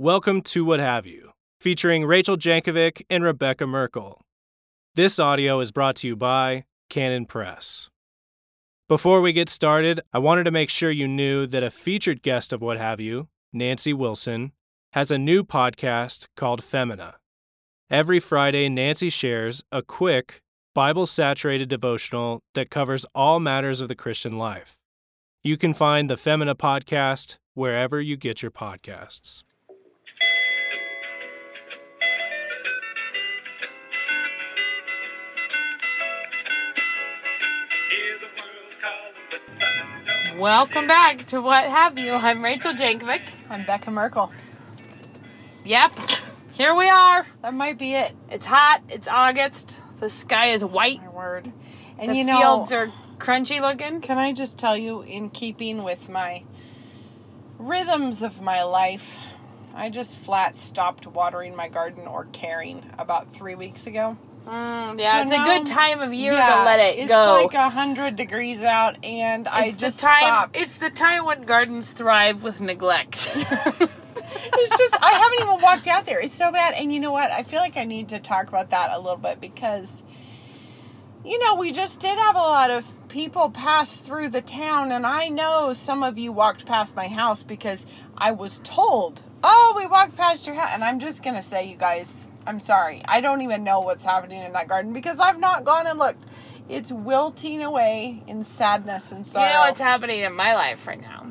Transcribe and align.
Welcome 0.00 0.42
to 0.42 0.64
What 0.64 0.78
Have 0.78 1.06
You, 1.06 1.32
featuring 1.58 2.04
Rachel 2.04 2.36
Jankovic 2.36 3.02
and 3.10 3.24
Rebekah 3.24 3.66
Merkle. 3.66 4.24
This 4.94 5.18
audio 5.18 5.58
is 5.58 5.72
brought 5.72 5.96
to 5.96 6.06
you 6.06 6.14
by 6.14 6.66
Canon 6.88 7.26
Press. 7.26 7.90
Before 8.88 9.20
we 9.20 9.32
get 9.32 9.48
started, 9.48 10.00
I 10.12 10.20
wanted 10.20 10.44
to 10.44 10.52
make 10.52 10.70
sure 10.70 10.92
you 10.92 11.08
knew 11.08 11.48
that 11.48 11.64
a 11.64 11.70
featured 11.72 12.22
guest 12.22 12.52
of 12.52 12.62
What 12.62 12.78
Have 12.78 13.00
You, 13.00 13.26
Nancy 13.52 13.92
Wilson, 13.92 14.52
has 14.92 15.10
a 15.10 15.18
new 15.18 15.42
podcast 15.42 16.28
called 16.36 16.62
Femina. 16.62 17.16
Every 17.90 18.20
Friday, 18.20 18.68
Nancy 18.68 19.10
shares 19.10 19.64
a 19.72 19.82
quick, 19.82 20.42
Bible 20.76 21.06
saturated 21.06 21.68
devotional 21.68 22.38
that 22.54 22.70
covers 22.70 23.04
all 23.16 23.40
matters 23.40 23.80
of 23.80 23.88
the 23.88 23.96
Christian 23.96 24.38
life. 24.38 24.76
You 25.42 25.56
can 25.56 25.74
find 25.74 26.08
the 26.08 26.16
Femina 26.16 26.54
podcast 26.54 27.38
wherever 27.54 28.00
you 28.00 28.16
get 28.16 28.42
your 28.42 28.52
podcasts. 28.52 29.42
Welcome 40.38 40.86
back 40.86 41.26
to 41.26 41.40
What 41.42 41.64
Have 41.64 41.98
You. 41.98 42.12
I'm 42.12 42.44
Rachel 42.44 42.72
Jankovic. 42.72 43.22
I'm 43.50 43.64
Becca 43.64 43.90
Merkle. 43.90 44.30
Yep, 45.64 45.98
here 46.52 46.76
we 46.76 46.88
are. 46.88 47.26
That 47.42 47.54
might 47.54 47.76
be 47.76 47.94
it. 47.94 48.12
It's 48.30 48.46
hot. 48.46 48.82
It's 48.88 49.08
August. 49.08 49.80
The 49.98 50.08
sky 50.08 50.52
is 50.52 50.64
white. 50.64 51.00
My 51.00 51.08
word. 51.08 51.52
And 51.98 52.12
The 52.12 52.16
you 52.18 52.22
know, 52.22 52.38
fields 52.38 52.72
are 52.72 52.92
crunchy 53.18 53.60
looking. 53.60 54.00
can 54.00 54.16
I 54.16 54.32
just 54.32 54.58
tell 54.58 54.76
you, 54.76 55.02
in 55.02 55.30
keeping 55.30 55.82
with 55.82 56.08
my 56.08 56.44
rhythms 57.58 58.22
of 58.22 58.40
my 58.40 58.62
life, 58.62 59.18
I 59.74 59.90
just 59.90 60.16
flat 60.16 60.54
stopped 60.56 61.08
watering 61.08 61.56
my 61.56 61.68
garden 61.68 62.06
or 62.06 62.26
caring 62.26 62.88
about 62.96 63.28
three 63.28 63.56
weeks 63.56 63.88
ago. 63.88 64.16
Mm, 64.48 64.98
yeah, 64.98 65.12
So 65.12 65.20
it's 65.22 65.30
now- 65.30 65.42
a 65.44 65.58
good 65.58 65.66
time 65.66 66.00
of 66.00 66.12
year 66.14 66.32
Yeah, 66.32 66.56
to 66.56 66.62
let 66.64 66.80
it 66.80 66.98
it's 66.98 67.08
go. 67.08 67.44
It's 67.44 67.54
like 67.54 67.62
a 67.62 67.68
hundred 67.70 68.16
degrees 68.16 68.62
out, 68.62 69.04
and 69.04 69.46
I 69.46 69.70
just 69.72 70.00
time. 70.00 70.20
stopped. 70.20 70.56
It's 70.56 70.78
the 70.78 70.90
time 70.90 71.24
when 71.26 71.42
gardens 71.42 71.92
thrive 71.92 72.42
with 72.42 72.60
neglect. 72.60 73.30
it's 73.34 74.78
just 74.78 74.96
I 75.02 75.10
haven't 75.12 75.40
even 75.48 75.60
walked 75.62 75.86
out 75.86 76.06
there. 76.06 76.20
It's 76.20 76.34
so 76.34 76.50
bad. 76.50 76.74
And 76.74 76.92
you 76.92 77.00
know 77.00 77.12
what? 77.12 77.30
I 77.30 77.42
feel 77.42 77.60
like 77.60 77.76
I 77.76 77.84
need 77.84 78.08
to 78.10 78.18
talk 78.20 78.48
about 78.48 78.70
that 78.70 78.90
a 78.92 78.98
little 78.98 79.18
bit 79.18 79.40
because 79.40 80.02
you 81.24 81.38
know, 81.40 81.56
we 81.56 81.72
just 81.72 82.00
did 82.00 82.16
have 82.16 82.36
a 82.36 82.38
lot 82.38 82.70
of 82.70 83.08
people 83.08 83.50
pass 83.50 83.96
through 83.96 84.30
the 84.30 84.40
town 84.40 84.92
and 84.92 85.04
I 85.04 85.28
know 85.28 85.72
some 85.74 86.02
of 86.02 86.16
you 86.16 86.32
walked 86.32 86.64
past 86.64 86.96
my 86.96 87.08
house 87.08 87.42
because 87.42 87.84
I 88.16 88.30
was 88.32 88.60
told, 88.64 89.24
"Oh, 89.44 89.74
we 89.76 89.84
walked 89.86 90.16
past 90.16 90.46
your 90.46 90.56
house." 90.56 90.70
And 90.72 90.82
I'm 90.82 91.00
just 91.00 91.22
going 91.22 91.34
to 91.36 91.42
say 91.42 91.66
you 91.66 91.76
guys, 91.76 92.27
I'm 92.48 92.60
sorry. 92.60 93.02
I 93.06 93.20
don't 93.20 93.42
even 93.42 93.62
know 93.62 93.80
what's 93.80 94.04
happening 94.04 94.42
in 94.42 94.52
that 94.54 94.68
garden 94.68 94.94
because 94.94 95.20
I've 95.20 95.38
not 95.38 95.64
gone 95.64 95.86
and 95.86 95.98
looked. 95.98 96.24
It's 96.66 96.90
wilting 96.90 97.62
away 97.62 98.22
in 98.26 98.42
sadness 98.42 99.12
and 99.12 99.26
sorrow. 99.26 99.46
You 99.46 99.52
know 99.52 99.60
what's 99.60 99.80
happening 99.80 100.20
in 100.20 100.32
my 100.32 100.54
life 100.54 100.86
right 100.86 101.00
now 101.00 101.26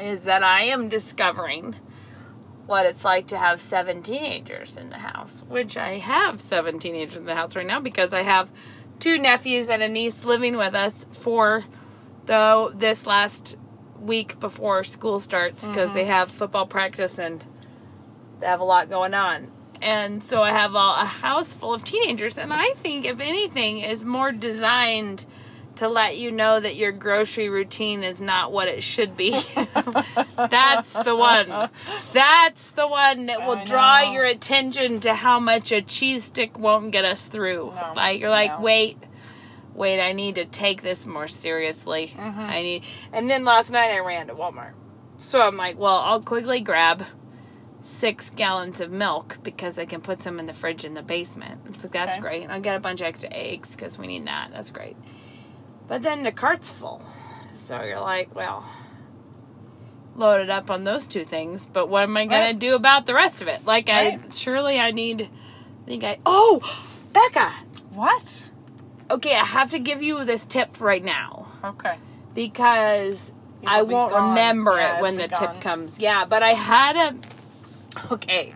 is 0.00 0.22
that 0.22 0.42
I 0.42 0.64
am 0.64 0.88
discovering 0.88 1.76
what 2.66 2.86
it's 2.86 3.04
like 3.04 3.28
to 3.28 3.38
have 3.38 3.60
seven 3.60 4.02
teenagers 4.02 4.76
in 4.76 4.88
the 4.88 4.98
house, 4.98 5.44
which 5.48 5.76
I 5.76 5.98
have 5.98 6.40
seven 6.40 6.80
teenagers 6.80 7.16
in 7.16 7.24
the 7.24 7.36
house 7.36 7.54
right 7.54 7.66
now 7.66 7.80
because 7.80 8.12
I 8.12 8.22
have 8.22 8.50
two 8.98 9.16
nephews 9.16 9.70
and 9.70 9.80
a 9.80 9.88
niece 9.88 10.24
living 10.24 10.56
with 10.56 10.74
us 10.74 11.06
for 11.12 11.64
though 12.26 12.72
this 12.74 13.06
last 13.06 13.56
week 14.00 14.40
before 14.40 14.82
school 14.82 15.20
starts 15.20 15.66
because 15.66 15.92
they 15.92 16.02
mm-hmm. 16.02 16.10
have 16.10 16.30
football 16.30 16.66
practice 16.66 17.18
and 17.18 17.44
they 18.40 18.46
have 18.46 18.60
a 18.60 18.64
lot 18.64 18.88
going 18.88 19.14
on. 19.14 19.52
And 19.80 20.22
so 20.22 20.42
I 20.42 20.50
have 20.50 20.74
a, 20.74 20.78
a 20.78 21.04
house 21.04 21.54
full 21.54 21.74
of 21.74 21.84
teenagers, 21.84 22.38
and 22.38 22.52
I 22.52 22.70
think, 22.70 23.04
if 23.04 23.20
anything, 23.20 23.78
is 23.78 24.04
more 24.04 24.32
designed 24.32 25.24
to 25.78 25.88
let 25.88 26.18
you 26.18 26.32
know 26.32 26.58
that 26.58 26.74
your 26.74 26.90
grocery 26.90 27.48
routine 27.48 28.02
is 28.02 28.20
not 28.20 28.50
what 28.50 28.66
it 28.66 28.82
should 28.82 29.16
be. 29.16 29.30
That's 30.36 30.92
the 30.94 31.14
one. 31.14 31.70
That's 32.12 32.72
the 32.72 32.88
one 32.88 33.26
that 33.26 33.46
will 33.46 33.64
draw 33.64 34.00
your 34.00 34.24
attention 34.24 34.98
to 35.00 35.14
how 35.14 35.38
much 35.38 35.70
a 35.70 35.80
cheese 35.80 36.24
stick 36.24 36.58
won't 36.58 36.90
get 36.90 37.04
us 37.04 37.28
through. 37.28 37.72
No, 37.76 37.92
like 37.94 38.18
you're 38.18 38.28
like, 38.28 38.58
no. 38.58 38.60
wait, 38.60 38.98
wait, 39.72 40.00
I 40.00 40.12
need 40.12 40.34
to 40.34 40.46
take 40.46 40.82
this 40.82 41.06
more 41.06 41.28
seriously. 41.28 42.08
Mm-hmm. 42.08 42.40
I 42.40 42.62
need. 42.62 42.84
And 43.12 43.30
then 43.30 43.44
last 43.44 43.70
night 43.70 43.92
I 43.92 44.00
ran 44.00 44.26
to 44.26 44.34
Walmart, 44.34 44.72
so 45.16 45.40
I'm 45.40 45.56
like, 45.56 45.78
well, 45.78 45.98
I'll 45.98 46.22
quickly 46.22 46.58
grab 46.58 47.04
six 47.80 48.30
gallons 48.30 48.80
of 48.80 48.90
milk 48.90 49.38
because 49.42 49.78
I 49.78 49.84
can 49.84 50.00
put 50.00 50.22
some 50.22 50.38
in 50.38 50.46
the 50.46 50.52
fridge 50.52 50.84
in 50.84 50.94
the 50.94 51.02
basement. 51.02 51.82
Like 51.82 51.92
that's 51.92 52.16
Okay. 52.16 52.20
great. 52.20 52.42
And 52.42 52.52
I'll 52.52 52.60
get 52.60 52.76
a 52.76 52.80
bunch 52.80 53.00
of 53.00 53.06
extra 53.06 53.30
eggs 53.32 53.74
because 53.76 53.98
we 53.98 54.06
need 54.06 54.26
that. 54.26 54.50
That's 54.52 54.70
great. 54.70 54.96
But 55.86 56.02
then 56.02 56.22
the 56.22 56.32
cart's 56.32 56.68
full, 56.68 57.02
so 57.54 57.82
you're 57.82 58.00
like, 58.00 58.34
well, 58.34 58.64
loaded 60.16 60.50
up 60.50 60.70
on 60.70 60.84
those 60.84 61.06
two 61.06 61.24
things. 61.24 61.64
But 61.66 61.88
what 61.88 62.02
am 62.02 62.16
I 62.16 62.26
gonna 62.26 62.52
do 62.54 62.74
about 62.74 63.06
the 63.06 63.14
rest 63.14 63.40
of 63.40 63.48
it? 63.48 63.64
Like 63.64 63.88
I 63.88 64.18
surely 64.32 64.78
I 64.78 64.90
need. 64.90 65.22
I 65.22 65.86
think 65.86 66.04
I. 66.04 66.18
Oh, 66.26 66.60
Becca. 67.12 67.52
What? 67.94 68.44
Okay, 69.10 69.34
I 69.34 69.44
have 69.44 69.70
to 69.70 69.78
give 69.78 70.02
you 70.02 70.24
this 70.24 70.44
tip 70.44 70.80
right 70.80 71.02
now 71.02 71.48
Okay. 71.64 71.96
because 72.34 73.32
I 73.66 73.80
won't 73.82 74.12
gone. 74.12 74.28
remember 74.30 74.76
Yeah, 74.76 74.98
it 74.98 75.02
when 75.02 75.16
the 75.16 75.24
it'll 75.24 75.46
tip 75.52 75.60
comes. 75.62 75.98
Yeah, 75.98 76.26
but 76.26 76.42
I 76.42 76.50
had 76.52 76.96
a. 76.96 77.16
Okay, 78.12 78.54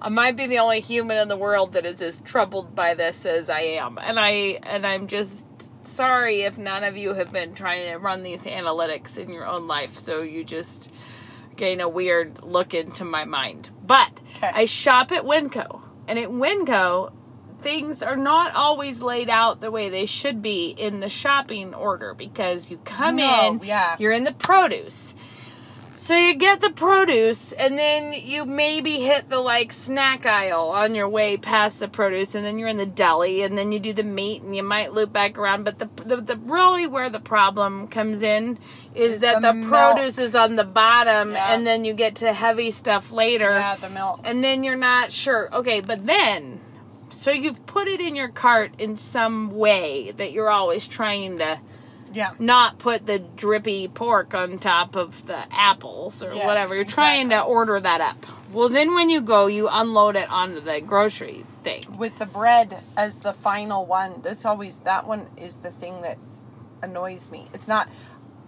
I 0.00 0.08
might 0.08 0.36
be 0.36 0.46
the 0.46 0.58
only 0.58 0.80
human 0.80 1.16
in 1.18 1.28
the 1.28 1.36
world 1.36 1.72
that 1.72 1.84
is 1.86 2.00
as 2.02 2.20
troubled 2.20 2.74
by 2.74 2.94
this 2.94 3.24
as 3.26 3.48
I 3.50 3.60
am, 3.60 3.98
and 3.98 4.18
I 4.18 4.58
and 4.62 4.86
I'm 4.86 5.06
just 5.08 5.46
sorry 5.84 6.42
if 6.42 6.56
none 6.58 6.84
of 6.84 6.96
you 6.96 7.14
have 7.14 7.32
been 7.32 7.54
trying 7.54 7.90
to 7.90 7.96
run 7.98 8.22
these 8.22 8.42
analytics 8.44 9.18
in 9.18 9.30
your 9.30 9.46
own 9.46 9.66
life, 9.66 9.96
so 9.98 10.22
you 10.22 10.44
just 10.44 10.90
getting 11.56 11.80
a 11.80 11.88
weird 11.88 12.42
look 12.42 12.74
into 12.74 13.04
my 13.04 13.24
mind. 13.24 13.70
But 13.84 14.10
Okay. 14.36 14.50
I 14.54 14.64
shop 14.66 15.12
at 15.12 15.24
Winco, 15.24 15.82
and 16.08 16.18
at 16.18 16.28
Winco, 16.28 17.12
things 17.60 18.02
are 18.02 18.16
not 18.16 18.54
always 18.54 19.02
laid 19.02 19.28
out 19.28 19.60
the 19.60 19.70
way 19.70 19.90
they 19.90 20.06
should 20.06 20.40
be 20.40 20.68
in 20.70 21.00
the 21.00 21.08
shopping 21.10 21.74
order 21.74 22.14
because 22.14 22.70
you 22.70 22.78
come 22.84 23.16
No, 23.16 23.48
in, 23.48 23.60
yeah. 23.64 23.96
you're 23.98 24.12
in 24.12 24.24
the 24.24 24.32
produce. 24.32 25.14
So 26.10 26.16
you 26.16 26.34
get 26.34 26.60
the 26.60 26.70
produce 26.70 27.52
and 27.52 27.78
then 27.78 28.12
you 28.12 28.44
maybe 28.44 28.98
hit 28.98 29.28
the 29.28 29.38
like 29.38 29.70
snack 29.70 30.26
aisle 30.26 30.70
on 30.70 30.96
your 30.96 31.08
way 31.08 31.36
past 31.36 31.78
the 31.78 31.86
produce 31.86 32.34
and 32.34 32.44
then 32.44 32.58
you're 32.58 32.66
in 32.66 32.78
the 32.78 32.84
deli 32.84 33.44
and 33.44 33.56
then 33.56 33.70
you 33.70 33.78
do 33.78 33.92
the 33.92 34.02
meat 34.02 34.42
and 34.42 34.56
you 34.56 34.64
might 34.64 34.92
loop 34.92 35.12
back 35.12 35.38
around 35.38 35.62
but 35.62 35.78
the 35.78 35.88
the, 36.04 36.16
the 36.16 36.36
really 36.36 36.88
where 36.88 37.10
the 37.10 37.20
problem 37.20 37.86
comes 37.86 38.22
in 38.22 38.58
is, 38.92 39.12
Is 39.12 39.20
that 39.20 39.40
the 39.40 39.52
the, 39.52 39.68
produce 39.68 40.18
is 40.18 40.34
on 40.34 40.56
the 40.56 40.64
bottom 40.64 41.30
Yeah. 41.30 41.54
and 41.54 41.64
then 41.64 41.84
you 41.84 41.94
get 41.94 42.16
to 42.16 42.32
heavy 42.32 42.72
stuff 42.72 43.12
later 43.12 43.50
Yeah, 43.52 43.76
the 43.76 43.90
milk. 43.90 44.22
and 44.24 44.42
then 44.42 44.64
you're 44.64 44.74
not 44.74 45.12
sure. 45.12 45.48
Okay, 45.54 45.80
but 45.80 46.04
then, 46.06 46.60
so 47.10 47.30
you've 47.30 47.64
put 47.66 47.86
it 47.86 48.00
in 48.00 48.16
your 48.16 48.30
cart 48.30 48.72
in 48.80 48.96
some 48.96 49.52
way 49.52 50.10
that 50.16 50.32
you're 50.32 50.50
always 50.50 50.88
trying 50.88 51.38
to 51.38 51.60
Yeah. 52.12 52.32
not 52.38 52.78
put 52.78 53.06
the 53.06 53.18
drippy 53.18 53.88
pork 53.88 54.34
on 54.34 54.58
top 54.58 54.96
of 54.96 55.26
the 55.26 55.44
apples 55.52 56.22
or 56.22 56.32
Yes, 56.32 56.46
whatever. 56.46 56.74
You're 56.74 56.84
trying 56.84 57.30
to 57.30 57.40
order 57.40 57.80
that 57.80 58.00
up. 58.00 58.26
Well, 58.52 58.68
then 58.68 58.94
when 58.94 59.10
you 59.10 59.20
go, 59.20 59.46
you 59.46 59.68
unload 59.70 60.16
it 60.16 60.28
onto 60.28 60.60
the 60.60 60.80
grocery 60.80 61.44
thing. 61.62 61.84
With 61.98 62.18
the 62.18 62.26
bread 62.26 62.78
as 62.96 63.20
the 63.20 63.32
final 63.32 63.86
one, 63.86 64.22
this 64.22 64.44
always 64.44 64.78
that 64.78 65.06
one 65.06 65.28
is 65.36 65.58
the 65.58 65.70
thing 65.70 66.02
that 66.02 66.18
annoys 66.82 67.30
me. 67.30 67.46
It's 67.54 67.68
not. 67.68 67.88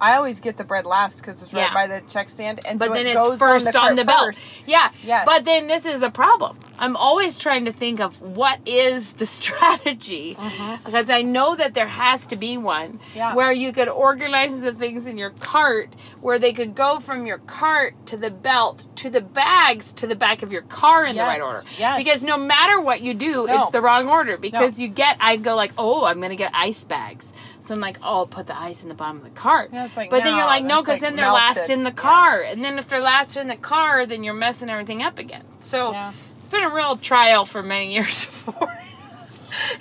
I 0.03 0.17
always 0.17 0.41
get 0.41 0.57
the 0.57 0.65
bread 0.65 0.85
last 0.85 1.19
because 1.21 1.43
it's 1.43 1.55
right 1.55 1.69
Yeah. 1.69 1.73
by 1.75 1.87
the 1.87 2.01
check 2.07 2.29
stand, 2.29 2.61
and 2.67 2.79
But 2.79 2.89
so 2.89 2.95
then 2.95 3.07
it 3.07 3.11
it's 3.17 3.19
goes 3.29 3.39
first 3.39 3.67
on 3.69 3.73
the, 3.73 3.81
on 3.81 3.97
the 3.97 4.05
belt. 4.05 4.27
first. 4.35 4.63
Yeah. 4.67 4.91
Yes. 5.05 5.25
But 5.25 5.45
then 5.45 5.69
this 5.69 5.87
is 5.87 6.01
the 6.01 6.11
problem. 6.11 6.59
I'm 6.79 6.97
always 6.97 7.39
trying 7.39 7.67
to 7.67 7.73
think 7.73 8.01
of 8.01 8.21
what 8.21 8.59
is 8.67 9.13
the 9.13 9.27
strategy 9.39 10.37
because 10.85 11.09
I 11.09 11.23
know 11.23 11.55
that 11.55 11.75
there 11.75 11.87
has 11.87 12.27
to 12.27 12.37
be 12.37 12.59
one 12.59 12.73
Mm-hmm. 12.83 13.19
Yeah. 13.19 13.35
where 13.37 13.53
you 13.53 13.73
could 13.73 13.89
organize 13.89 14.61
the 14.61 14.73
things 14.75 15.07
in 15.07 15.17
your 15.17 15.31
cart 15.31 15.91
where 16.21 16.39
they 16.41 16.53
could 16.53 16.75
go 16.75 16.99
from 16.99 17.25
your 17.27 17.39
cart 17.39 17.95
to 18.07 18.17
the 18.17 18.31
belt 18.31 18.87
to 18.97 19.11
the 19.11 19.21
bags 19.21 19.93
to 19.93 20.07
the 20.09 20.17
back 20.17 20.43
of 20.43 20.51
your 20.53 20.63
car 20.63 21.05
in 21.05 21.15
the 21.17 21.23
right 21.23 21.41
order. 21.41 21.63
Yes. 21.79 21.99
Because 21.99 22.23
no 22.25 22.37
matter 22.37 22.81
what 22.81 23.03
you 23.03 23.15
do, 23.15 23.47
No. 23.47 23.63
it's 23.63 23.71
the 23.71 23.81
wrong 23.81 24.09
order 24.09 24.37
because 24.37 24.79
No. 24.79 24.83
you 24.85 24.91
get 24.91 25.17
I 25.21 25.37
go 25.37 25.55
like, 25.55 25.73
"Oh, 25.79 26.05
I'm 26.05 26.19
going 26.19 26.31
to 26.31 26.37
get 26.37 26.51
ice 26.55 26.83
bags." 26.83 27.33
So 27.63 27.75
I'm 27.77 27.81
like, 27.81 27.99
"Oh, 28.03 28.17
I'll 28.19 28.27
put 28.27 28.49
the 28.49 28.59
ice 28.59 28.83
in 28.83 28.89
the 28.89 28.95
bottom 28.95 29.19
of 29.19 29.23
the 29.25 29.31
cart." 29.31 29.71
Yeah, 29.73 29.87
like, 29.97 30.11
but 30.11 30.25
then 30.25 30.37
you're 30.37 30.47
like, 30.47 30.65
"No, 30.65 30.79
cuz 30.81 30.89
like 30.89 31.01
then 31.01 31.15
they're 31.15 31.31
last 31.31 31.71
in 31.71 31.85
the 31.85 31.91
Yeah. 31.91 31.95
car." 31.95 32.41
And 32.41 32.65
then 32.65 32.77
if 32.79 32.89
they're 32.89 33.01
last 33.01 33.37
in 33.37 33.47
the 33.47 33.57
car, 33.57 34.05
then 34.05 34.25
you're 34.25 34.35
messing 34.35 34.69
everything 34.69 35.01
up 35.03 35.21
again. 35.21 35.45
So 35.61 35.93
Yeah. 35.93 36.13
it's 36.37 36.49
been 36.49 36.65
a 36.65 36.75
real 36.75 36.97
trial 36.97 37.45
for 37.45 37.63
many 37.63 37.93
years 37.95 38.25
for 38.41 38.69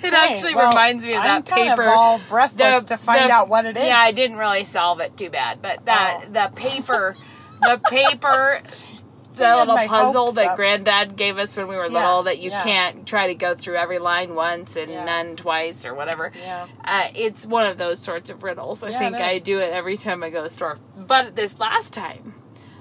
Hey, 0.00 0.14
actually 0.14 0.54
well, 0.54 0.68
reminds 0.68 1.04
me 1.04 1.14
of 1.14 1.22
I'm 1.22 1.42
that 1.42 1.46
kind 1.46 1.70
paper. 1.70 1.82
Of 1.82 1.88
all 1.98 2.18
breathless 2.28 2.84
to 2.84 2.96
find 2.98 3.30
out 3.30 3.48
what 3.48 3.64
it 3.64 3.76
is. 3.76 3.84
Yeah, 3.84 3.98
I 3.98 4.12
didn't 4.12 4.36
really 4.36 4.64
solve 4.64 5.00
it 5.00 5.16
too 5.16 5.30
bad, 5.30 5.60
but 5.60 5.84
that 5.86 6.24
Oh. 6.26 6.30
the 6.30 6.50
paper, 6.54 7.16
the 7.60 7.78
paper 7.90 8.60
the 9.34 9.56
little 9.56 9.76
puzzle 9.88 10.30
that 10.32 10.50
up. 10.50 10.56
Granddad 10.56 11.16
gave 11.16 11.38
us 11.38 11.56
when 11.56 11.68
we 11.68 11.76
were 11.76 11.86
Yeah, 11.86 11.98
little 12.00 12.22
that 12.24 12.38
you 12.40 12.50
yeah. 12.50 12.62
can't 12.62 13.06
try 13.06 13.28
to 13.28 13.34
go 13.34 13.54
through 13.54 13.76
every 13.76 13.98
line 13.98 14.34
once 14.34 14.76
and 14.76 14.90
Yeah. 14.90 15.04
none 15.04 15.36
twice 15.36 15.84
or 15.86 15.94
whatever. 15.94 16.32
Yeah. 16.42 16.66
Uh, 16.84 17.08
it's 17.14 17.46
one 17.46 17.66
of 17.66 17.78
those 17.78 17.98
sorts 17.98 18.30
of 18.30 18.42
riddles. 18.42 18.82
I 18.82 18.96
think 18.98 19.16
I 19.16 19.38
do 19.38 19.58
it 19.58 19.72
every 19.72 19.96
time 19.96 20.22
I 20.22 20.30
go 20.30 20.38
to 20.38 20.42
the 20.44 20.50
store. 20.50 20.78
But 20.96 21.34
this 21.36 21.58
last 21.60 21.92
time, 21.92 22.34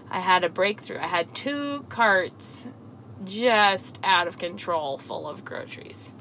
I 0.10 0.20
had 0.20 0.44
a 0.44 0.50
breakthrough. 0.50 1.00
I 1.00 1.08
had 1.08 1.34
two 1.34 1.86
carts 1.90 2.68
just 3.24 4.00
out 4.04 4.28
of 4.28 4.38
control 4.38 4.98
full 4.98 5.28
of 5.28 5.46
groceries. 5.46 6.14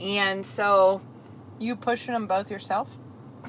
And 0.00 0.46
so, 0.46 1.00
You 1.58 1.74
pushing 1.76 2.14
them 2.14 2.26
both 2.28 2.50
yourself? 2.50 2.88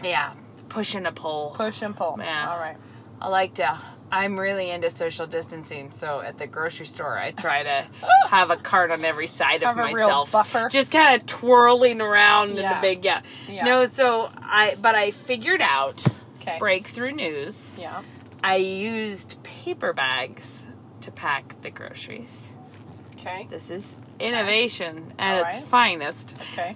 yeah, 0.04 0.34
push 0.70 0.96
and 0.96 1.06
a 1.08 1.12
pull. 1.12 1.54
Push 1.56 1.82
and 1.84 1.96
pull. 1.96 2.18
Yeah. 2.20 2.50
All 2.52 2.58
right. 2.60 2.78
I 3.22 3.28
like 3.28 3.54
to. 3.56 3.80
I'm 4.12 4.40
really 4.40 4.72
into 4.72 4.90
social 4.90 5.28
distancing, 5.28 5.92
so 5.92 6.20
at 6.22 6.38
the 6.38 6.48
grocery 6.48 6.86
store, 6.86 7.18
I 7.18 7.32
try 7.32 7.64
to 7.64 7.88
have 8.30 8.50
a 8.50 8.58
cart 8.58 8.92
on 8.92 9.06
every 9.06 9.28
side 9.28 9.64
of 9.64 9.76
Have 9.76 9.78
a 9.78 9.94
real 9.94 10.08
myself, 10.08 10.32
buffer. 10.32 10.68
just 10.70 10.92
kind 10.92 11.20
of 11.22 11.28
twirling 11.28 12.02
around 12.02 12.52
in 12.52 12.56
the 12.58 12.78
big 12.82 13.06
yeah. 13.06 13.22
Yeah. 13.48 13.66
No, 13.66 13.86
so 13.86 14.30
I 14.38 14.76
but 14.82 14.96
I 14.96 15.12
figured 15.12 15.62
out 15.62 16.04
Okay. 16.42 16.58
breakthrough 16.58 17.12
news. 17.12 17.70
Yeah. 17.78 18.02
I 18.42 18.56
used 18.56 19.44
paper 19.44 19.92
bags 19.94 20.64
to 21.02 21.12
pack 21.12 21.62
the 21.62 21.70
groceries. 21.70 22.48
Okay. 23.16 23.48
This 23.50 23.70
is 23.70 23.96
innovation 24.20 25.14
at 25.20 25.36
All 25.38 25.46
its 25.46 25.58
finest. 25.68 26.36
Okay. 26.54 26.76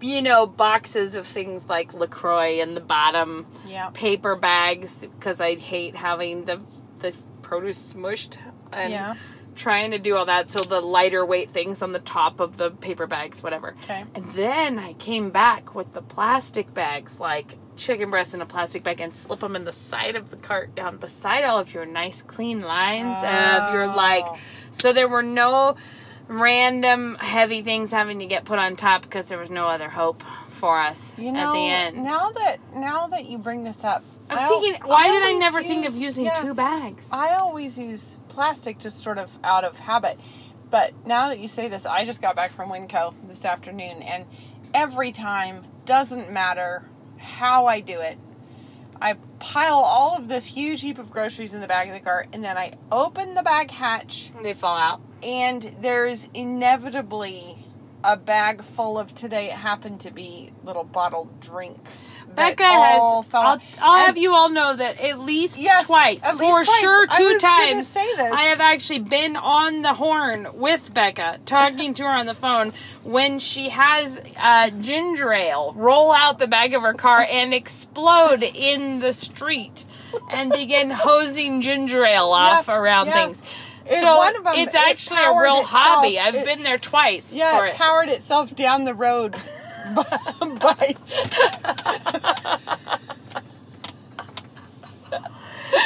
You 0.00 0.20
know, 0.22 0.46
boxes 0.46 1.14
of 1.14 1.26
things 1.26 1.66
like 1.68 1.94
LaCroix 1.94 2.60
in 2.60 2.74
the 2.74 2.80
bottom, 2.80 3.46
Yeah. 3.66 3.90
paper 3.94 4.36
bags 4.36 4.92
because 4.94 5.40
I 5.40 5.54
hate 5.54 5.96
having 5.96 6.44
the 6.44 6.60
the 7.00 7.12
produce 7.42 7.92
smushed 7.92 8.38
and 8.72 8.90
Yeah. 8.92 9.14
trying 9.54 9.90
to 9.92 9.98
do 9.98 10.16
all 10.16 10.24
that. 10.26 10.50
So 10.50 10.60
the 10.60 10.80
lighter 10.80 11.24
weight 11.24 11.50
things 11.50 11.82
on 11.82 11.92
the 11.92 11.98
top 12.00 12.40
of 12.40 12.56
the 12.56 12.70
paper 12.70 13.06
bags, 13.06 13.42
whatever. 13.42 13.74
Okay. 13.84 14.04
And 14.14 14.24
then 14.32 14.78
I 14.78 14.94
came 14.94 15.30
back 15.30 15.74
with 15.74 15.92
the 15.92 16.00
plastic 16.02 16.72
bags, 16.74 17.20
like 17.20 17.56
chicken 17.76 18.08
breasts 18.10 18.34
in 18.34 18.40
a 18.40 18.46
plastic 18.46 18.82
bag, 18.84 19.00
and 19.00 19.14
slip 19.14 19.40
them 19.40 19.54
in 19.56 19.64
the 19.64 19.72
side 19.72 20.16
of 20.16 20.30
the 20.30 20.36
cart 20.36 20.74
down 20.74 20.96
beside 20.96 21.44
all 21.44 21.58
of 21.58 21.74
your 21.74 21.84
nice 21.84 22.22
clean 22.22 22.62
lines 22.62 23.16
of 23.18 23.72
your 23.74 23.86
like. 23.86 24.24
Oh. 24.26 24.36
So 24.70 24.92
there 24.92 25.08
were 25.08 25.22
no 25.22 25.76
random 26.28 27.16
heavy 27.20 27.62
things 27.62 27.90
having 27.90 28.18
to 28.20 28.26
get 28.26 28.44
put 28.44 28.58
on 28.58 28.76
top 28.76 29.02
because 29.02 29.26
there 29.26 29.38
was 29.38 29.50
no 29.50 29.66
other 29.66 29.88
hope 29.88 30.22
for 30.48 30.80
us 30.80 31.12
You 31.18 31.32
know, 31.32 31.50
at 31.50 31.52
the 31.52 31.58
end. 31.68 32.04
now 32.04 32.30
that 32.30 32.58
now 32.74 33.06
that 33.08 33.26
you 33.26 33.38
bring 33.38 33.64
this 33.64 33.84
up, 33.84 34.02
I 34.30 34.34
was 34.34 34.42
al- 34.42 34.60
thinking, 34.60 34.82
why 34.84 35.08
did 35.10 35.22
I 35.22 35.32
never 35.32 35.62
think 35.62 35.86
of 35.86 35.94
using 35.94 36.24
yeah, 36.26 36.34
two 36.34 36.54
bags? 36.54 37.08
I 37.12 37.34
always 37.34 37.78
use 37.78 38.18
plastic 38.28 38.78
just 38.78 39.02
sort 39.02 39.18
of 39.18 39.38
out 39.44 39.64
of 39.64 39.78
habit. 39.78 40.18
But 40.70 41.06
now 41.06 41.28
that 41.28 41.38
you 41.38 41.46
say 41.46 41.68
this, 41.68 41.86
I 41.86 42.04
just 42.04 42.20
got 42.22 42.34
back 42.34 42.50
from 42.50 42.70
Winco 42.70 43.14
this 43.28 43.44
afternoon, 43.44 44.02
and 44.02 44.26
every 44.72 45.12
time, 45.12 45.66
doesn't 45.84 46.32
matter 46.32 46.84
how 47.18 47.66
I 47.66 47.80
do 47.80 48.00
it, 48.00 48.18
I 49.00 49.14
pile 49.38 49.74
all 49.76 50.16
of 50.16 50.26
this 50.26 50.46
huge 50.46 50.80
heap 50.80 50.98
of 50.98 51.10
groceries 51.10 51.54
in 51.54 51.60
the 51.60 51.68
back 51.68 51.86
of 51.88 51.94
the 51.94 52.00
cart, 52.00 52.28
and 52.32 52.42
then 52.42 52.56
I 52.56 52.74
open 52.90 53.34
the 53.34 53.42
bag 53.42 53.70
hatch, 53.70 54.32
they 54.42 54.54
fall 54.54 54.76
out. 54.76 55.00
And 55.24 55.74
there's 55.80 56.28
inevitably 56.34 57.58
a 58.06 58.16
bag 58.18 58.62
full 58.62 58.98
of 58.98 59.14
today. 59.14 59.46
It 59.46 59.52
happened 59.54 60.00
to 60.02 60.10
be 60.10 60.52
little 60.62 60.84
bottled 60.84 61.40
drinks. 61.40 62.18
Becca 62.34 62.62
has. 62.62 63.00
I'll. 63.00 63.24
I'll 63.32 63.52
And- 63.52 64.06
have 64.06 64.18
you 64.18 64.34
all 64.34 64.50
know 64.50 64.76
that 64.76 65.00
at 65.00 65.20
least 65.20 65.56
Yes, 65.56 65.86
twice, 65.86 66.22
at 66.22 66.36
for 66.36 66.44
least 66.44 66.64
twice. 66.68 66.80
sure, 66.80 67.06
I 67.10 67.16
two 67.16 67.24
was 67.32 67.42
gonna 67.42 67.66
times. 67.72 67.86
say 67.88 68.14
this. 68.16 68.30
I 68.32 68.42
have 68.42 68.60
actually 68.60 68.98
been 68.98 69.36
on 69.36 69.80
the 69.80 69.94
horn 69.94 70.48
with 70.52 70.92
Becca, 70.92 71.38
talking 71.46 71.94
to 71.94 72.02
her 72.02 72.10
on 72.10 72.26
the 72.26 72.34
phone 72.34 72.74
when 73.04 73.38
she 73.38 73.70
has 73.70 74.20
uh, 74.36 74.68
ginger 74.70 75.32
ale 75.32 75.72
roll 75.74 76.12
out 76.12 76.38
the 76.38 76.48
back 76.48 76.72
of 76.74 76.82
her 76.82 76.92
car 76.94 77.26
and 77.30 77.54
explode 77.54 78.42
in 78.42 79.00
the 79.00 79.14
street, 79.14 79.86
and 80.30 80.52
begin 80.52 80.90
hosing 80.90 81.62
ginger 81.62 82.04
ale 82.04 82.32
off 82.32 82.68
Yeah, 82.68 82.74
around 82.76 83.06
yeah. 83.06 83.12
things. 83.26 83.42
So 83.86 84.16
one 84.16 84.34
of 84.36 84.46
'em, 84.46 84.54
it's 84.56 84.74
it 84.74 84.80
actually 84.80 85.22
a 85.22 85.30
real 85.38 85.60
itself. 85.60 85.70
hobby. 85.70 86.18
I've 86.18 86.34
It- 86.34 86.44
been 86.44 86.62
there 86.62 86.78
twice 86.78 87.32
Yeah, 87.32 87.58
for 87.58 87.66
it 87.66 87.70
it. 87.70 87.76
powered 87.76 88.08
itself 88.08 88.54
down 88.54 88.84
the 88.84 88.94
road 88.94 89.32
by. 90.60 90.96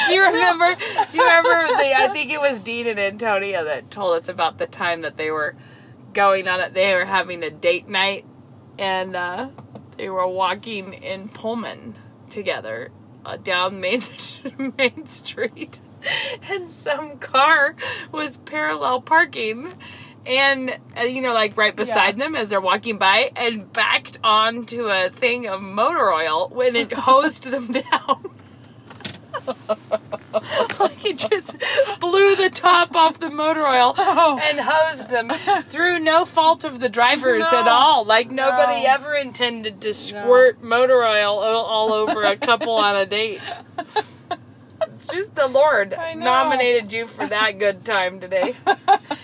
Do 0.08 0.14
you 0.14 0.22
remember? 0.24 0.74
Do 0.74 1.18
you 1.18 1.24
remember 1.24 1.66
the? 1.76 1.94
I 1.96 2.08
think 2.12 2.30
it 2.30 2.40
was 2.40 2.60
Dean 2.60 2.86
and 2.86 2.98
Antonia 2.98 3.64
that 3.64 3.90
told 3.90 4.16
us 4.16 4.28
about 4.28 4.58
the 4.58 4.66
time 4.66 5.02
that 5.02 5.16
they 5.16 5.30
were 5.30 5.54
going 6.12 6.48
on 6.48 6.60
it. 6.60 6.74
They 6.74 6.94
were 6.94 7.04
having 7.04 7.42
a 7.42 7.50
date 7.50 7.88
night, 7.88 8.24
and 8.78 9.14
uh, 9.16 9.48
they 9.96 10.08
were 10.08 10.26
walking 10.26 10.94
in 10.94 11.28
Pullman 11.28 11.96
together 12.30 12.90
down 13.42 13.80
Main 13.80 14.02
Main 14.78 15.06
Street, 15.06 15.80
and 16.50 16.70
some 16.70 17.18
car 17.18 17.74
was 18.12 18.36
parallel 18.38 19.00
parking. 19.00 19.72
And 20.26 20.78
uh, 20.96 21.02
you 21.02 21.22
know, 21.22 21.32
like 21.32 21.56
right 21.56 21.74
beside 21.74 22.18
Yeah. 22.18 22.24
them 22.24 22.36
as 22.36 22.50
they're 22.50 22.60
walking 22.60 22.98
by, 22.98 23.30
and 23.34 23.72
backed 23.72 24.18
onto 24.22 24.82
a 24.88 25.08
thing 25.08 25.46
of 25.46 25.62
motor 25.62 26.12
oil 26.12 26.48
when 26.50 26.76
it 26.76 26.92
hosed 26.94 27.44
them 27.44 27.68
down. 27.72 28.30
like 30.80 30.96
he 30.98 31.12
just 31.14 31.54
blew 32.00 32.36
the 32.36 32.50
top 32.50 32.94
off 32.96 33.18
the 33.20 33.30
motor 33.30 33.66
oil 33.66 33.94
Oh. 33.96 34.38
and 34.42 34.58
hosed 34.60 35.08
them 35.08 35.30
through 35.64 35.98
no 36.00 36.24
fault 36.24 36.64
of 36.64 36.80
the 36.80 36.88
drivers 36.88 37.46
No. 37.52 37.60
at 37.60 37.68
all. 37.68 38.04
Like 38.04 38.30
nobody 38.30 38.82
No. 38.84 38.90
ever 38.94 39.14
intended 39.14 39.80
to 39.82 39.92
squirt 39.92 40.62
motor 40.62 41.04
oil 41.04 41.38
all, 41.38 41.64
all 41.64 41.92
over 41.92 42.22
a 42.24 42.36
couple 42.36 42.74
on 42.76 42.96
a 42.96 43.06
date. 43.06 43.40
It's 44.82 45.06
just 45.08 45.34
the 45.34 45.46
Lord 45.46 45.96
nominated 46.16 46.92
you 46.92 47.06
for 47.06 47.26
that 47.26 47.58
good 47.58 47.84
time 47.84 48.20
today. 48.20 48.54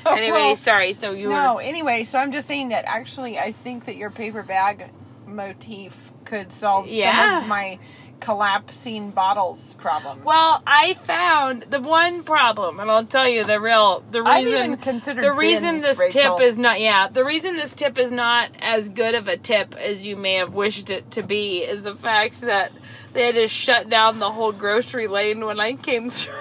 Anyway, 0.07 0.31
Well, 0.39 0.57
sorry. 0.57 0.93
So 0.93 1.11
you 1.13 1.31
No, 1.31 1.55
were 1.57 1.61
anyway, 1.63 2.05
so 2.05 2.19
I'm 2.19 2.31
just 2.33 2.47
saying 2.47 2.69
that 2.69 2.85
actually 2.87 3.39
I 3.39 3.53
think 3.53 3.87
that 3.87 3.97
your 3.97 4.11
paper 4.11 4.43
bag 4.43 4.85
motif 5.27 5.97
could 6.25 6.53
solve 6.53 6.87
Yeah. 6.87 7.35
some 7.35 7.43
of 7.45 7.49
my 7.49 7.79
collapsing 8.25 9.11
bottles 9.11 9.75
problem. 9.75 10.25
Well, 10.25 10.63
I 10.67 10.95
found 10.95 11.65
the 11.69 11.81
one 11.81 12.25
problem, 12.25 12.81
and 12.81 12.91
I'll 12.91 13.05
tell 13.05 13.29
you 13.29 13.45
the 13.45 13.61
real 13.61 14.03
the 14.11 14.23
I've 14.25 14.45
reason 14.45 14.65
even 14.65 14.77
considered 14.79 15.25
the 15.25 15.33
reason 15.33 15.81
bins, 15.81 15.83
this 15.85 15.99
Rachel. 15.99 16.37
tip 16.39 16.47
is 16.47 16.57
not 16.57 16.81
yeah 16.81 17.09
the 17.09 17.25
reason 17.25 17.57
this 17.57 17.73
tip 17.73 17.99
is 17.99 18.11
not 18.11 18.51
as 18.61 18.89
good 18.89 19.15
of 19.15 19.29
a 19.29 19.37
tip 19.37 19.75
as 19.77 20.07
you 20.07 20.17
may 20.17 20.35
have 20.35 20.55
wished 20.55 20.89
it 20.91 21.11
to 21.13 21.23
be 21.23 21.59
is 21.59 21.83
the 21.83 21.95
fact 21.95 22.41
that 22.41 22.73
they 23.13 23.27
had 23.27 23.35
to 23.35 23.47
shut 23.47 23.91
down 23.91 24.19
the 24.19 24.31
whole 24.31 24.53
grocery 24.53 25.07
lane 25.07 25.45
when 25.45 25.61
I 25.61 25.75
came 25.75 26.09
through. 26.11 26.33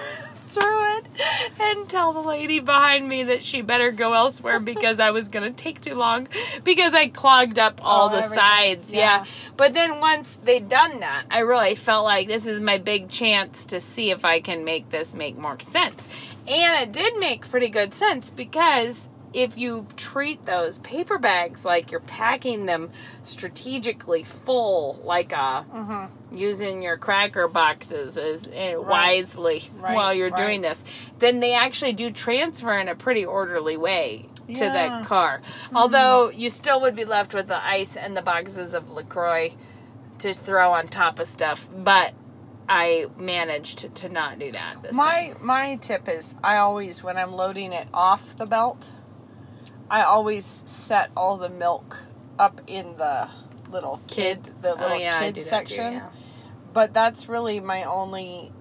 Through 0.54 0.98
it 0.98 1.06
and 1.60 1.88
tell 1.88 2.12
the 2.12 2.20
lady 2.20 2.60
behind 2.60 3.08
me 3.08 3.24
that 3.24 3.44
she 3.44 3.60
better 3.62 3.90
go 3.90 4.12
elsewhere 4.12 4.60
because 4.72 5.00
I 5.00 5.10
was 5.10 5.28
gonna 5.28 5.50
take 5.50 5.80
too 5.80 5.94
long 5.94 6.28
because 6.64 6.94
I 6.94 7.08
clogged 7.08 7.58
up 7.58 7.80
all 7.82 8.06
Oh, 8.06 8.10
the 8.10 8.16
everything. 8.18 8.38
sides. 8.38 8.94
Yeah. 8.94 9.00
yeah. 9.00 9.24
But 9.56 9.74
then 9.74 10.00
once 10.00 10.38
they'd 10.44 10.68
done 10.68 11.00
that, 11.00 11.24
I 11.30 11.40
really 11.40 11.74
felt 11.74 12.04
like 12.04 12.28
this 12.28 12.46
is 12.46 12.60
my 12.60 12.78
big 12.78 13.08
chance 13.08 13.64
to 13.66 13.80
see 13.80 14.10
if 14.10 14.24
I 14.24 14.40
can 14.40 14.64
make 14.64 14.90
this 14.90 15.14
make 15.14 15.36
more 15.36 15.58
sense. 15.60 16.08
And 16.46 16.82
it 16.88 16.92
did 16.92 17.16
make 17.18 17.48
pretty 17.50 17.68
good 17.70 17.94
sense 17.94 18.30
because 18.30 19.08
if 19.32 19.58
you 19.58 19.86
treat 19.96 20.44
those 20.44 20.78
paper 20.78 21.18
bags 21.18 21.64
like 21.64 21.90
you're 21.90 22.00
packing 22.00 22.66
them 22.66 22.90
strategically 23.24 24.22
full, 24.22 25.00
like 25.04 25.32
a 25.32 25.64
Mm-hmm. 25.74 26.04
Using 26.36 26.82
your 26.82 26.96
cracker 26.96 27.48
boxes 27.48 28.16
as 28.18 28.46
uh, 28.46 28.74
wisely 28.80 29.68
Right, 29.76 29.94
while 29.94 30.14
you're 30.14 30.30
right. 30.30 30.46
doing 30.46 30.60
this, 30.62 30.82
then 31.18 31.40
they 31.40 31.54
actually 31.54 31.92
do 31.92 32.10
transfer 32.10 32.78
in 32.78 32.88
a 32.88 32.94
pretty 32.94 33.24
orderly 33.24 33.76
way 33.76 34.28
to 34.46 34.64
Yeah. 34.64 34.72
that 34.72 35.06
car. 35.06 35.40
Although 35.74 36.30
you 36.30 36.50
still 36.50 36.80
would 36.82 36.94
be 36.96 37.04
left 37.04 37.34
with 37.34 37.48
the 37.48 37.64
ice 37.64 37.96
and 37.96 38.16
the 38.16 38.22
boxes 38.22 38.74
of 38.74 38.90
LaCroix 38.90 39.54
to 40.18 40.32
throw 40.34 40.72
on 40.72 40.88
top 40.88 41.18
of 41.18 41.26
stuff, 41.26 41.68
but 41.74 42.12
I 42.68 43.06
managed 43.18 43.94
to 43.94 44.08
not 44.08 44.38
do 44.38 44.50
that 44.52 44.76
this 44.82 44.90
time. 44.92 44.96
My 44.96 45.34
my 45.40 45.76
tip 45.76 46.08
is 46.08 46.34
I 46.42 46.56
always 46.56 47.02
when 47.02 47.16
I'm 47.16 47.32
loading 47.32 47.72
it 47.72 47.88
off 47.92 48.36
the 48.36 48.46
belt, 48.46 48.90
I 49.90 50.02
always 50.02 50.62
set 50.66 51.10
all 51.16 51.36
the 51.36 51.50
milk 51.50 51.98
up 52.38 52.60
in 52.66 52.96
the 52.96 53.28
little 53.70 54.00
kid, 54.06 54.44
the 54.62 54.70
little 54.74 54.92
oh, 54.92 54.94
yeah, 54.94 55.20
kid 55.20 55.34
that 55.34 55.40
too, 55.40 55.46
section. 55.46 55.92
yeah. 55.94 56.08
But 56.74 56.92
that's 56.92 57.28
really 57.28 57.60
my 57.60 57.84
only. 57.84 58.52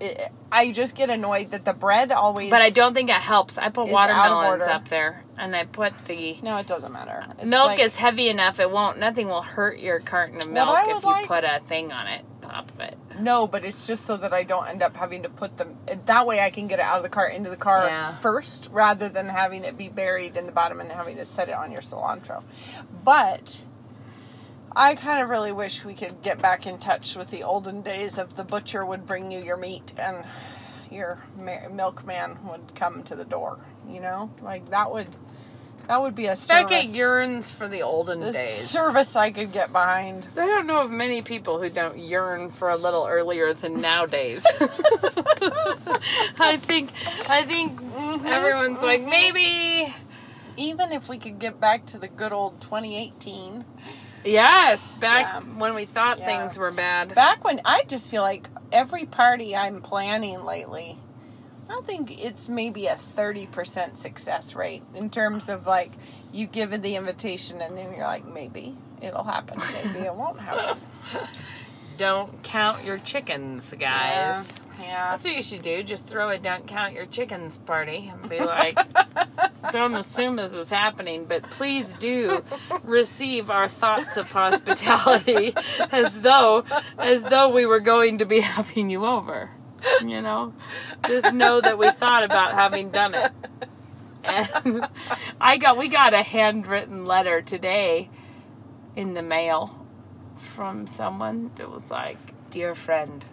It, 0.00 0.32
I 0.50 0.72
just 0.72 0.96
get 0.96 1.10
annoyed 1.10 1.50
that 1.50 1.64
the 1.66 1.74
bread 1.74 2.10
always. 2.10 2.48
But 2.50 2.62
I 2.62 2.70
don't 2.70 2.94
think 2.94 3.10
it 3.10 3.16
helps. 3.16 3.58
I 3.58 3.68
put 3.68 3.88
watermelons 3.90 4.62
up 4.62 4.88
there, 4.88 5.24
and 5.36 5.54
I 5.54 5.64
put 5.66 5.92
the 6.06 6.38
No, 6.42 6.56
it 6.56 6.66
doesn't 6.66 6.90
matter. 6.92 7.24
It's 7.36 7.44
milk 7.44 7.66
like- 7.66 7.80
is 7.80 7.96
heavy 7.96 8.28
enough. 8.28 8.58
It 8.60 8.70
won't. 8.70 8.98
Nothing 8.98 9.28
will 9.28 9.42
hurt 9.42 9.78
your 9.78 10.00
carton 10.00 10.38
of 10.38 10.48
milk 10.48 10.78
if 10.88 11.02
you 11.02 11.08
like- 11.10 11.26
put 11.26 11.44
a 11.44 11.60
thing 11.60 11.92
on 11.92 12.06
it, 12.06 12.24
top 12.40 12.70
of 12.70 12.80
it. 12.80 12.96
No, 13.20 13.46
but 13.46 13.64
it's 13.64 13.86
just 13.86 14.06
so 14.06 14.16
that 14.16 14.32
I 14.32 14.44
don't 14.44 14.66
end 14.68 14.82
up 14.82 14.96
having 14.96 15.24
to 15.24 15.28
put 15.28 15.58
them. 15.58 15.76
That 16.06 16.26
way, 16.26 16.40
I 16.40 16.48
can 16.50 16.66
get 16.68 16.78
it 16.78 16.82
out 16.84 16.96
of 16.96 17.02
the 17.02 17.10
car 17.10 17.28
into 17.28 17.50
the 17.50 17.56
car 17.56 17.84
Yeah. 17.86 18.16
first, 18.18 18.68
rather 18.72 19.08
than 19.10 19.28
having 19.28 19.64
it 19.64 19.76
be 19.76 19.88
buried 19.88 20.36
in 20.36 20.46
the 20.46 20.52
bottom 20.52 20.80
and 20.80 20.90
having 20.90 21.16
to 21.16 21.24
set 21.26 21.48
it 21.50 21.54
on 21.54 21.70
your 21.70 21.82
cilantro. 21.82 22.42
But 23.04 23.62
I 24.74 24.94
kind 24.94 25.22
of 25.22 25.28
really 25.28 25.52
wish 25.52 25.84
we 25.84 25.94
could 25.94 26.22
get 26.22 26.40
back 26.40 26.66
in 26.66 26.78
touch 26.78 27.16
with 27.16 27.30
the 27.30 27.42
olden 27.42 27.82
days 27.82 28.18
of 28.18 28.36
the 28.36 28.44
butcher 28.44 28.84
would 28.86 29.06
bring 29.06 29.30
you 29.30 29.40
your 29.40 29.56
meat 29.56 29.94
and 29.98 30.24
your 30.90 31.18
milkman 31.70 32.38
would 32.48 32.74
come 32.74 33.02
to 33.04 33.16
the 33.16 33.24
door. 33.24 33.58
You 33.88 34.00
know, 34.00 34.30
like 34.42 34.70
that 34.70 34.92
would 34.92 35.08
that 35.88 36.00
would 36.00 36.14
be 36.14 36.26
a 36.26 36.36
service. 36.36 36.70
Becca 36.70 36.86
yearns 36.86 37.50
for 37.50 37.66
the 37.66 37.82
olden 37.82 38.20
the 38.20 38.30
days. 38.30 38.68
service 38.68 39.16
I 39.16 39.32
could 39.32 39.50
get 39.50 39.72
behind. 39.72 40.24
I 40.36 40.46
don't 40.46 40.68
know 40.68 40.80
of 40.80 40.90
many 40.92 41.20
people 41.20 41.60
who 41.60 41.68
don't 41.68 41.98
yearn 41.98 42.48
for 42.48 42.70
a 42.70 42.76
little 42.76 43.06
earlier 43.08 43.52
than 43.54 43.80
nowadays. 43.80 44.46
I 46.38 46.56
think 46.58 46.92
I 47.28 47.42
think 47.42 47.80
mm-hmm. 47.80 48.24
everyone's 48.24 48.82
like 48.82 49.00
mm-hmm. 49.00 49.10
maybe 49.10 49.94
Even 50.56 50.92
if 50.92 51.08
we 51.08 51.18
could 51.18 51.38
get 51.40 51.58
back 51.58 51.86
to 51.86 51.98
the 51.98 52.08
good 52.08 52.32
old 52.32 52.60
2018. 52.60 53.64
Yes, 54.24 54.94
back 54.94 55.26
Yeah. 55.26 55.40
when 55.58 55.74
we 55.74 55.84
thought 55.86 56.18
Yeah. 56.18 56.26
things 56.26 56.58
were 56.58 56.70
bad. 56.70 57.14
Back 57.14 57.44
when 57.44 57.60
I 57.64 57.84
just 57.86 58.10
feel 58.10 58.22
like 58.22 58.48
every 58.72 59.06
party 59.06 59.56
I'm 59.56 59.80
planning 59.82 60.44
lately, 60.44 60.98
I 61.68 61.80
think 61.82 62.22
it's 62.22 62.48
maybe 62.48 62.86
a 62.86 62.96
30% 62.96 63.96
success 63.96 64.54
rate 64.54 64.82
in 64.94 65.08
terms 65.10 65.48
of 65.48 65.66
like 65.66 65.92
you 66.32 66.46
give 66.46 66.72
it 66.72 66.82
the 66.82 66.96
invitation 66.96 67.60
and 67.60 67.76
then 67.76 67.92
you're 67.94 68.06
like, 68.06 68.24
maybe 68.26 68.76
it'll 69.00 69.24
happen, 69.24 69.60
maybe 69.84 70.06
it 70.06 70.14
won't 70.14 70.40
happen. 70.40 70.78
Don't 71.96 72.42
count 72.42 72.84
your 72.84 72.98
chickens, 72.98 73.72
guys. 73.78 74.10
Yeah. 74.10 74.44
That's 74.84 75.24
what 75.24 75.34
you 75.34 75.42
should 75.42 75.62
do. 75.62 75.82
Just 75.82 76.06
throw 76.06 76.30
a 76.30 76.38
don't 76.38 76.66
count 76.66 76.94
your 76.94 77.06
chickens 77.06 77.58
party 77.58 78.10
and 78.12 78.28
be 78.28 78.40
like, 78.40 78.78
don't 79.72 79.94
assume 79.94 80.36
this 80.36 80.54
is 80.54 80.70
happening, 80.70 81.26
but 81.26 81.42
please 81.50 81.92
do 81.94 82.44
receive 82.82 83.50
our 83.50 83.68
thoughts 83.68 84.16
of 84.16 84.30
hospitality 84.30 85.54
as 85.92 86.20
though 86.20 86.64
as 86.98 87.24
though 87.24 87.50
we 87.50 87.66
were 87.66 87.80
going 87.80 88.18
to 88.18 88.24
be 88.24 88.40
having 88.40 88.90
you 88.90 89.04
over. 89.04 89.50
You 90.00 90.20
know? 90.20 90.52
Just 91.06 91.32
know 91.32 91.60
that 91.60 91.78
we 91.78 91.90
thought 91.90 92.22
about 92.22 92.52
having 92.52 92.90
done 92.90 93.14
it. 93.14 93.32
And 94.22 94.86
I 95.40 95.56
got 95.56 95.78
we 95.78 95.88
got 95.88 96.14
a 96.14 96.22
handwritten 96.22 97.06
letter 97.06 97.40
today 97.40 98.10
in 98.94 99.14
the 99.14 99.22
mail 99.22 99.86
from 100.36 100.86
someone 100.86 101.50
that 101.56 101.70
was 101.70 101.90
like, 101.90 102.18
Dear 102.50 102.74
friend. 102.74 103.24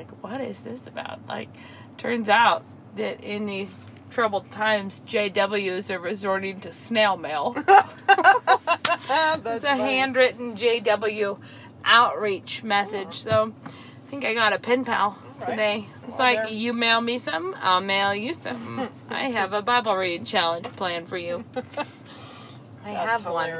Like, 0.00 0.22
What 0.22 0.40
is 0.40 0.62
this 0.62 0.86
about? 0.86 1.20
Like, 1.28 1.50
turns 1.98 2.30
out 2.30 2.64
that 2.96 3.22
in 3.22 3.44
these 3.44 3.78
troubled 4.10 4.50
times, 4.50 5.02
JWs 5.06 5.94
are 5.94 5.98
resorting 5.98 6.58
to 6.60 6.72
snail 6.72 7.18
mail. 7.18 7.54
it's 8.08 9.64
a 9.64 9.76
handwritten 9.76 10.54
JW 10.54 11.38
outreach 11.84 12.64
message. 12.64 13.12
So 13.12 13.52
I 13.66 13.70
think 14.10 14.24
I 14.24 14.32
got 14.32 14.54
a 14.54 14.58
pen 14.58 14.86
pal 14.86 15.18
right. 15.40 15.50
today. 15.50 15.86
It's 16.04 16.16
Well, 16.16 16.18
like, 16.18 16.38
there- 16.46 16.48
You 16.48 16.72
mail 16.72 17.02
me 17.02 17.18
some, 17.18 17.54
I'll 17.60 17.82
mail 17.82 18.14
you 18.14 18.32
some. 18.32 18.88
I 19.10 19.28
have 19.28 19.52
a 19.52 19.60
Bible 19.60 19.94
reading 19.94 20.24
challenge 20.24 20.64
planned 20.76 21.08
for 21.08 21.18
you. 21.18 21.44
I 22.82 22.94
That's 22.94 23.22
have 23.22 23.26
one. 23.26 23.50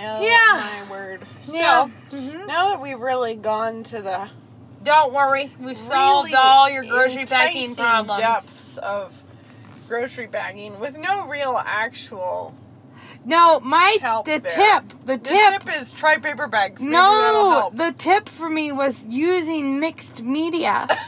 Oh, 0.00 0.22
Yeah. 0.24 0.82
my 0.84 0.90
word. 0.90 1.20
Yeah. 1.44 1.86
So, 2.10 2.16
mm-hmm. 2.16 2.46
now 2.48 2.70
that 2.70 2.82
we've 2.82 2.98
really 2.98 3.36
gone 3.36 3.84
to 3.84 4.02
the 4.02 4.28
Don't 4.88 5.12
worry, 5.12 5.50
we've 5.60 5.76
solved 5.76 6.28
really 6.28 6.36
all 6.36 6.70
your 6.70 6.82
grocery 6.82 7.20
enticing 7.22 7.74
problems. 7.74 8.20
depths 8.20 8.78
of 8.78 9.22
grocery 9.86 10.26
bagging 10.26 10.80
with 10.80 10.96
no 10.96 11.26
real 11.26 11.60
actual 11.62 12.54
No, 13.24 13.60
my 13.60 13.98
Help 14.00 14.24
the 14.24 14.38
there. 14.38 14.50
tip, 14.50 14.88
the 15.04 15.16
The 15.16 15.18
tip. 15.18 15.62
tip 15.62 15.76
is 15.78 15.92
try 15.92 16.16
paper 16.16 16.46
bags. 16.48 16.80
Maybe 16.80 16.92
no, 16.92 17.70
the 17.74 17.92
tip 17.98 18.30
for 18.30 18.48
me 18.48 18.72
was 18.72 19.04
using 19.04 19.78
mixed 19.78 20.22
media. 20.22 20.88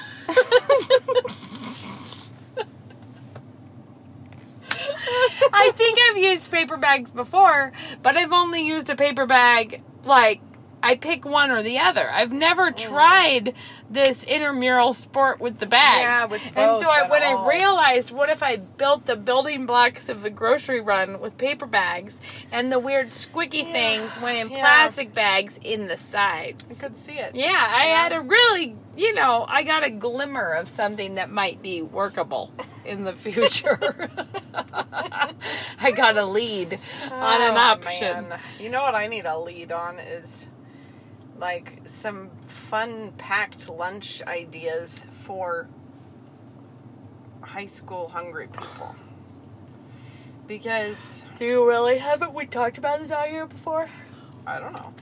I 5.53 5.73
think 5.75 5.99
I've 6.11 6.19
used 6.19 6.51
paper 6.51 6.77
bags 6.77 7.11
before, 7.11 7.73
but 8.03 8.17
I've 8.17 8.33
only 8.33 8.67
used 8.67 8.91
a 8.91 8.97
paper 8.97 9.27
bag 9.27 9.83
like 10.05 10.41
I 10.83 10.97
pick 10.97 11.25
one 11.25 11.51
or 11.51 11.63
the 11.63 11.79
other. 11.79 12.11
I've 12.11 12.33
never 12.33 12.69
oh. 12.69 12.73
tried 12.73 13.55
this 13.89 14.25
intramural 14.25 14.95
sport 14.95 15.41
with 15.41 15.59
the 15.59 15.67
bags. 15.67 16.01
Yeah, 16.03 16.25
with 16.27 16.43
and 16.57 16.77
so 16.77 16.89
I, 16.89 17.09
when 17.09 17.23
I 17.23 17.47
realized, 17.49 18.11
what 18.11 18.29
if 18.29 18.43
I 18.43 18.57
built 18.57 19.07
the 19.07 19.17
building 19.17 19.67
blocks 19.67 20.09
of 20.09 20.25
a 20.25 20.31
grocery 20.31 20.81
run 20.81 21.21
with 21.21 21.37
paper 21.37 21.67
bags 21.67 22.21
and 22.53 22.71
the 22.71 22.79
weird 22.79 23.11
squicky 23.11 23.71
things 23.71 24.21
went 24.21 24.39
in 24.39 24.51
yeah. 24.51 24.61
plastic 24.61 25.13
bags 25.13 25.59
in 25.63 25.89
the 25.89 25.97
sides? 25.97 26.65
I 26.71 26.75
could 26.75 26.97
see 26.97 27.15
it. 27.15 27.35
Yeah, 27.35 27.49
I 27.49 27.85
had 27.87 28.13
a 28.13 28.21
really, 28.21 28.77
you 28.97 29.15
know, 29.15 29.45
I 29.49 29.63
got 29.63 29.85
a 29.85 29.91
glimmer 29.91 30.53
of 30.53 30.69
something 30.69 31.17
that 31.17 31.31
might 31.31 31.63
be 31.63 31.83
workable 31.83 32.53
in 32.85 33.05
the 33.05 33.13
future. 33.13 34.11
I 35.81 35.93
got 35.95 36.17
a 36.17 36.25
lead 36.25 36.79
on 37.11 37.43
an 37.43 37.57
Oh, 37.57 37.61
option. 37.61 38.29
man. 38.29 38.41
You 38.59 38.69
know 38.69 38.83
what 38.83 38.95
I 38.95 39.07
need 39.07 39.25
a 39.25 39.39
lead 39.39 39.73
on 39.73 39.99
is 39.99 40.49
like 41.41 41.81
some 41.87 42.31
fun 42.47 43.13
packed 43.19 43.69
lunch 43.71 44.23
ideas 44.23 45.05
for 45.11 45.69
high 47.41 47.67
school 47.67 48.09
hungry 48.09 48.47
people. 48.47 48.95
Because 50.47 51.25
Do 51.39 51.45
you 51.45 51.67
really? 51.69 51.99
Haven't 51.99 52.35
we 52.35 52.47
talked 52.47 52.77
about 52.79 53.01
this 53.01 53.11
out 53.11 53.29
here 53.29 53.47
before? 53.47 53.89
I 54.47 54.59
don't 54.59 54.73
know. 54.73 54.93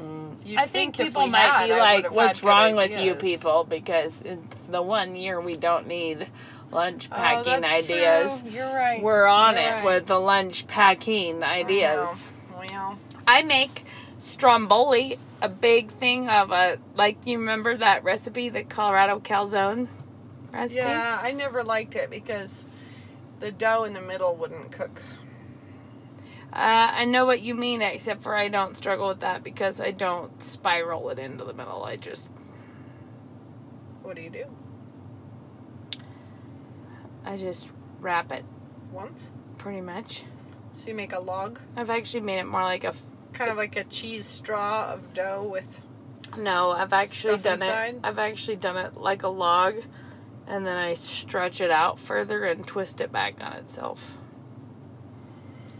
Mm. 0.00 0.46
You'd 0.46 0.58
I 0.58 0.66
think 0.66 0.98
if 0.98 1.06
people 1.06 1.26
might 1.26 1.40
had, 1.50 1.66
be 1.68 1.72
like, 1.72 2.10
"What's 2.10 2.38
had 2.38 2.44
good 2.44 2.48
wrong 2.48 2.76
with 2.76 2.98
you 2.98 3.14
people?" 3.14 3.64
Because 3.64 4.22
the 4.68 4.82
one 4.82 5.14
year 5.16 5.40
we 5.40 5.54
don't 5.54 5.86
need 5.86 6.26
lunch 6.72 7.08
Oh, 7.12 7.14
packing 7.14 7.60
that's 7.60 7.90
ideas. 7.90 8.40
true. 8.40 8.50
You're 8.50 8.74
right. 8.74 9.02
We're 9.02 9.26
on 9.26 9.54
You're 9.54 9.62
it 9.62 9.70
right. 9.70 9.84
with 9.84 10.06
the 10.06 10.18
lunch 10.18 10.66
packing 10.66 11.44
ideas. 11.44 12.28
know. 12.50 12.64
Well, 12.72 12.98
I 13.26 13.42
make 13.42 13.84
stromboli, 14.24 15.18
a 15.42 15.48
big 15.48 15.90
thing 15.90 16.28
of 16.28 16.50
a 16.50 16.78
like. 16.94 17.18
You 17.26 17.38
remember 17.38 17.76
that 17.76 18.04
recipe, 18.04 18.48
the 18.48 18.64
Colorado 18.64 19.20
calzone 19.20 19.88
recipe? 20.52 20.78
yeah, 20.80 21.20
I 21.22 21.32
never 21.32 21.62
liked 21.62 21.94
it 21.94 22.10
because 22.10 22.64
the 23.40 23.52
dough 23.52 23.84
in 23.84 23.92
the 23.92 24.00
middle 24.00 24.34
wouldn't 24.36 24.72
cook. 24.72 25.02
Uh, 26.52 26.88
I 26.92 27.04
know 27.04 27.26
what 27.26 27.42
you 27.42 27.54
mean, 27.56 27.82
except 27.82 28.22
for 28.22 28.34
I 28.36 28.48
don't 28.48 28.76
struggle 28.76 29.08
with 29.08 29.20
that 29.20 29.42
because 29.42 29.80
I 29.80 29.90
don't 29.90 30.40
spiral 30.40 31.10
it 31.10 31.18
into 31.18 31.44
the 31.44 31.52
middle. 31.52 31.82
I 31.84 31.96
just 31.96 32.30
What 34.02 34.14
do 34.16 34.22
you 34.22 34.30
do? 34.30 34.44
I 37.24 37.36
just 37.36 37.66
wrap 38.00 38.30
it 38.32 38.44
Once? 38.92 39.30
pretty 39.58 39.80
much. 39.80 40.22
So 40.74 40.88
you 40.88 40.94
make 40.94 41.12
a 41.12 41.18
log, 41.20 41.58
I've 41.76 41.90
actually 41.90 42.20
made 42.20 42.38
it 42.38 42.46
more 42.46 42.62
like 42.62 42.84
a. 42.84 42.94
kind 43.34 43.50
of 43.50 43.56
like 43.56 43.76
a 43.76 43.84
cheese 43.84 44.26
straw 44.26 44.92
of 44.92 45.12
dough 45.12 45.48
with. 45.50 45.80
No, 46.38 46.70
I've 46.70 46.92
actually 46.92 47.38
done 47.38 47.54
inside? 47.54 47.94
it. 47.96 48.00
I've 48.02 48.18
actually 48.18 48.56
done 48.56 48.76
it 48.76 48.96
like 48.96 49.22
a 49.22 49.28
log, 49.28 49.76
and 50.46 50.66
then 50.66 50.76
I 50.76 50.94
stretch 50.94 51.60
it 51.60 51.70
out 51.70 51.98
further 51.98 52.44
and 52.44 52.66
twist 52.66 53.00
it 53.00 53.12
back 53.12 53.36
on 53.40 53.52
itself. 53.54 54.18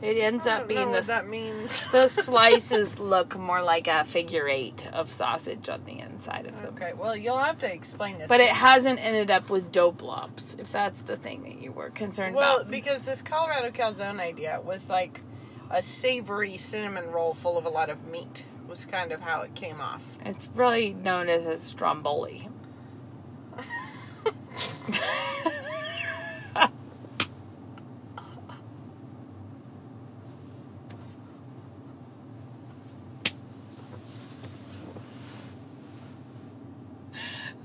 It 0.02 0.18
ends 0.18 0.46
I 0.46 0.58
up 0.58 0.68
being 0.68 0.80
know 0.80 0.90
what 0.90 1.06
that 1.06 1.28
means. 1.28 1.80
the 1.90 2.08
slices 2.08 2.98
look 2.98 3.38
more 3.38 3.62
like 3.62 3.86
a 3.86 4.04
figure 4.04 4.46
eight 4.48 4.86
of 4.92 5.08
sausage 5.08 5.70
on 5.70 5.84
the 5.84 6.00
inside 6.00 6.44
of 6.44 6.60
them. 6.60 6.74
Okay, 6.74 6.92
well, 6.92 7.16
you'll 7.16 7.38
have 7.38 7.58
to 7.60 7.72
explain 7.72 8.18
this. 8.18 8.28
But 8.28 8.40
it 8.40 8.52
hasn't 8.52 8.98
ended 8.98 9.30
up 9.30 9.48
with 9.48 9.72
dough 9.72 9.92
blobs, 9.92 10.56
if 10.58 10.70
that's 10.70 11.02
the 11.02 11.16
thing 11.16 11.44
that 11.44 11.58
you 11.58 11.72
were 11.72 11.88
concerned 11.88 12.34
well, 12.34 12.56
about. 12.56 12.66
Well, 12.66 12.70
because 12.70 13.06
this 13.06 13.22
Colorado 13.22 13.70
calzone 13.70 14.20
idea 14.20 14.60
was 14.62 14.90
like 14.90 15.22
a 15.70 15.82
savory 15.82 16.56
cinnamon 16.56 17.10
roll 17.10 17.34
full 17.34 17.58
of 17.58 17.64
a 17.64 17.68
lot 17.68 17.90
of 17.90 18.04
meat. 18.06 18.44
Was 18.68 18.86
kind 18.86 19.12
of 19.12 19.20
how 19.20 19.42
it 19.42 19.54
came 19.54 19.80
off. 19.80 20.08
It's 20.24 20.48
really 20.54 20.94
known 20.94 21.28
as 21.28 21.46
a 21.46 21.58
stromboli. 21.58 22.48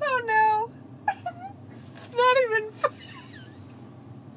Oh 0.02 0.22
no! 0.26 0.72
it's 1.94 2.10
not 2.16 2.38
even. 2.46 2.72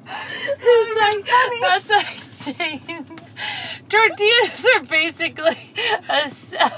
It's 0.05 0.99
like, 0.99 1.25
that's 1.61 1.89
like 1.89 2.05
saying 2.55 3.19
tortillas 3.93 4.65
are 4.75 4.83
basically 4.85 5.57
a, 6.09 6.31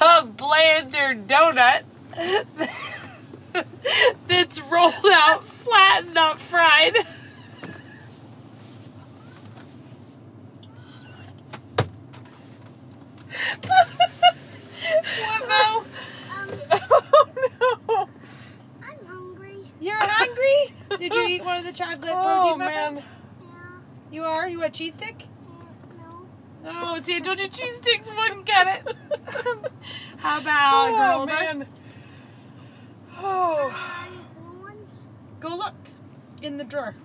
a 0.04 0.26
blander 0.26 1.16
donut 1.16 1.84
that's 4.28 4.60
rolled 4.62 4.94
out 5.12 5.46
flat, 5.46 6.12
not 6.12 6.40
fried. 6.40 6.96
Um, 16.38 16.50
Oh 16.72 17.28
no! 17.90 18.10
I'm 18.84 19.06
hungry. 19.06 19.64
You're 19.80 19.96
hungry? 20.00 20.74
Did 21.00 21.14
you 21.14 21.28
eat 21.28 21.44
one 21.46 21.58
of 21.58 21.66
the 21.66 21.72
chocolate 21.72 22.12
Oh, 22.14 22.24
protein 22.24 22.58
man. 22.60 22.94
muffins? 22.96 23.10
Yeah. 23.42 23.48
You 24.12 24.24
are? 24.24 24.48
You 24.48 24.60
want 24.60 24.74
cheese 24.74 24.94
stick? 24.94 25.24
Yeah, 26.96 27.00
No. 27.00 27.00
Oh, 27.00 27.04
see, 27.04 27.16
I 27.16 27.20
told 27.20 27.40
you 27.40 27.48
cheese 27.48 27.78
sticks 27.78 28.10
wouldn't 28.16 28.46
get 28.46 28.68
it. 28.88 28.96
How 30.18 30.40
about 30.40 30.88
oh 30.90 30.98
grilled 30.98 31.28
man. 31.28 31.68
Oh, 33.18 33.72
Are 33.74 34.08
you 34.12 34.20
blue 34.52 34.62
ones? 34.64 34.92
go 35.40 35.56
look 35.56 35.74
in 36.42 36.58
the 36.58 36.64
drawer. 36.64 36.96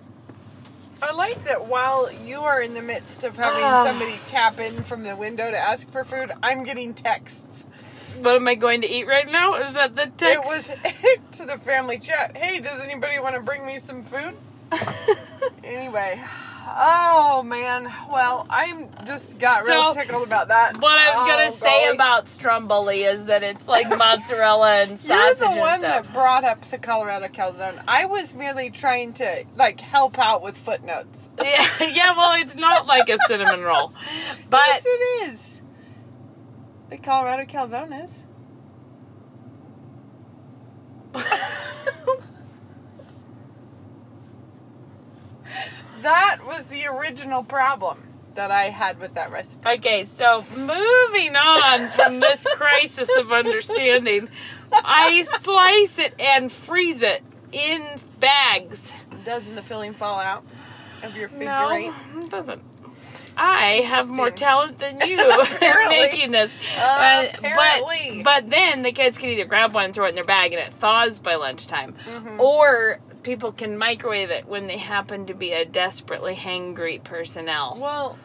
I 1.03 1.13
like 1.13 1.43
that 1.45 1.65
while 1.65 2.11
you 2.11 2.41
are 2.41 2.61
in 2.61 2.73
the 2.75 2.81
midst 2.81 3.23
of 3.23 3.35
having 3.37 3.63
Ah. 3.63 3.83
somebody 3.83 4.19
tap 4.27 4.59
in 4.59 4.83
from 4.83 5.03
the 5.03 5.15
window 5.15 5.49
to 5.49 5.57
ask 5.57 5.89
for 5.91 6.03
food, 6.03 6.31
I'm 6.43 6.63
getting 6.63 6.93
texts. 6.93 7.65
What 8.19 8.35
am 8.35 8.47
I 8.47 8.53
going 8.55 8.81
to 8.81 8.87
eat 8.89 9.07
right 9.07 9.27
now? 9.27 9.55
Is 9.55 9.73
that 9.73 9.95
the 9.95 10.07
text? 10.15 10.23
It 10.23 10.45
was 10.45 10.69
to 11.39 11.45
the 11.45 11.57
family 11.57 11.97
chat. 11.97 12.37
Hey, 12.37 12.59
does 12.59 12.81
anybody 12.81 13.17
want 13.19 13.33
to 13.35 13.41
bring 13.41 13.65
me 13.65 13.79
some 13.79 14.03
food? 14.03 14.35
Anyway, 15.63 16.19
oh 16.67 17.43
man. 17.43 17.91
Well, 18.11 18.45
I'm 18.49 18.89
just 19.05 19.37
got 19.39 19.67
real 19.67 19.93
tickled 19.93 20.25
about 20.27 20.49
that. 20.49 20.77
What 20.79 20.97
I 20.99 21.09
was 21.15 21.29
gonna 21.29 21.45
Oh, 21.47 21.49
say 21.49 21.85
golly. 21.85 21.95
about 21.95 22.29
Stromboli 22.29 23.03
is 23.03 23.25
that 23.25 23.43
it's 23.43 23.67
like 23.67 23.89
mozzarella 23.97 24.81
and 24.83 24.99
sausage. 24.99 25.39
You're 25.41 25.53
the 25.53 25.59
one 25.59 25.81
that 25.81 26.11
brought 26.13 26.43
up 26.43 26.61
the 26.69 26.77
Colorado 26.77 27.27
calzone. 27.27 27.81
I 27.87 28.05
was 28.05 28.33
merely 28.33 28.69
trying 28.69 29.13
to 29.15 29.45
like 29.55 29.79
help 29.79 30.19
out 30.19 30.41
with 30.43 30.57
footnotes. 30.57 31.29
yeah, 31.41 31.67
yeah, 31.81 32.15
well, 32.15 32.39
it's 32.41 32.55
not 32.55 32.85
like 32.87 33.09
a 33.09 33.17
cinnamon 33.27 33.61
roll, 33.61 33.93
but 34.49 34.61
yes, 34.67 34.83
it 34.85 35.29
is. 35.29 35.61
The 36.89 36.97
Colorado 36.97 37.43
calzone 37.45 38.03
is. 38.03 38.23
That 46.01 46.39
was 46.45 46.65
the 46.65 46.85
original 46.87 47.43
problem 47.43 48.03
that 48.35 48.49
I 48.51 48.69
had 48.69 48.99
with 48.99 49.15
that 49.15 49.31
recipe. 49.31 49.67
okay. 49.67 50.05
So 50.05 50.43
moving 50.57 51.35
on 51.35 51.89
from 51.89 52.19
this 52.21 52.45
crisis 52.55 53.09
of 53.17 53.31
understanding, 53.31 54.29
I 54.71 55.23
slice 55.23 55.99
it 55.99 56.13
and 56.19 56.51
freeze 56.51 57.03
it 57.03 57.21
in 57.51 57.85
bags. 58.19 58.89
Doesn't 59.25 59.55
the 59.55 59.61
filling 59.61 59.93
fall 59.93 60.19
out 60.19 60.43
of 61.03 61.15
your 61.17 61.27
figure 61.29 61.45
No, 61.45 61.71
eight? 61.71 61.91
it 62.23 62.29
doesn't. 62.29 62.61
I 63.37 63.81
have 63.85 64.09
more 64.09 64.29
talent 64.29 64.79
than 64.79 64.99
you 65.07 65.19
in 65.19 65.89
making 65.89 66.31
this. 66.31 66.55
Uh, 66.77 67.27
Apparently. 67.33 68.21
But, 68.23 68.43
but 68.43 68.49
then 68.49 68.81
the 68.83 68.91
kids 68.91 69.17
can 69.17 69.29
either 69.29 69.45
grab 69.45 69.73
one 69.73 69.85
and 69.85 69.93
throw 69.93 70.05
it 70.05 70.09
in 70.09 70.15
their 70.15 70.23
bag 70.23 70.53
and 70.53 70.61
it 70.61 70.73
thaws 70.73 71.19
by 71.19 71.35
lunchtime. 71.35 71.95
Mm-hmm. 72.05 72.39
Or 72.39 72.99
people 73.23 73.51
can 73.51 73.77
microwave 73.77 74.29
it 74.31 74.47
when 74.47 74.67
they 74.67 74.77
happen 74.77 75.25
to 75.27 75.33
be 75.33 75.51
a 75.51 75.65
desperately 75.65 76.35
hangry 76.35 77.03
personnel. 77.03 77.77
Well, 77.79 78.17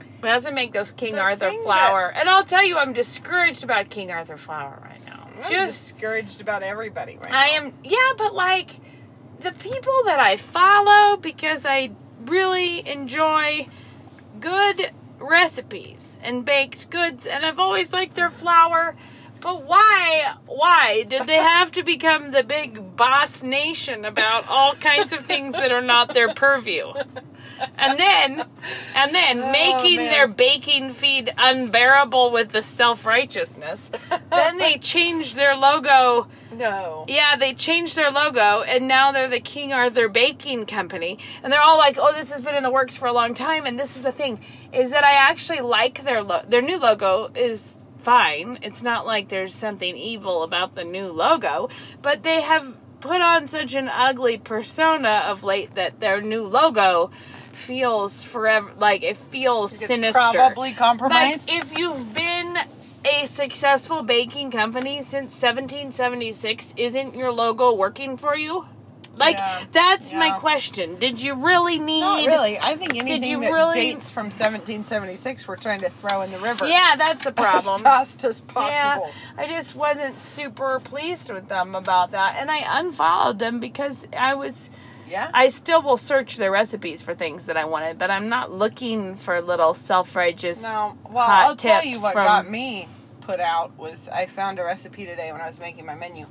It 0.00 0.22
doesn't 0.22 0.54
make 0.54 0.72
those 0.72 0.92
King 0.92 1.18
Arthur 1.18 1.52
flour. 1.62 2.08
And 2.08 2.28
I'll 2.28 2.44
tell 2.44 2.64
you, 2.66 2.76
I'm 2.76 2.92
discouraged 2.92 3.64
about 3.64 3.88
King 3.90 4.10
Arthur 4.10 4.36
flour 4.36 4.78
right 4.82 5.04
now. 5.06 5.28
I'm 5.36 5.42
Just 5.42 5.92
discouraged 5.92 6.40
about 6.40 6.62
everybody 6.62 7.16
right 7.16 7.30
now. 7.30 7.38
I 7.38 7.46
now. 7.50 7.66
am, 7.66 7.74
yeah, 7.84 8.12
but 8.16 8.34
like 8.34 8.70
the 9.40 9.52
people 9.52 9.94
that 10.06 10.18
I 10.18 10.36
follow 10.36 11.16
because 11.16 11.64
I 11.64 11.92
really 12.24 12.86
enjoy 12.88 13.68
good 14.40 14.90
recipes 15.20 16.16
and 16.22 16.44
baked 16.44 16.90
goods, 16.90 17.24
and 17.26 17.46
I've 17.46 17.58
always 17.60 17.92
liked 17.92 18.14
their 18.16 18.30
flour. 18.30 18.96
But 19.40 19.64
why, 19.64 20.34
why 20.46 21.04
did 21.08 21.26
they 21.26 21.36
have 21.36 21.70
to 21.72 21.82
become 21.82 22.32
the 22.32 22.42
big 22.42 22.96
boss 22.96 23.42
nation 23.42 24.04
about 24.04 24.48
all 24.48 24.74
kinds 24.74 25.12
of 25.12 25.24
things 25.24 25.54
that 25.54 25.70
are 25.72 25.82
not 25.82 26.12
their 26.14 26.34
purview? 26.34 26.92
And 27.76 27.98
then, 27.98 28.44
and 28.94 29.14
then 29.14 29.42
Oh, 29.42 29.50
making 29.52 29.96
man. 29.96 30.10
their 30.10 30.28
baking 30.28 30.90
feed 30.90 31.32
unbearable 31.36 32.30
with 32.30 32.50
the 32.50 32.62
self 32.62 33.04
righteousness. 33.04 33.90
then 34.30 34.58
they 34.58 34.78
changed 34.78 35.34
their 35.34 35.56
logo 35.56 36.28
No. 36.52 37.04
yeah, 37.08 37.34
they 37.36 37.54
changed 37.54 37.96
their 37.96 38.10
logo 38.12 38.62
and 38.62 38.86
now 38.86 39.10
they're 39.10 39.28
the 39.28 39.40
King 39.40 39.72
Arthur 39.72 40.08
Baking 40.08 40.66
Company. 40.66 41.18
And 41.42 41.52
they're 41.52 41.62
all 41.62 41.78
like, 41.78 41.98
"Oh, 42.00 42.12
this 42.12 42.30
has 42.30 42.40
been 42.40 42.54
in 42.54 42.62
the 42.62 42.70
works 42.70 42.96
for 42.96 43.06
a 43.08 43.12
long 43.12 43.34
time." 43.34 43.66
And 43.66 43.76
this 43.78 43.96
is 43.96 44.02
the 44.04 44.12
thing 44.12 44.38
is 44.72 44.90
that 44.90 45.02
I 45.04 45.14
actually 45.14 45.60
like 45.60 46.04
their 46.04 46.22
lo- 46.22 46.42
their 46.48 46.62
new 46.62 46.78
logo 46.78 47.30
is 47.34 47.76
fine. 48.08 48.58
It's 48.62 48.82
not 48.82 49.04
like 49.06 49.28
there's 49.28 49.54
something 49.54 49.94
evil 49.94 50.42
about 50.42 50.74
the 50.74 50.82
new 50.84 51.08
logo, 51.08 51.68
but 52.00 52.22
they 52.22 52.40
have 52.40 52.74
put 53.00 53.20
on 53.20 53.46
such 53.46 53.74
an 53.74 53.88
ugly 53.88 54.38
persona 54.38 55.24
of 55.26 55.44
late 55.44 55.74
that 55.74 56.00
their 56.00 56.22
new 56.22 56.44
logo 56.44 57.10
feels 57.52 58.22
forever 58.22 58.72
like 58.78 59.02
it 59.02 59.16
feels 59.18 59.74
It's 59.74 59.88
sinister. 59.88 60.20
probably 60.32 60.72
compromised. 60.72 61.48
Like 61.48 61.58
if 61.64 61.78
you've 61.78 62.14
been 62.14 62.56
a 63.04 63.26
successful 63.26 64.02
baking 64.02 64.52
company 64.52 65.02
since 65.02 65.34
1776, 65.40 66.74
isn't 66.78 67.14
your 67.14 67.30
logo 67.30 67.74
working 67.74 68.16
for 68.16 68.34
you? 68.34 68.64
Like 69.18 69.36
Yeah. 69.38 69.60
that's 69.72 70.12
my 70.12 70.30
question. 70.30 70.96
Did 70.96 71.20
you 71.20 71.34
really 71.34 71.78
need? 71.78 72.00
Not 72.00 72.26
really. 72.26 72.58
I 72.58 72.76
think 72.76 72.96
anything 72.96 73.24
you 73.24 73.40
that 73.40 73.52
really- 73.52 73.74
dates 73.92 74.10
from 74.10 74.26
1776 74.30 75.46
we're 75.48 75.56
trying 75.56 75.80
to 75.80 75.90
throw 75.90 76.22
in 76.22 76.30
the 76.30 76.38
river. 76.38 76.66
Yeah, 76.66 76.94
that's 76.96 77.26
a 77.26 77.28
As 77.36 77.44
problem. 77.64 77.82
fast 77.82 78.24
as 78.24 78.40
Yeah, 78.56 78.98
possible. 78.98 79.10
I 79.36 79.46
just 79.46 79.74
wasn't 79.74 80.18
super 80.18 80.80
pleased 80.80 81.30
with 81.30 81.48
them 81.48 81.74
about 81.74 82.10
that, 82.12 82.36
and 82.38 82.50
I 82.50 82.58
unfollowed 82.78 83.38
them 83.38 83.60
because 83.60 84.06
I 84.16 84.34
was. 84.34 84.70
Yeah. 85.08 85.30
I 85.32 85.48
still 85.48 85.80
will 85.80 85.96
search 85.96 86.36
their 86.36 86.50
recipes 86.50 87.00
for 87.00 87.14
things 87.14 87.46
that 87.46 87.56
I 87.56 87.64
wanted, 87.64 87.96
but 87.96 88.10
I'm 88.10 88.28
not 88.28 88.52
looking 88.52 89.16
for 89.16 89.40
little 89.40 89.72
self-righteous. 89.72 90.62
no. 90.62 90.98
Well, 91.08 91.26
I'll 91.26 91.56
tell 91.56 91.82
you 91.82 91.98
what 92.02 92.12
from- 92.12 92.26
got 92.26 92.50
me 92.50 92.88
put 93.22 93.40
out 93.40 93.76
was 93.78 94.08
I 94.10 94.26
found 94.26 94.58
a 94.58 94.64
recipe 94.64 95.06
today 95.06 95.32
when 95.32 95.40
I 95.40 95.46
was 95.46 95.60
making 95.60 95.86
my 95.86 95.94
menu. 95.94 96.26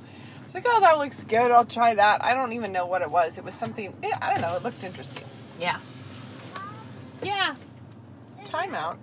I 0.48 0.50
was 0.50 0.54
like, 0.54 0.64
oh, 0.66 0.80
that 0.80 0.96
looks 0.96 1.24
good. 1.24 1.50
I'll 1.50 1.66
try 1.66 1.94
that. 1.94 2.24
I 2.24 2.32
don't 2.32 2.54
even 2.54 2.72
know 2.72 2.86
what 2.86 3.02
it 3.02 3.10
was. 3.10 3.36
It 3.36 3.44
was 3.44 3.54
something, 3.54 3.92
yeah, 4.02 4.16
I 4.22 4.32
don't 4.32 4.40
know. 4.40 4.56
It 4.56 4.62
looked 4.62 4.82
interesting. 4.82 5.24
Yeah. 5.60 5.78
Yeah. 7.22 7.54
Timeout. 8.44 8.96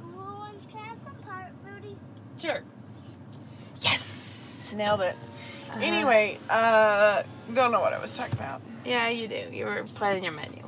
Blue 0.00 0.16
ones 0.16 0.66
can 0.72 0.80
I 0.80 0.84
have 0.86 0.98
some 1.04 1.16
part, 1.16 1.48
Rudy? 1.62 1.98
Sure. 2.38 2.62
Yes. 3.82 4.72
Nailed 4.74 5.02
it. 5.02 5.16
Uh-huh. 5.68 5.80
Anyway, 5.82 6.38
uh, 6.48 7.24
don't 7.52 7.70
know 7.70 7.80
what 7.80 7.92
I 7.92 7.98
was 7.98 8.16
talking 8.16 8.32
about. 8.32 8.62
Yeah, 8.86 9.10
you 9.10 9.28
do. 9.28 9.50
You 9.52 9.66
were 9.66 9.84
planning 9.96 10.24
your 10.24 10.32
menu. 10.32 10.62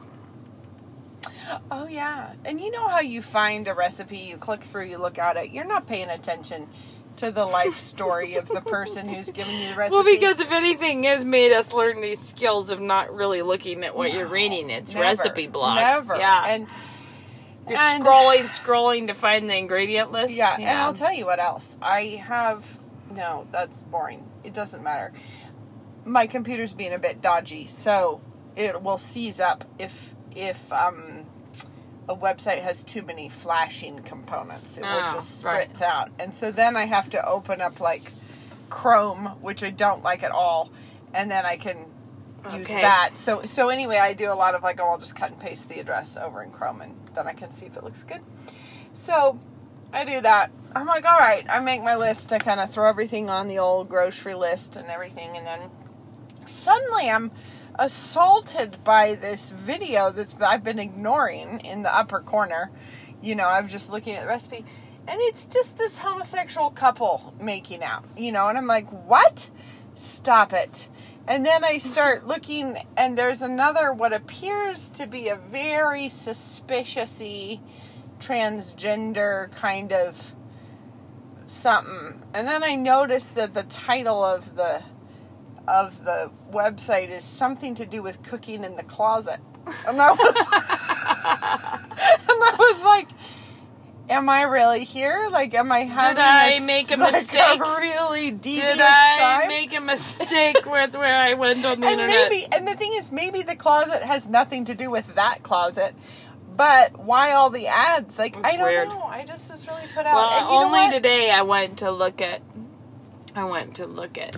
Oh 1.71 1.87
yeah, 1.87 2.35
and 2.45 2.61
you 2.61 2.71
know 2.71 2.87
how 2.87 3.01
you 3.01 3.23
find 3.23 3.67
a 3.67 3.75
recipe, 3.75 4.19
you 4.19 4.37
click 4.37 4.63
through, 4.63 4.85
you 4.85 4.99
look 4.99 5.19
at 5.19 5.37
it, 5.37 5.51
you're 5.51 5.65
not 5.65 5.87
paying 5.87 6.09
attention 6.09 6.69
to 7.21 7.31
the 7.31 7.45
life 7.47 7.79
story 7.79 8.35
of 8.35 8.49
the 8.49 8.61
person 8.61 9.09
who's 9.09 9.31
giving 9.31 9.55
you 9.61 9.69
the 9.71 9.75
recipe. 9.77 9.95
Well, 9.95 10.05
because 10.05 10.41
if 10.41 10.51
anything 10.51 11.05
has 11.05 11.25
made 11.25 11.53
us 11.53 11.73
learn 11.73 12.01
these 12.01 12.21
skills 12.21 12.71
of 12.71 12.81
not 12.81 13.15
really 13.15 13.43
looking 13.43 13.85
at 13.85 13.97
what 13.97 14.13
you're 14.13 14.27
reading, 14.27 14.71
it's 14.71 14.95
never, 14.95 15.05
recipe 15.05 15.47
blogs. 15.47 15.77
Never. 15.77 16.17
Yeah. 16.17 16.47
And 16.47 16.69
you're 17.69 17.79
and- 17.79 18.05
scrolling, 18.05 18.43
scrolling 18.45 19.07
to 19.09 19.15
find 19.15 19.49
the 19.49 19.57
ingredient 19.57 20.13
list. 20.13 20.33
yeah, 20.33 20.57
and 20.59 20.79
I'll 20.79 20.95
tell 20.95 21.13
you 21.13 21.27
what 21.27 21.39
else. 21.39 21.77
I 21.83 22.23
have 22.27 22.79
no, 23.11 23.47
that's 23.53 23.83
boring. 23.83 24.27
It 24.45 24.55
doesn't 24.55 24.83
matter. 24.83 25.13
My 26.05 26.27
computer's 26.27 26.73
being 26.73 26.95
a 26.95 26.99
bit 26.99 27.21
dodgy, 27.21 27.67
so 27.67 28.21
it 28.57 28.83
will 28.83 28.99
seize 28.99 29.41
up 29.41 29.65
if 29.79 30.15
if 30.35 30.73
um 30.73 31.10
a 32.11 32.17
website 32.17 32.61
has 32.63 32.83
too 32.83 33.03
many 33.03 33.29
flashing 33.29 34.01
components. 34.01 34.79
It 34.79 34.85
Ah, 34.85 34.95
will 35.07 35.15
just 35.15 35.45
right. 35.45 35.73
spritz 35.73 35.81
out. 35.81 36.11
And 36.19 36.35
so 36.35 36.51
then 36.51 36.77
I 36.77 36.87
have 36.87 37.09
to 37.11 37.25
open 37.27 37.61
up 37.61 37.79
like 37.81 38.03
Chrome, 38.69 39.27
which 39.41 39.63
I 39.63 39.71
don't 39.71 40.03
like 40.03 40.23
at 40.25 40.33
all, 40.33 40.71
and 41.15 41.31
then 41.31 41.47
I 41.47 41.57
can 41.57 41.87
use 42.53 42.69
Okay. 42.71 42.81
that. 42.81 43.11
So 43.17 43.45
so 43.45 43.69
anyway, 43.69 43.99
I 43.99 44.13
do 44.13 44.33
a 44.33 44.35
lot 44.35 44.55
of 44.57 44.63
like, 44.65 44.81
oh, 44.81 44.89
I'll 44.89 44.99
just 44.99 45.15
cut 45.15 45.31
and 45.31 45.41
paste 45.41 45.69
the 45.69 45.79
address 45.79 46.17
over 46.17 46.43
in 46.43 46.51
Chrome, 46.51 46.81
and 46.83 46.95
then 47.15 47.29
I 47.29 47.33
can 47.33 47.53
see 47.53 47.67
if 47.67 47.77
it 47.77 47.85
looks 47.85 48.03
good. 48.03 48.21
So 48.93 49.39
I 49.93 50.05
do 50.05 50.21
that. 50.21 50.51
I'm 50.75 50.87
like, 50.87 51.05
all 51.05 51.19
right, 51.19 51.45
I 51.49 51.61
make 51.61 51.83
my 51.83 51.95
list. 51.97 52.33
I 52.33 52.39
kind 52.39 52.61
of 52.61 52.71
throw 52.73 52.89
everything 52.89 53.31
on 53.31 53.47
the 53.49 53.59
old 53.59 53.89
grocery 53.89 54.35
list 54.35 54.77
and 54.77 54.89
everything, 54.89 55.37
and 55.37 55.47
then 55.47 55.71
suddenly 56.47 57.09
I'm 57.09 57.31
assaulted 57.75 58.83
by 58.85 59.15
this 59.15 59.51
video 59.51 60.11
that's 60.11 60.35
I've 60.41 60.65
been 60.65 60.79
ignoring 60.79 61.61
in 61.61 61.83
the 61.83 61.95
upper 61.95 62.21
corner. 62.21 62.71
you 63.23 63.35
know, 63.35 63.45
I 63.45 63.61
was 63.61 63.71
just 63.71 63.91
looking 63.91 64.15
at 64.15 64.23
the 64.23 64.29
recipe, 64.29 64.65
and 65.07 65.21
it's 65.21 65.47
just 65.47 65.77
this 65.77 65.99
homosexual 65.99 66.71
couple 66.71 67.35
making 67.41 67.83
out, 67.83 68.05
you 68.17 68.33
know, 68.33 68.49
and 68.49 68.57
I'm 68.57 68.67
like, 68.67 68.89
what? 69.07 69.51
Stop 69.95 70.53
it. 70.53 70.89
And 71.27 71.45
then 71.45 71.65
I 71.65 71.79
start 71.79 72.27
looking, 72.29 72.79
and 72.97 73.19
there's 73.19 73.43
another, 73.43 73.93
what 73.93 74.13
appears 74.13 74.91
to 74.91 75.07
be 75.07 75.29
a 75.29 75.37
very 75.37 76.09
suspicious 76.09 77.23
transgender 78.19 79.51
kind 79.53 79.93
of 79.93 80.35
something. 81.47 82.23
And 82.33 82.47
then 82.47 82.63
I 82.63 82.75
notice 82.77 83.29
that 83.29 83.55
the 83.55 83.65
title 83.65 84.23
of 84.23 84.57
the 84.57 84.83
of 85.69 86.05
the 86.05 86.31
website 86.51 87.11
is 87.11 87.25
something 87.25 87.75
to 87.77 87.87
do 87.87 88.03
with 88.03 88.23
cooking 88.23 88.65
in 88.65 88.77
the 88.77 88.83
closet. 88.83 89.41
And 89.87 90.01
I 90.01 90.11
was 90.13 90.37
and 90.53 92.43
I 92.43 92.57
was 92.59 92.83
like, 92.85 93.09
Am 94.09 94.29
I 94.29 94.43
really 94.43 94.83
here? 94.83 95.29
Like, 95.31 95.55
am 95.55 95.71
I 95.71 95.85
having 95.85 96.21
I 96.21 96.55
a, 96.55 96.67
make 96.67 96.91
a 96.91 96.97
like, 96.97 97.13
mistake? 97.13 97.61
really 97.61 98.33
devious 98.33 98.73
Did 98.77 98.81
I 98.81 99.17
time? 99.17 99.49
make 99.49 99.73
a 99.73 99.81
mistake 99.81 100.67
with 100.67 100.97
where 100.97 101.17
I 101.17 101.35
went 101.35 101.65
on 101.65 101.79
the 101.79 101.87
and 101.87 102.01
internet? 102.01 102.29
maybe, 102.29 102.49
and 102.51 102.67
the 102.67 102.75
thing 102.75 102.93
is, 102.95 103.13
maybe 103.13 103.43
the 103.43 103.55
closet 103.55 104.03
has 104.03 104.27
nothing 104.27 104.65
to 104.65 104.75
do 104.75 104.91
with 104.91 105.15
that 105.15 105.45
closet. 105.45 105.95
But 106.57 106.99
why 106.99 107.31
all 107.33 107.51
the 107.51 107.69
ads? 107.69 108.19
Like, 108.19 108.37
I 108.45 108.57
don't 108.57 108.67
weird. 108.67 108.89
know. 108.89 109.01
I 109.03 109.25
just 109.25 109.49
was 109.49 109.69
really 109.69 109.87
put 109.95 110.05
out. 110.07 110.15
Well, 110.17 110.49
only 110.65 110.91
today 110.91 111.31
I 111.31 111.43
went 111.43 111.79
to 111.79 111.93
look 111.93 112.21
at. 112.21 112.43
I 113.37 113.45
went 113.45 113.77
to 113.77 113.87
look 113.87 114.19
at. 114.19 114.37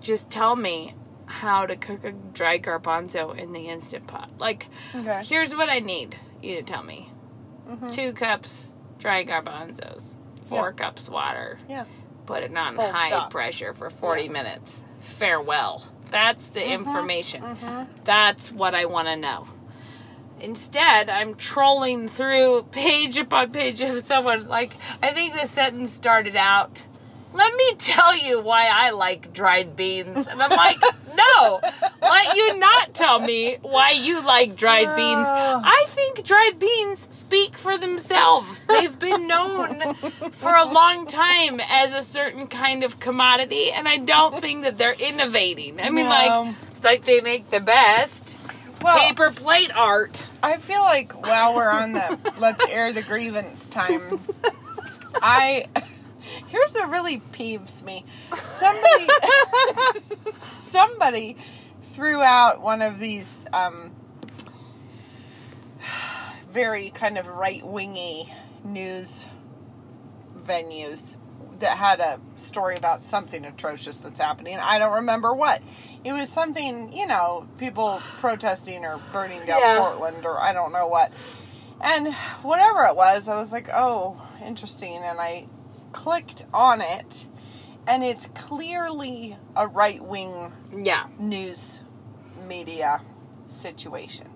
Just 0.00 0.30
tell 0.30 0.56
me 0.56 0.94
how 1.26 1.66
to 1.66 1.76
cook 1.76 2.04
a 2.04 2.12
dry 2.12 2.58
garbanzo 2.58 3.36
in 3.36 3.52
the 3.52 3.68
instant 3.68 4.06
pot. 4.06 4.30
Like, 4.38 4.66
Okay. 4.94 5.22
here's 5.24 5.54
what 5.54 5.68
I 5.68 5.78
need 5.80 6.16
you 6.42 6.56
to 6.56 6.62
tell 6.62 6.82
me: 6.82 7.10
Mhm. 7.68 7.92
two 7.92 8.12
cups 8.12 8.72
dry 8.98 9.24
garbanzos, 9.24 10.16
four 10.46 10.74
Yeah. 10.76 10.84
cups 10.86 11.08
water. 11.08 11.58
Yeah. 11.68 11.84
Put 12.26 12.42
it 12.42 12.56
on 12.56 12.74
Full 12.76 12.90
high 12.92 13.08
stop. 13.08 13.30
pressure 13.30 13.72
for 13.74 13.90
40 13.90 14.24
Yeah. 14.24 14.30
minutes. 14.32 14.82
Farewell. 15.00 15.84
That's 16.10 16.48
the 16.48 16.60
Mm-hmm. 16.60 16.72
information. 16.72 17.88
That's 18.04 18.50
what 18.50 18.74
I 18.74 18.86
want 18.86 19.08
to 19.08 19.16
know. 19.16 19.46
Instead, 20.40 21.10
I'm 21.10 21.34
trolling 21.34 22.08
through 22.08 22.64
page 22.70 23.18
upon 23.18 23.50
page 23.50 23.80
of 23.80 23.98
someone. 24.06 24.46
Like, 24.48 24.72
I 25.02 25.12
think 25.12 25.34
the 25.34 25.46
sentence 25.46 25.92
started 25.92 26.36
out, 26.36 26.86
let 27.32 27.54
me 27.54 27.74
tell 27.78 28.16
you 28.16 28.40
why 28.40 28.68
I 28.72 28.90
like 28.90 29.32
dried 29.32 29.76
beans. 29.76 30.26
And 30.26 30.42
I'm 30.42 30.50
like, 30.50 30.78
no, 31.16 31.60
let 32.00 32.36
you 32.36 32.58
not 32.58 32.94
tell 32.94 33.18
me 33.20 33.58
why 33.62 33.90
you 33.90 34.20
like 34.20 34.56
dried 34.56 34.96
beans. 34.96 35.26
I 35.28 35.84
think 35.88 36.24
dried 36.24 36.58
beans 36.58 37.08
speak 37.10 37.56
for 37.56 37.76
themselves. 37.78 38.66
They've 38.66 38.98
been 38.98 39.26
known 39.26 39.94
for 40.32 40.54
a 40.54 40.64
long 40.64 41.06
time 41.06 41.60
as 41.60 41.94
a 41.94 42.02
certain 42.02 42.46
kind 42.46 42.82
of 42.84 42.98
commodity, 43.00 43.70
and 43.72 43.86
I 43.88 43.98
don't 43.98 44.40
think 44.40 44.64
that 44.64 44.78
they're 44.78 44.94
innovating. 44.94 45.80
I 45.80 45.90
mean, 45.90 46.06
No. 46.06 46.10
like, 46.10 46.54
it's 46.70 46.84
like 46.84 47.04
they 47.04 47.20
make 47.20 47.50
the 47.50 47.60
best 47.60 48.36
Well, 48.82 48.98
paper 48.98 49.30
plate 49.30 49.72
art. 49.76 50.24
I 50.42 50.56
feel 50.56 50.82
like 50.82 51.12
while 51.26 51.54
we're 51.54 51.70
on 51.70 51.92
the 51.92 52.18
let's 52.38 52.64
air 52.66 52.92
the 52.92 53.02
grievance 53.02 53.66
time, 53.66 54.20
I 55.14 55.66
here's 56.48 56.74
what 56.74 56.90
really 56.90 57.18
peeves 57.32 57.82
me. 57.82 58.04
Somebody 58.36 59.08
somebody 60.32 61.36
threw 61.82 62.22
out 62.22 62.60
one 62.60 62.82
of 62.82 62.98
these 62.98 63.46
um, 63.52 63.92
very 66.50 66.90
kind 66.90 67.18
of 67.18 67.26
right 67.28 67.64
wingy 67.66 68.32
news 68.64 69.26
venues 70.44 71.16
that 71.60 71.76
had 71.76 71.98
a 72.00 72.20
story 72.36 72.76
about 72.76 73.02
something 73.02 73.44
atrocious 73.44 73.98
that's 73.98 74.20
happening. 74.20 74.58
I 74.58 74.78
don't 74.78 74.94
remember 74.94 75.34
what. 75.34 75.60
It 76.04 76.12
was 76.12 76.30
something, 76.30 76.92
you 76.92 77.06
know, 77.06 77.48
people 77.58 78.00
protesting 78.18 78.84
or 78.84 78.98
burning 79.12 79.44
down 79.44 79.58
Yeah. 79.60 79.78
Portland 79.80 80.24
or 80.24 80.40
I 80.40 80.52
don't 80.52 80.72
know 80.72 80.86
what. 80.86 81.12
And 81.80 82.14
whatever 82.42 82.84
it 82.84 82.94
was, 82.96 83.28
I 83.28 83.34
was 83.36 83.52
like, 83.52 83.68
oh, 83.74 84.20
interesting. 84.44 85.02
And 85.02 85.20
I 85.20 85.46
clicked 85.92 86.44
on 86.52 86.80
it, 86.80 87.26
and 87.86 88.02
it's 88.04 88.28
clearly 88.34 89.36
a 89.56 89.66
right 89.66 90.02
wing 90.02 90.52
Yeah, 90.76 91.06
news 91.18 91.82
media 92.46 93.00
situation. 93.46 94.28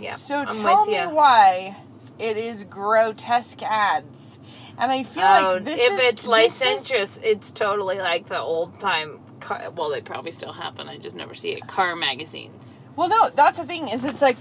yeah. 0.00 0.14
So 0.14 0.40
I'm 0.40 0.46
tell 0.48 0.86
me 0.86 0.98
why 1.06 1.76
it 2.18 2.36
is 2.36 2.64
grotesque 2.64 3.62
ads. 3.62 4.38
And 4.76 4.90
I 4.90 5.04
feel 5.04 5.22
Oh, 5.24 5.54
like 5.54 5.64
this 5.64 5.80
if 5.80 5.92
is 5.92 5.98
it's 5.98 6.14
this 6.14 6.22
is- 6.22 6.28
licentious, 6.28 7.20
it's 7.22 7.52
totally 7.52 7.98
like 7.98 8.26
the 8.28 8.40
old 8.40 8.78
time. 8.80 9.20
Car, 9.40 9.70
well, 9.76 9.90
they 9.90 10.00
probably 10.00 10.30
still 10.30 10.52
happen. 10.52 10.88
I 10.88 10.96
just 10.98 11.14
never 11.14 11.34
see 11.34 11.50
it. 11.50 11.66
Car 11.68 11.94
magazines. 11.94 12.78
Well, 12.96 13.08
no, 13.08 13.30
that's 13.30 13.58
the 13.58 13.64
thing. 13.66 13.88
Is 13.88 14.04
it's 14.04 14.22
like, 14.22 14.36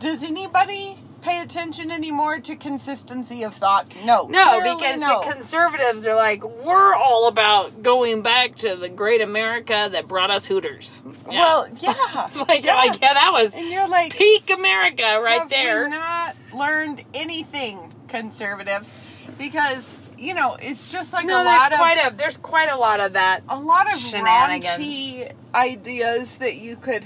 does 0.00 0.22
anybody 0.24 0.98
pay 1.22 1.40
attention 1.40 1.90
anymore 1.90 2.40
to 2.40 2.56
consistency 2.56 3.42
of 3.44 3.54
thought? 3.54 3.86
No, 4.04 4.26
No, 4.26 4.60
because 4.60 5.00
no. 5.00 5.20
the 5.22 5.32
conservatives 5.32 6.04
are 6.06 6.16
like, 6.16 6.42
we're 6.44 6.94
all 6.94 7.28
about 7.28 7.82
going 7.82 8.22
back 8.22 8.56
to 8.56 8.76
the 8.76 8.88
great 8.88 9.20
America 9.22 9.88
that 9.90 10.08
brought 10.08 10.30
us 10.30 10.46
Hooters. 10.46 11.02
Yeah. 11.30 11.40
well, 11.40 11.68
yeah, 11.80 12.28
like, 12.48 12.64
yeah. 12.64 12.74
like, 12.74 13.00
yeah, 13.00 13.14
that 13.14 13.30
was 13.32 13.54
and 13.54 13.68
you're 13.70 13.88
like, 13.88 14.12
peak 14.14 14.50
America 14.50 15.20
right 15.22 15.48
there. 15.48 15.88
not 15.88 16.36
learned 16.54 17.04
anything, 17.14 17.92
conservatives? 18.08 18.94
Because 19.38 19.96
you 20.18 20.34
know, 20.34 20.56
it's 20.60 20.88
just 20.88 21.12
like 21.12 21.26
no, 21.26 21.40
a 21.40 21.44
there's 21.44 21.60
lot 21.60 21.72
of 21.72 21.78
quite 21.78 21.98
a 21.98 22.14
there's 22.16 22.36
quite 22.36 22.68
a 22.68 22.76
lot 22.76 23.00
of 23.00 23.14
that. 23.14 23.42
a 23.48 23.58
lot 23.58 23.86
of 23.92 23.98
raunchy 23.98 25.32
ideas 25.54 26.36
that 26.36 26.56
you 26.56 26.76
could 26.76 27.04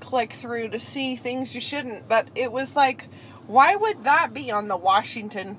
click 0.00 0.32
through 0.32 0.68
to 0.68 0.80
see 0.80 1.16
things 1.16 1.54
you 1.54 1.60
shouldn't. 1.60 2.08
But 2.08 2.28
it 2.34 2.50
was 2.52 2.74
like, 2.76 3.06
why 3.46 3.76
would 3.76 4.04
that 4.04 4.34
be 4.34 4.50
on 4.50 4.68
the 4.68 4.76
Washington? 4.76 5.58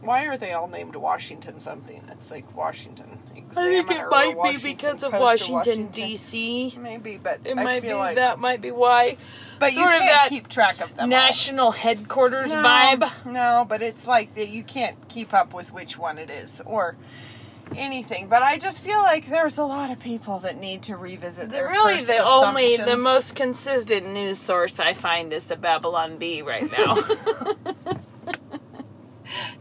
Why 0.00 0.24
are 0.26 0.36
they 0.36 0.52
all 0.52 0.68
named 0.68 0.96
Washington 0.96 1.60
something? 1.60 2.02
It's 2.10 2.30
like 2.30 2.54
Washington. 2.56 3.18
I 3.56 3.82
think 3.82 3.90
it 3.90 4.10
might 4.10 4.36
be 4.52 4.58
because 4.58 5.02
of 5.02 5.14
or 5.14 5.20
Washington 5.20 5.86
D.C. 5.88 6.76
Maybe, 6.78 7.18
but 7.18 7.40
It 7.44 7.56
I 7.56 7.62
might 7.62 7.82
be 7.82 7.94
like, 7.94 8.16
that 8.16 8.38
might 8.38 8.60
be 8.60 8.70
why. 8.70 9.16
but 9.58 9.72
you 9.72 9.84
can't 9.84 10.28
keep 10.28 10.48
track 10.48 10.80
of 10.80 10.90
them. 10.90 11.04
all. 11.04 11.08
National 11.08 11.70
headquarters 11.70 12.50
no, 12.50 12.56
vibe. 12.56 13.24
No, 13.24 13.64
but 13.68 13.82
it's 13.82 14.06
like 14.06 14.34
that 14.34 14.48
you 14.48 14.64
can't 14.64 15.08
keep 15.08 15.32
up 15.32 15.54
with 15.54 15.72
which 15.72 15.96
one 15.98 16.18
it 16.18 16.30
is 16.30 16.60
or 16.66 16.96
anything. 17.76 18.28
But 18.28 18.42
I 18.42 18.58
just 18.58 18.82
feel 18.82 19.02
like 19.02 19.28
there's 19.28 19.58
a 19.58 19.64
lot 19.64 19.90
of 19.90 20.00
people 20.00 20.40
that 20.40 20.56
need 20.58 20.82
to 20.84 20.96
revisit 20.96 21.50
their 21.50 21.68
really 21.68 22.00
the 22.00 22.24
only 22.24 22.76
the 22.76 22.96
most 22.96 23.34
consistent 23.34 24.12
news 24.12 24.38
source 24.38 24.80
I 24.80 24.92
find 24.92 25.32
is 25.32 25.46
the 25.46 25.56
Babylon 25.56 26.18
Bee 26.18 26.42
right 26.42 26.70
now. 26.70 27.02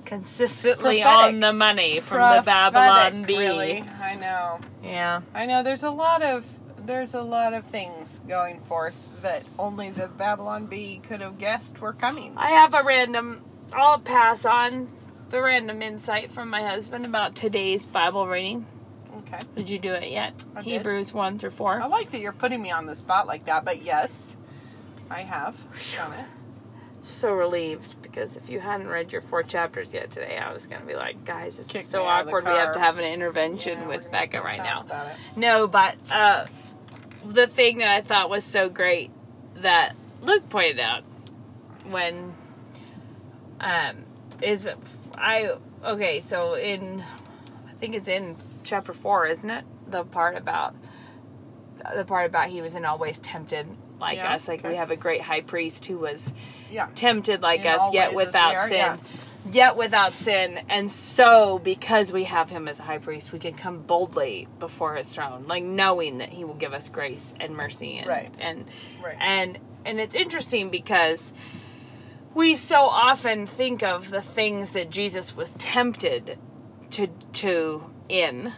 Consistently 0.06 1.02
Prophetic. 1.02 1.34
on 1.34 1.40
the 1.40 1.54
money 1.54 2.00
from 2.00 2.18
the 2.18 2.44
Babylon 2.44 3.24
Prophetic, 3.24 3.28
Bee. 3.28 3.38
Really, 3.38 3.82
I 4.02 4.16
know. 4.16 4.60
Yeah. 4.84 5.22
I 5.34 5.46
know. 5.46 5.64
There's 5.64 5.84
a 5.84 5.90
lot 5.90 6.22
of 6.22 6.46
there's 6.86 7.14
a 7.14 7.24
lot 7.24 7.54
of 7.54 7.66
things 7.66 8.20
going 8.28 8.60
forth 8.62 9.22
that 9.22 9.44
only 9.58 9.90
the 9.90 10.08
Babylon 10.08 10.66
Bee 10.68 11.00
could 11.08 11.22
have 11.22 11.38
guessed 11.38 11.80
were 11.80 11.94
coming. 11.94 12.34
I 12.38 12.50
have 12.52 12.74
a 12.74 12.84
random 12.84 13.42
I'll 13.72 14.00
pass 14.00 14.46
on 14.46 14.88
the 15.34 15.42
random 15.42 15.82
insight 15.82 16.32
from 16.32 16.48
my 16.48 16.62
husband 16.62 17.08
about 17.08 17.36
today's 17.36 17.88
Bible 17.88 18.28
reading. 18.28 18.68
Okay. 19.18 19.40
Did 19.56 19.68
you 19.68 19.80
do 19.80 19.92
it 19.92 20.12
yet? 20.12 20.46
I 20.56 20.62
did. 20.62 20.74
Hebrews 20.74 21.12
1 21.12 21.40
through 21.40 21.50
4. 21.50 21.82
I 21.82 21.88
like 21.88 22.12
that 22.12 22.20
you're 22.20 22.34
putting 22.34 22.62
me 22.62 22.70
on 22.70 22.86
the 22.86 22.96
spot 22.96 23.26
like 23.26 23.46
that, 23.46 23.66
but 23.66 23.82
yes, 23.82 24.38
I 25.10 25.22
have 25.22 25.56
done 25.96 26.14
it. 26.14 26.26
so 27.02 27.34
relieved 27.34 28.00
because 28.04 28.38
if 28.38 28.48
you 28.48 28.60
hadn't 28.60 28.88
read 28.88 29.12
your 29.12 29.22
four 29.24 29.42
chapters 29.42 29.92
yet 29.92 30.12
today, 30.12 30.38
I 30.38 30.54
was 30.54 30.68
gonna 30.68 30.86
be 30.86 30.94
like, 30.94 31.26
guys, 31.26 31.58
this 31.58 31.66
Kick 31.66 31.82
is 31.82 31.88
so 31.88 32.04
me 32.04 32.06
out 32.06 32.22
of 32.22 32.26
the 32.28 32.32
awkward. 32.32 32.46
We 32.46 32.60
have 32.60 32.74
to 32.76 32.80
have 32.80 33.00
an 33.00 33.06
intervention 33.06 33.80
Yeah, 33.80 33.88
with 33.88 34.12
Becca 34.12 34.40
right 34.40 34.60
now. 34.60 34.86
No, 35.36 35.66
but 35.68 35.96
uh, 36.12 36.46
the 37.26 37.48
thing 37.48 37.80
that 37.80 37.88
I 37.88 38.02
thought 38.02 38.30
was 38.30 38.44
so 38.44 38.70
great 38.70 39.10
that 39.56 39.96
Luke 40.22 40.48
pointed 40.50 40.80
out 40.80 41.02
when 41.90 42.36
um 43.60 44.06
is 44.44 44.70
I 45.18 45.52
okay, 45.84 46.20
so 46.20 46.54
in 46.56 47.04
I 47.68 47.74
think 47.76 47.96
it's 47.96 48.08
in 48.08 48.36
chapter 48.64 48.94
four, 48.94 49.26
isn't 49.28 49.50
it? 49.50 49.66
The 49.88 50.04
part 50.04 50.38
about 50.38 50.76
the 51.96 52.06
part 52.06 52.28
about 52.30 52.48
he 52.48 52.62
was 52.62 52.76
in 52.76 52.86
always 52.86 53.20
tempted 53.20 53.68
like 54.00 54.18
Yeah, 54.18 54.34
us, 54.34 54.48
like 54.48 54.64
we 54.64 54.76
have 54.76 54.92
a 54.92 54.96
great 54.96 55.22
high 55.22 55.42
priest 55.42 55.86
who 55.86 55.98
was 55.98 56.34
Yeah. 56.72 56.88
tempted 56.96 57.42
like 57.42 57.62
In 57.62 57.68
us, 57.68 57.94
yet 57.94 58.14
without 58.14 58.56
are, 58.56 58.68
sin. 58.68 58.78
yeah. 58.78 58.98
Yet 59.52 59.76
without 59.76 60.14
sin. 60.14 60.60
And 60.70 60.90
so, 60.90 61.60
because 61.60 62.14
we 62.14 62.24
have 62.24 62.50
him 62.50 62.70
as 62.70 62.80
a 62.80 62.84
high 62.84 62.98
priest, 63.00 63.34
we 63.34 63.40
can 63.40 63.54
come 63.54 63.80
boldly 63.82 64.48
before 64.60 64.96
his 64.96 65.14
throne, 65.14 65.46
like 65.48 65.64
knowing 65.66 66.20
that 66.20 66.30
he 66.30 66.46
will 66.46 66.54
give 66.54 66.74
us 66.74 66.88
grace 66.88 67.34
and 67.42 67.56
mercy. 67.56 67.98
And, 67.98 68.08
Right. 68.08 68.34
And, 68.40 68.66
Right. 69.04 69.18
and, 69.20 69.60
and 69.86 70.00
it's 70.00 70.16
interesting 70.16 70.70
because 70.70 71.34
we 72.34 72.56
so 72.56 72.86
often 72.86 73.46
think 73.46 73.84
of 73.84 74.10
the 74.10 74.22
things 74.22 74.72
that 74.72 74.90
Jesus 74.90 75.36
was 75.36 75.52
tempted 75.52 76.38
to 76.92 77.08
to 77.34 77.84
in. 78.10 78.54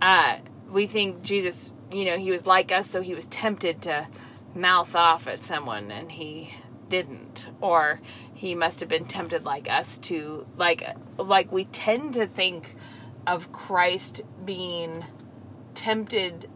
Uh, 0.00 0.38
we 0.70 0.86
think 0.86 1.22
Jesus, 1.22 1.70
you 1.92 2.04
know, 2.04 2.16
he 2.16 2.30
was 2.30 2.46
like 2.46 2.72
us, 2.72 2.90
so 2.90 3.02
he 3.02 3.14
was 3.14 3.26
tempted 3.26 3.82
to 3.82 4.08
mouth 4.54 4.94
off 4.96 5.28
at 5.28 5.42
someone, 5.42 5.90
and 5.90 6.10
he 6.12 6.54
didn't, 6.88 7.46
or 7.60 8.00
he 8.34 8.54
must 8.54 8.80
have 8.80 8.88
been 8.88 9.06
tempted 9.06 9.44
like 9.44 9.70
us 9.70 9.98
to 9.98 10.46
like 10.56 10.84
like 11.18 11.52
we 11.52 11.64
tend 11.66 12.14
to 12.14 12.26
think 12.26 12.74
of 13.26 13.52
Christ 13.52 14.22
being 14.44 15.04
tempted 15.74 16.48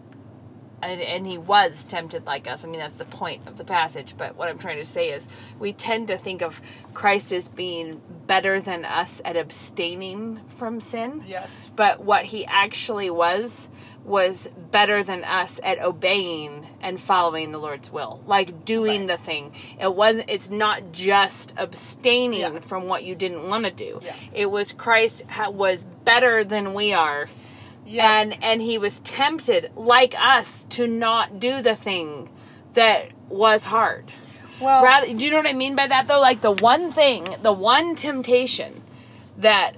and, 0.82 1.00
and 1.00 1.26
he 1.26 1.38
was 1.38 1.84
tempted 1.84 2.26
like 2.26 2.46
us. 2.48 2.64
I 2.64 2.68
mean, 2.68 2.80
that's 2.80 2.96
the 2.96 3.04
point 3.04 3.46
of 3.48 3.56
the 3.56 3.64
passage. 3.64 4.14
But 4.16 4.36
what 4.36 4.48
I'm 4.48 4.58
trying 4.58 4.78
to 4.78 4.84
say 4.84 5.10
is, 5.10 5.26
we 5.58 5.72
tend 5.72 6.08
to 6.08 6.18
think 6.18 6.42
of 6.42 6.60
Christ 6.94 7.32
as 7.32 7.48
being 7.48 8.00
better 8.26 8.60
than 8.60 8.84
us 8.84 9.20
at 9.24 9.36
abstaining 9.36 10.40
from 10.48 10.80
sin. 10.80 11.24
Yes. 11.26 11.70
But 11.76 12.04
what 12.04 12.24
he 12.26 12.44
actually 12.46 13.10
was, 13.10 13.68
was 14.04 14.48
better 14.70 15.02
than 15.02 15.24
us 15.24 15.58
at 15.64 15.80
obeying 15.82 16.64
and 16.80 17.00
following 17.00 17.50
the 17.50 17.58
Lord's 17.58 17.90
will, 17.90 18.22
like 18.26 18.64
doing 18.64 19.08
Right. 19.08 19.16
the 19.16 19.16
thing. 19.16 19.52
It 19.80 19.92
wasn't. 19.96 20.30
It's 20.30 20.48
not 20.48 20.92
just 20.92 21.54
abstaining 21.56 22.40
Yeah. 22.40 22.60
from 22.60 22.86
what 22.86 23.02
you 23.02 23.16
didn't 23.16 23.48
want 23.48 23.64
to 23.64 23.72
do. 23.72 24.00
Yeah. 24.04 24.14
It 24.32 24.46
was 24.46 24.72
Christ 24.72 25.24
ha- 25.28 25.50
was 25.50 25.84
better 26.04 26.44
than 26.44 26.72
we 26.72 26.92
are 26.92 27.28
Yeah. 27.86 28.20
and 28.20 28.42
and 28.42 28.60
he 28.60 28.78
was 28.78 28.98
tempted 29.00 29.70
like 29.76 30.14
us 30.18 30.64
to 30.70 30.86
not 30.86 31.38
do 31.38 31.62
the 31.62 31.76
thing 31.76 32.28
that 32.74 33.12
was 33.28 33.64
hard 33.66 34.12
well, 34.60 34.82
rather 34.82 35.06
do 35.06 35.24
you 35.24 35.30
know 35.30 35.36
what 35.36 35.46
i 35.46 35.52
mean 35.52 35.76
by 35.76 35.86
that 35.86 36.08
though 36.08 36.20
like 36.20 36.40
the 36.40 36.50
one 36.50 36.90
thing 36.90 37.36
the 37.42 37.52
one 37.52 37.94
temptation 37.94 38.82
that 39.38 39.74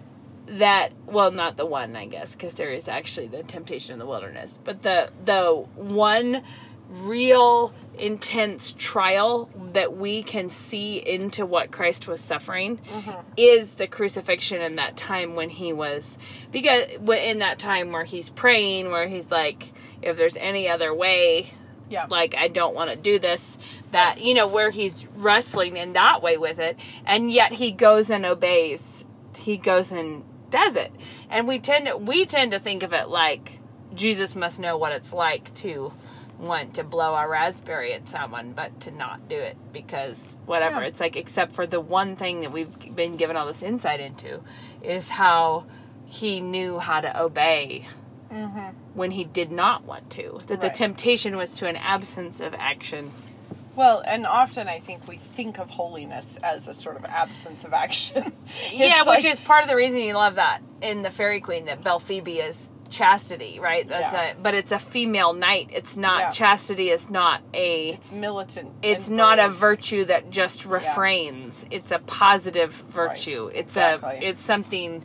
that 0.47 0.93
well 1.07 1.31
not 1.31 1.57
the 1.57 1.67
one 1.67 1.95
i 1.97 2.07
guess 2.07 2.33
because 2.35 2.55
there 2.55 2.71
is 2.71 2.89
actually 2.89 3.27
the 3.27 3.43
temptation 3.43 3.93
in 3.93 3.99
the 3.99 4.07
wilderness 4.07 4.59
but 4.65 4.81
the 4.83 5.11
the 5.25 5.67
one 5.77 6.43
real 6.89 7.75
intense 7.99 8.73
trial 8.73 9.51
that 9.73 9.97
we 9.97 10.23
can 10.23 10.49
see 10.49 10.97
into 10.99 11.45
what 11.45 11.71
Christ 11.71 12.09
was 12.09 12.21
suffering 12.21 12.79
mm-hmm. 12.79 13.21
is 13.37 13.75
the 13.75 13.87
crucifixion 13.87 14.61
in 14.61 14.77
that 14.77 14.97
time 14.97 15.35
when 15.35 15.49
he 15.49 15.73
was 15.73 16.19
because 16.51 16.85
in 16.93 17.39
that 17.41 17.59
time 17.59 17.93
where 17.93 18.05
he's 18.05 18.31
praying 18.31 18.91
where 18.91 19.07
he's 19.07 19.31
like 19.31 19.73
if 20.03 20.17
there's 20.17 20.37
any 20.37 20.69
other 20.69 20.95
way 20.95 21.51
yeah. 21.91 22.07
like 22.09 22.35
I 22.37 22.49
don't 22.49 22.75
want 22.75 22.91
to 22.91 22.97
do 22.97 23.19
this 23.19 23.59
that 23.91 24.21
you 24.21 24.35
know 24.35 24.49
where 24.49 24.71
he's 24.71 25.07
wrestling 25.17 25.77
in 25.77 25.95
that 25.95 26.23
way 26.23 26.37
with 26.37 26.59
it 26.59 26.77
and 27.07 27.31
yet 27.31 27.53
he 27.53 27.73
goes 27.73 28.11
and 28.11 28.25
obeys. 28.25 29.05
He 29.37 29.57
goes 29.57 29.93
and 29.93 30.25
does 30.51 30.77
it. 30.77 30.93
And 31.31 31.47
we 31.47 31.59
tend 31.59 31.87
to 31.87 31.97
we 31.97 32.27
tend 32.27 32.53
to 32.53 32.59
think 32.59 32.83
of 32.83 32.93
it 32.93 33.09
like 33.09 33.59
Jesus 33.95 34.37
must 34.37 34.61
know 34.61 34.77
what 34.77 34.93
it's 34.93 35.13
like 35.13 35.53
to 35.57 35.93
want 36.39 36.75
to 36.75 36.85
blow 36.85 37.15
a 37.15 37.29
raspberry 37.29 37.93
at 37.93 38.09
someone 38.09 38.53
but 38.53 38.81
to 38.83 38.91
not 38.91 39.29
do 39.29 39.37
it 39.37 39.57
because 39.73 40.37
whatever. 40.47 40.81
Yeah. 40.81 40.87
it's 40.87 41.01
like 41.01 41.17
except 41.17 41.53
for 41.53 41.67
the 41.67 41.81
one 41.81 42.17
thing 42.17 42.43
that 42.43 42.53
we've 42.53 42.95
been 42.95 43.17
given 43.17 43.37
all 43.37 43.47
this 43.47 43.63
insight 43.63 44.01
into 44.01 44.41
is 44.83 45.09
how 45.09 45.67
he 46.07 46.41
knew 46.41 46.79
how 46.79 47.01
to 47.01 47.21
obey 47.21 47.87
mm-hmm. 48.33 48.69
when 48.95 49.11
he 49.11 49.25
did 49.25 49.51
not 49.51 49.85
want 49.85 50.11
to. 50.11 50.39
That 50.47 50.61
the 50.61 50.71
temptation 50.71 51.37
was 51.37 51.55
to 51.55 51.67
an 51.67 51.77
absence 51.77 52.41
of 52.41 52.55
action. 52.55 53.11
Well, 53.77 54.03
and 54.05 54.27
often 54.27 54.67
I 54.67 54.81
think 54.81 55.07
we 55.07 55.19
think 55.19 55.59
of 55.59 55.71
holiness 55.71 56.37
as 56.43 56.67
a 56.67 56.75
sort 56.75 56.97
of 56.97 57.05
absence 57.05 57.65
of 57.65 57.73
action. 57.73 58.33
yeah, 58.73 59.03
It's 59.03 59.09
which 59.09 59.25
is 59.25 59.39
part 59.39 59.63
of 59.63 59.71
the 59.71 59.77
reason 59.77 60.01
you 60.01 60.15
love 60.15 60.35
that 60.35 60.61
in 60.83 61.03
the 61.03 61.11
Faerie 61.11 61.41
Queene 61.41 61.67
that 61.67 61.85
Belphoebe 61.85 62.41
is 62.41 62.69
chastity, 62.91 63.61
right? 63.61 63.89
That's 63.89 64.13
Yeah. 64.13 64.31
a 64.31 64.35
but 64.35 64.55
it's 64.55 64.73
a 64.73 64.79
female 64.79 65.33
knight. 65.33 65.69
It's 65.73 65.97
not 65.97 66.21
Yeah. 66.21 66.31
chastity 66.31 66.91
is 66.91 67.11
not 67.11 67.43
a 67.55 67.91
it's 67.91 68.11
militant. 68.11 68.73
it's 68.83 69.09
not 69.09 69.39
a 69.39 69.49
virtue 69.49 70.05
that 70.07 70.31
just 70.31 70.65
refrains. 70.65 71.67
It's 71.71 71.91
a 71.93 71.99
positive 72.01 72.73
virtue. 72.73 73.51
It's 73.55 73.77
a 73.77 73.99
it's 74.23 74.41
something 74.41 75.05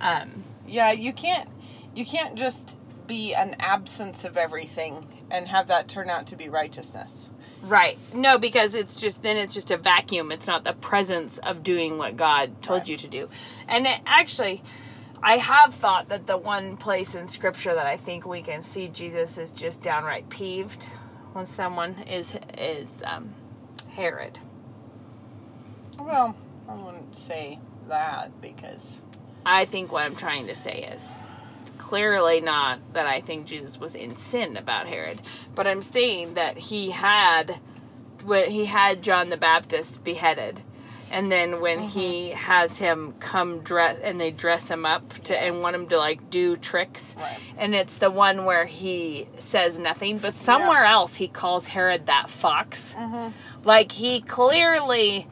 um 0.00 0.44
Yeah, 0.66 0.92
you 0.92 1.12
can't 1.12 1.48
you 1.94 2.04
can't 2.06 2.36
just 2.36 2.78
be 3.06 3.34
an 3.34 3.56
absence 3.58 4.24
of 4.24 4.36
everything 4.36 5.04
and 5.30 5.48
have 5.48 5.66
that 5.68 5.88
turn 5.88 6.08
out 6.08 6.26
to 6.28 6.36
be 6.36 6.48
righteousness. 6.48 7.28
Right. 7.62 7.98
No, 8.14 8.38
because 8.38 8.74
it's 8.74 8.94
just 8.96 9.22
then 9.22 9.36
it's 9.36 9.52
just 9.52 9.70
a 9.70 9.76
vacuum. 9.76 10.32
It's 10.32 10.46
not 10.46 10.64
the 10.64 10.72
presence 10.72 11.38
of 11.38 11.62
doing 11.62 11.98
what 11.98 12.16
God 12.16 12.62
told 12.62 12.80
Right. 12.80 12.88
you 12.88 12.96
to 12.96 13.08
do. 13.08 13.28
And 13.68 13.86
it, 13.86 14.00
actually, 14.06 14.62
I 15.22 15.36
have 15.36 15.74
thought 15.74 16.08
that 16.08 16.26
the 16.26 16.38
one 16.38 16.76
place 16.76 17.14
in 17.14 17.26
Scripture 17.26 17.74
that 17.74 17.86
I 17.86 17.96
think 17.96 18.24
we 18.26 18.42
can 18.42 18.62
see 18.62 18.88
Jesus 18.88 19.36
is 19.36 19.52
just 19.52 19.82
downright 19.82 20.28
peeved 20.30 20.84
when 21.32 21.46
someone 21.46 21.98
is 22.08 22.36
is 22.56 23.02
um, 23.06 23.34
Herod. 23.90 24.38
Well, 25.98 26.34
I 26.68 26.74
wouldn't 26.74 27.14
say 27.14 27.58
that 27.88 28.40
because 28.40 28.98
I 29.44 29.66
think 29.66 29.92
what 29.92 30.04
I'm 30.04 30.16
trying 30.16 30.46
to 30.46 30.54
say 30.54 30.84
is 30.84 31.12
clearly 31.76 32.40
not 32.40 32.78
that 32.94 33.06
I 33.06 33.20
think 33.20 33.46
Jesus 33.46 33.78
was 33.78 33.94
in 33.94 34.16
sin 34.16 34.56
about 34.56 34.86
Herod, 34.86 35.20
but 35.54 35.66
I'm 35.66 35.82
saying 35.82 36.34
that 36.34 36.56
he 36.56 36.90
had 36.90 37.58
when 38.24 38.50
he 38.50 38.66
had 38.66 39.02
John 39.02 39.28
the 39.28 39.36
Baptist 39.36 40.02
beheaded. 40.04 40.62
And 41.10 41.30
then 41.30 41.60
when 41.60 41.78
mm-hmm. 41.78 41.98
he 41.98 42.30
has 42.30 42.78
him 42.78 43.14
come 43.18 43.60
dress 43.60 43.98
and 43.98 44.20
they 44.20 44.30
dress 44.30 44.70
him 44.70 44.86
up 44.86 45.12
to 45.24 45.36
and 45.36 45.60
want 45.60 45.74
him 45.74 45.88
to 45.88 45.98
like 45.98 46.30
do 46.30 46.56
tricks. 46.56 47.16
Right. 47.18 47.38
And 47.58 47.74
it's 47.74 47.98
the 47.98 48.10
one 48.10 48.44
where 48.44 48.64
he 48.64 49.26
says 49.36 49.78
nothing, 49.78 50.18
but 50.18 50.34
somewhere 50.34 50.84
else 50.84 51.16
he 51.16 51.26
calls 51.26 51.66
Herod 51.66 52.06
that 52.06 52.30
fox. 52.30 52.94
Mm-hmm. 52.94 53.32
Like 53.64 53.92
he 53.92 54.20
clearly 54.20 55.26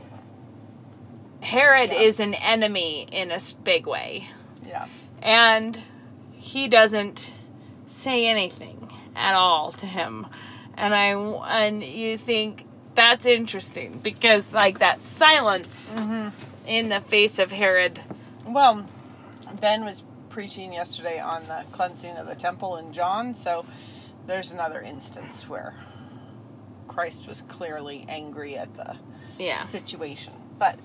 Herod 1.40 1.90
Yeah. 1.92 2.00
is 2.00 2.20
an 2.20 2.34
enemy 2.34 3.06
in 3.10 3.30
a 3.30 3.38
big 3.62 3.86
way 3.86 4.28
yeah. 4.68 4.86
and 5.22 5.80
he 6.32 6.68
doesn't 6.68 7.32
say 7.86 8.26
anything 8.26 8.90
at 9.16 9.34
all 9.34 9.72
to 9.72 9.86
him 9.86 10.26
and 10.74 10.94
i 10.94 11.08
and 11.58 11.82
you 11.82 12.18
think 12.18 12.64
that's 12.98 13.26
interesting 13.26 14.00
because 14.02 14.52
like 14.52 14.80
that 14.80 15.04
silence 15.04 15.92
mm-hmm. 15.94 16.28
in 16.66 16.88
the 16.88 17.00
face 17.00 17.38
of 17.38 17.52
herod. 17.52 18.00
Well, 18.44 18.86
Ben 19.60 19.84
was 19.84 20.02
preaching 20.30 20.72
yesterday 20.72 21.20
on 21.20 21.44
the 21.46 21.64
cleansing 21.70 22.16
of 22.16 22.26
the 22.26 22.34
temple 22.34 22.76
in 22.76 22.92
John, 22.92 23.36
so 23.36 23.64
there's 24.26 24.50
another 24.50 24.80
instance 24.80 25.48
where 25.48 25.74
Christ 26.88 27.28
was 27.28 27.42
clearly 27.42 28.04
angry 28.08 28.58
at 28.58 28.76
the 28.76 28.96
yeah. 29.38 29.58
situation. 29.58 30.32
But 30.58 30.76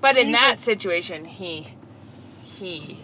but 0.00 0.16
in 0.16 0.30
that 0.32 0.50
was- 0.50 0.60
situation 0.60 1.24
he 1.24 1.66
he 2.44 3.00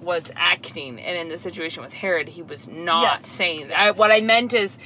was 0.00 0.32
acting. 0.34 0.98
And 0.98 1.16
in 1.18 1.28
the 1.28 1.36
situation 1.36 1.82
with 1.82 1.92
herod 1.92 2.28
he 2.28 2.40
was 2.42 2.68
not 2.68 3.02
Yes. 3.02 3.28
saying 3.28 3.70
I, 3.72 3.90
what 3.90 4.10
i 4.10 4.20
meant 4.20 4.54
is 4.54 4.78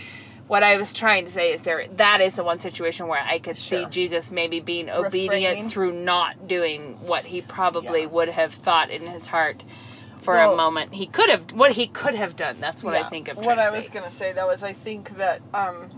what 0.50 0.64
i 0.64 0.76
was 0.76 0.92
trying 0.92 1.24
to 1.24 1.30
say 1.30 1.52
is 1.52 1.62
there 1.62 1.86
that 1.92 2.20
is 2.20 2.34
the 2.34 2.42
one 2.42 2.58
situation 2.58 3.06
where 3.06 3.22
i 3.22 3.38
could 3.38 3.56
see 3.56 3.86
jesus 3.86 4.32
maybe 4.32 4.58
being 4.58 4.90
obedient 4.90 5.70
through 5.70 5.92
not 5.92 6.48
doing 6.48 6.98
what 7.06 7.24
he 7.24 7.40
probably 7.40 8.00
Yeah. 8.02 8.06
would 8.08 8.28
have 8.30 8.52
thought 8.52 8.90
in 8.90 9.06
his 9.06 9.28
heart 9.28 9.62
for 10.20 10.34
Well- 10.34 10.52
a 10.54 10.56
moment. 10.56 10.92
He 10.94 11.06
could 11.06 11.30
have 11.30 11.52
what 11.52 11.72
he 11.72 11.86
could 11.86 12.14
have 12.14 12.34
done. 12.36 12.56
That's 12.60 12.82
what 12.84 12.94
i 12.94 13.04
think 13.04 13.28
of 13.28 13.38
What 13.38 13.58
I 13.58 13.70
was 13.70 13.88
going 13.88 14.04
to 14.04 14.10
say 14.12 14.32
though 14.32 14.50
is 14.50 14.62
I 14.62 14.72
think 14.72 15.16
that 15.16 15.40
um, 15.54 15.88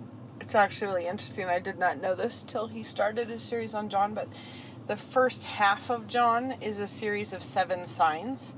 it's 0.41 0.55
actually 0.55 0.88
really 0.88 1.07
interesting. 1.09 1.47
I 1.47 1.59
did 1.59 1.79
not 1.79 2.01
know 2.01 2.15
this 2.15 2.45
till 2.45 2.69
he 2.69 2.83
started 2.83 3.29
his 3.29 3.43
series 3.43 3.75
on 3.75 3.88
John, 3.88 4.12
but 4.15 4.29
the 4.87 4.97
first 4.97 5.47
half 5.47 5.91
of 5.91 6.07
John 6.07 6.55
is 6.61 6.79
a 6.79 6.87
series 6.87 7.33
of 7.33 7.43
seven 7.43 7.87
signs, 7.87 8.53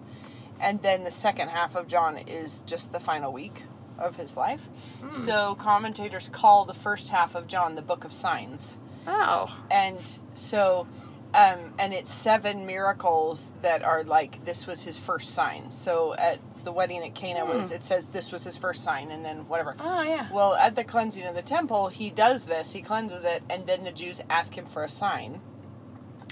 and 0.61 0.83
then 0.83 1.05
the 1.05 1.11
second 1.11 1.49
half 1.49 1.75
of 1.77 1.87
John 1.87 2.19
is 2.19 2.63
just 2.67 2.93
the 2.93 3.01
final 3.01 3.33
week 3.33 3.63
of 3.99 4.17
his 4.17 4.37
life. 4.37 4.69
Hmm. 5.01 5.11
So 5.11 5.55
commentators 5.55 6.29
call 6.29 6.65
the 6.65 6.75
first 6.75 7.11
half 7.11 7.35
of 7.35 7.47
John 7.47 7.75
the 7.75 7.83
book 7.83 8.05
of 8.05 8.13
signs. 8.13 8.79
Oh. 9.07 9.63
And 9.71 10.19
so 10.35 10.87
um, 11.35 11.75
and 11.81 11.93
it's 11.93 12.13
seven 12.13 12.65
miracles 12.65 13.51
that 13.63 13.83
are 13.83 14.05
like 14.05 14.45
this 14.45 14.67
was 14.67 14.85
his 14.85 14.99
first 14.99 15.31
sign. 15.31 15.71
So 15.73 16.15
at 16.15 16.39
the 16.63 16.73
wedding 16.73 17.03
at 17.03 17.15
cana 17.15 17.45
was 17.45 17.73
it 17.73 17.85
says 17.85 18.09
this 18.09 18.33
was 18.33 18.45
his 18.45 18.57
first 18.57 18.85
sign 18.85 19.11
and 19.11 19.25
then 19.25 19.49
whatever. 19.49 19.75
Oh 19.81 20.03
yeah. 20.03 20.29
Well 20.33 20.55
at 20.55 20.77
the 20.77 20.85
cleansing 20.85 21.25
of 21.25 21.35
the 21.35 21.43
temple 21.43 21.89
he 21.89 22.11
does 22.11 22.45
this 22.45 22.73
he 22.73 22.83
cleanses 22.83 23.25
it 23.25 23.43
and 23.51 23.67
then 23.67 23.85
the 23.85 23.93
jews 23.93 24.23
ask 24.31 24.57
him 24.57 24.65
for 24.65 24.85
a 24.85 24.91
sign. 24.91 25.41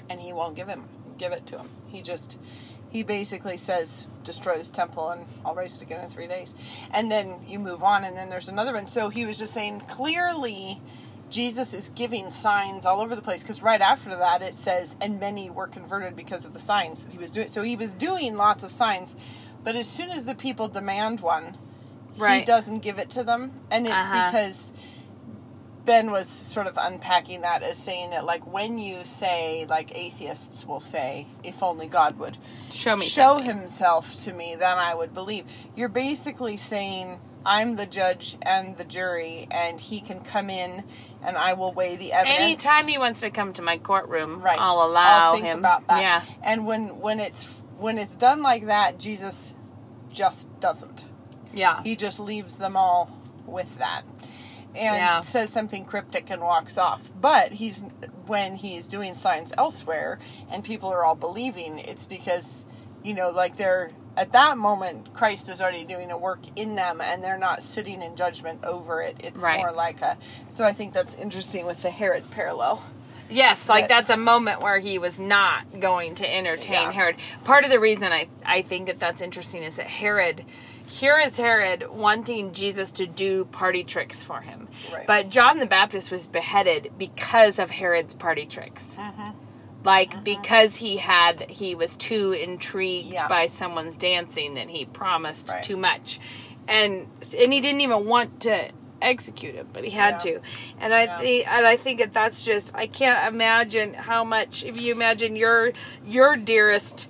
And 0.09 0.21
he 0.21 0.33
won't 0.33 0.55
give 0.55 0.69
him 0.69 0.85
give 1.19 1.33
it 1.33 1.47
to 1.49 1.59
him. 1.59 1.69
He 1.89 2.01
just 2.01 2.39
he 2.93 3.03
basically 3.03 3.57
says 3.57 4.07
destroy 4.23 4.57
this 4.57 4.71
temple 4.71 5.09
and 5.11 5.27
i'll 5.45 5.55
raise 5.55 5.77
it 5.77 5.83
again 5.83 6.05
in 6.05 6.11
three 6.11 6.27
days 6.29 6.55
and 6.93 7.11
then 7.11 7.37
you 7.49 7.59
move 7.59 7.83
on 7.83 8.05
and 8.05 8.17
then 8.17 8.29
there's 8.31 8.49
another 8.49 8.73
one 8.75 8.87
so 8.87 9.09
he 9.09 9.25
was 9.27 9.39
just 9.39 9.53
saying 9.55 9.81
clearly 9.89 10.81
Jesus 11.31 11.73
is 11.73 11.89
giving 11.95 12.31
signs 12.31 12.85
all 12.85 13.01
over 13.01 13.17
the 13.17 13.23
place 13.23 13.43
because 13.43 13.63
right 13.63 13.81
after 13.81 14.11
that 14.11 14.43
it 14.43 14.55
says, 14.55 14.97
and 15.01 15.19
many 15.19 15.49
were 15.49 15.67
converted 15.67 16.15
because 16.15 16.45
of 16.45 16.53
the 16.53 16.61
signs 16.61 17.03
that 17.05 17.11
he 17.13 17.17
was 17.17 17.31
doing. 17.31 17.49
So 17.49 17.63
he 17.63 17.75
was 17.75 17.95
doing 17.95 18.37
lots 18.37 18.63
of 18.65 18.71
signs, 18.71 19.17
but 19.65 19.75
as 19.75 19.89
soon 19.89 20.11
as 20.11 20.27
the 20.27 20.35
people 20.35 20.69
demand 20.69 21.21
one, 21.23 21.57
he 22.41 22.45
doesn't 22.45 22.81
give 22.81 22.99
it 22.99 23.09
to 23.13 23.25
them. 23.25 23.51
And 23.71 23.87
it's 23.87 23.95
Uh-huh. 23.95 24.27
because 24.31 24.73
Ben 25.85 26.11
was 26.11 26.29
sort 26.29 26.67
of 26.67 26.79
unpacking 26.79 27.41
that 27.41 27.63
as 27.63 27.77
saying 27.77 28.11
that, 28.11 28.25
like, 28.25 28.47
when 28.47 28.79
you 28.79 29.05
say, 29.05 29.67
like 29.69 29.97
atheists 29.97 30.67
will 30.67 30.81
say, 30.81 31.27
if 31.43 31.63
only 31.63 31.89
God 31.89 32.19
would 32.19 32.39
Show 32.71 32.97
me 32.97 33.07
show 33.07 33.37
something. 33.37 33.47
himself 33.47 34.17
to 34.25 34.33
me, 34.33 34.55
then 34.55 34.79
I 34.79 34.95
would 34.95 35.13
believe. 35.13 35.45
You're 35.75 35.89
basically 35.89 36.57
saying, 36.57 37.21
I'm 37.45 37.77
the 37.77 37.87
judge 37.87 38.37
and 38.43 38.77
the 38.77 38.85
jury, 38.85 39.49
and 39.51 39.81
he 39.81 40.01
can 40.01 40.21
come 40.21 40.51
in 40.51 40.85
and 41.25 41.37
I 41.37 41.55
will 41.55 41.73
weigh 41.73 41.97
the 41.97 42.13
evidence. 42.13 42.43
Anytime 42.43 42.89
he 42.89 42.99
wants 42.99 43.21
to 43.21 43.31
come 43.31 43.53
to 43.55 43.63
my 43.63 43.79
courtroom, 43.79 44.43
right. 44.43 44.59
I'll 44.61 44.83
allow 44.83 45.35
think 45.35 45.47
him. 45.47 45.59
about 45.59 45.87
that. 45.89 46.01
Yeah. 46.01 46.23
And 46.43 46.67
when 46.67 46.99
when 47.01 47.21
it's 47.21 47.45
when 47.79 47.99
it's 47.99 48.15
done 48.15 48.43
like 48.43 48.67
that, 48.67 48.99
Jesus 48.99 49.55
just 50.13 50.49
doesn't. 50.61 51.05
Yeah. 51.55 51.83
He 51.83 51.97
just 51.97 52.19
leaves 52.19 52.59
them 52.59 52.77
all 52.77 53.17
with 53.47 53.79
that. 53.79 54.03
And 54.75 54.97
Yeah. 54.97 55.21
says 55.21 55.51
something 55.51 55.85
cryptic 55.85 56.31
and 56.31 56.41
walks 56.43 56.79
off. 56.79 57.11
But 57.21 57.53
he's 57.53 57.85
when 58.27 58.57
he's 58.57 58.89
doing 58.89 59.15
signs 59.15 59.53
elsewhere 59.59 60.19
and 60.51 60.65
people 60.65 60.89
are 60.91 61.05
all 61.05 61.15
believing, 61.15 61.79
it's 61.79 62.07
because, 62.07 62.65
you 63.03 63.13
know, 63.15 63.31
like 63.31 63.57
they're 63.57 63.91
at 64.17 64.33
that 64.33 64.57
moment 64.59 65.13
Christ 65.15 65.49
is 65.51 65.61
already 65.63 65.85
doing 65.85 66.11
a 66.11 66.17
work 66.19 66.41
in 66.57 66.75
them 66.75 67.01
and 67.01 67.23
they're 67.25 67.39
not 67.39 67.63
sitting 67.63 68.01
in 68.03 68.17
judgment 68.17 68.65
over 68.65 69.01
it. 69.03 69.17
It's 69.21 69.43
Right. 69.43 69.59
more 69.59 69.73
like 69.73 70.01
a 70.01 70.17
so 70.49 70.65
I 70.65 70.73
think 70.73 70.93
that's 70.95 71.15
interesting 71.15 71.67
with 71.67 71.83
the 71.83 71.91
Herod 71.91 72.31
parallel. 72.31 72.83
Yes, 73.29 73.69
like 73.69 73.85
But- 73.85 73.89
that's 73.89 74.11
a 74.11 74.17
moment 74.17 74.61
where 74.61 74.79
he 74.79 74.99
was 74.99 75.19
not 75.19 75.81
going 75.81 76.15
to 76.17 76.35
entertain 76.35 76.73
Yeah. 76.75 76.93
Herod. 76.93 77.17
Part 77.45 77.65
of 77.65 77.71
the 77.71 77.81
reason 77.81 78.13
I, 78.13 78.29
I 78.45 78.61
think 78.63 78.87
that 78.87 78.99
that's 78.99 79.23
interesting 79.23 79.63
is 79.63 79.77
that 79.77 79.87
Herod, 79.87 80.45
here 80.87 81.19
is 81.19 81.37
Herod 81.37 81.87
wanting 81.91 82.53
Jesus 82.53 82.93
to 82.93 83.07
do 83.07 83.45
party 83.47 83.85
tricks 83.85 84.23
for 84.25 84.41
him. 84.41 84.69
Right. 84.93 85.07
But 85.07 85.31
John 85.31 85.59
the 85.59 85.67
Baptist 85.67 86.11
was 86.11 86.27
beheaded 86.27 86.93
because 86.99 87.59
of 87.59 87.71
Herod's 87.71 88.15
party 88.15 88.47
tricks. 88.47 88.95
Mm-hmm. 88.99 89.31
Like 89.85 90.23
because 90.23 90.77
he 90.77 90.97
had 90.99 91.51
he 91.51 91.75
was 91.75 91.97
too 91.97 92.33
intrigued 92.33 93.13
Yeah. 93.13 93.27
by 93.27 93.47
someone's 93.47 93.97
dancing 93.97 94.55
that 94.55 94.69
he 94.69 94.85
promised 94.85 95.49
Right. 95.49 95.63
too 95.63 95.77
much, 95.77 96.21
and 96.69 97.09
and 97.37 97.53
he 97.53 97.61
didn't 97.61 97.81
even 97.81 98.07
want 98.07 98.41
to 98.43 98.71
execute 99.01 99.57
him, 99.57 99.67
but 99.73 99.83
he 99.83 99.91
had 99.91 100.25
Yeah. 100.25 100.35
to. 100.35 100.41
And 100.81 100.95
I 100.95 101.03
Yeah. 101.05 101.19
think 101.19 101.47
and 101.49 101.67
I 101.67 101.77
think 101.77 101.99
that 101.99 102.15
that's 102.15 102.45
just 102.45 102.73
I 102.77 102.87
can't 102.87 103.35
imagine 103.35 103.95
how 103.95 104.23
much 104.23 104.63
if 104.65 104.77
you 104.77 104.93
imagine 104.93 105.35
your 105.35 105.73
your 106.07 106.37
dearest 106.37 107.09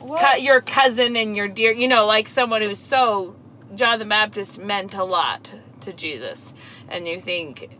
cu- 0.00 0.40
your 0.40 0.60
cousin 0.60 1.16
and 1.16 1.36
your 1.36 1.48
dear 1.48 1.72
you 1.72 1.88
know 1.88 2.06
like 2.06 2.28
someone 2.28 2.62
who's 2.62 2.78
so 2.78 3.34
John 3.74 3.98
the 3.98 4.04
Baptist 4.04 4.58
meant 4.58 4.94
a 4.94 5.04
lot 5.04 5.54
to 5.82 5.92
Jesus, 5.92 6.52
and 6.88 7.06
you 7.06 7.20
think. 7.20 7.70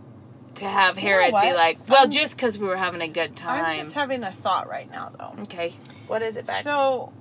To 0.57 0.64
have 0.64 0.96
know 0.96 1.02
Herod 1.02 1.26
be 1.28 1.52
like, 1.52 1.78
well, 1.88 2.00
I'm- 2.00 2.11
just 2.11 2.35
because 2.35 2.59
we 2.59 2.66
were 2.66 2.76
having 2.76 3.00
a 3.00 3.07
good 3.07 3.37
time. 3.37 3.64
I'm 3.64 3.76
just 3.76 3.94
having 3.94 4.24
a 4.24 4.33
thought 4.33 4.68
right 4.68 4.90
now 4.90 5.12
though. 5.16 5.42
Okay. 5.44 5.72
What 6.09 6.20
is 6.20 6.37
it 6.37 6.46
back? 6.48 6.64
So, 6.64 7.12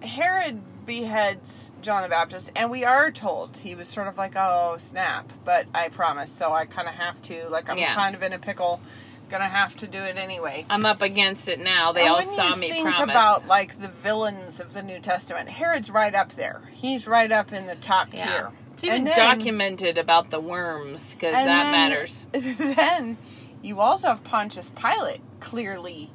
Herod 0.00 0.62
beheads 0.86 1.72
John 1.82 2.02
the 2.02 2.08
Baptist, 2.08 2.52
and 2.54 2.70
we 2.70 2.84
are 2.84 3.10
told 3.10 3.56
he 3.58 3.74
was 3.74 3.88
sort 3.88 4.06
of 4.06 4.16
like, 4.16 4.34
"Oh 4.36 4.76
snap!" 4.78 5.32
But 5.44 5.66
I 5.74 5.88
promise, 5.88 6.30
so 6.30 6.52
I 6.52 6.66
kind 6.66 6.86
of 6.88 6.94
have 6.94 7.20
to. 7.22 7.48
Like, 7.48 7.68
I'm 7.68 7.78
Yeah. 7.78 7.94
kind 7.94 8.14
of 8.14 8.22
in 8.22 8.32
a 8.32 8.38
pickle. 8.38 8.80
Gonna 9.28 9.48
have 9.48 9.76
to 9.78 9.86
do 9.86 9.98
it 9.98 10.16
anyway. 10.16 10.64
I'm 10.70 10.86
up 10.86 11.02
against 11.02 11.48
it 11.48 11.60
now. 11.60 11.92
They 11.92 12.02
And 12.02 12.10
all 12.10 12.16
when 12.16 12.24
saw 12.26 12.54
you 12.54 12.60
me 12.60 12.70
think 12.70 12.88
promise. 12.94 13.10
about 13.14 13.46
like 13.46 13.80
the 13.80 13.88
villains 13.88 14.58
of 14.60 14.72
the 14.72 14.82
New 14.82 15.00
Testament, 15.00 15.48
Herod's 15.50 15.90
right 15.90 16.14
up 16.14 16.32
there. 16.32 16.62
He's 16.72 17.06
right 17.06 17.30
up 17.30 17.52
in 17.52 17.66
the 17.66 17.76
top 17.76 18.08
yeah. 18.12 18.24
tier. 18.24 18.50
It's 18.72 18.84
even 18.84 18.98
And 18.98 19.06
then- 19.08 19.16
documented 19.16 19.98
about 19.98 20.30
the 20.30 20.40
worms 20.40 21.14
because 21.14 21.34
that 21.34 21.44
then- 21.44 21.72
matters. 21.72 22.26
Then 22.32 23.18
you 23.60 23.80
also 23.80 24.08
have 24.08 24.24
Pontius 24.24 24.70
Pilate 24.70 25.20
clearly 25.40 26.10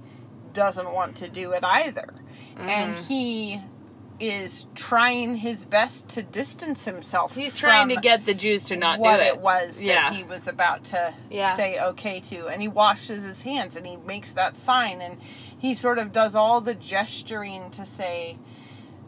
doesn't 0.54 0.92
want 0.94 1.16
to 1.18 1.30
do 1.30 1.52
it 1.52 1.64
either. 1.64 2.08
And 2.58 2.96
Mm-hmm. 2.96 3.04
he 3.08 3.62
is 4.20 4.68
trying 4.76 5.36
his 5.38 5.66
best 5.66 6.08
to 6.10 6.24
distance 6.24 6.86
himself. 6.86 7.36
He's 7.36 7.56
trying 7.56 7.90
to 7.90 7.96
get 7.96 8.26
the 8.26 8.34
Jews 8.34 8.66
to 8.66 8.76
not 8.76 9.00
what 9.00 9.18
do 9.18 9.24
it. 9.24 9.28
it 9.28 9.40
was 9.40 9.82
Yeah. 9.82 10.10
that 10.10 10.16
he 10.16 10.24
was 10.24 10.48
about 10.48 10.84
to 10.86 11.14
Yeah. 11.30 11.54
say 11.54 11.80
okay 11.80 12.20
to. 12.22 12.48
And 12.48 12.62
he 12.62 12.68
washes 12.68 13.24
his 13.24 13.44
hands 13.44 13.76
and 13.76 13.86
he 13.86 13.98
makes 13.98 14.32
that 14.34 14.56
sign 14.56 15.02
and 15.02 15.20
he 15.58 15.74
sort 15.74 15.98
of 16.00 16.12
does 16.14 16.36
all 16.36 16.62
the 16.62 16.76
gesturing 16.76 17.72
to 17.72 17.86
say, 17.86 18.38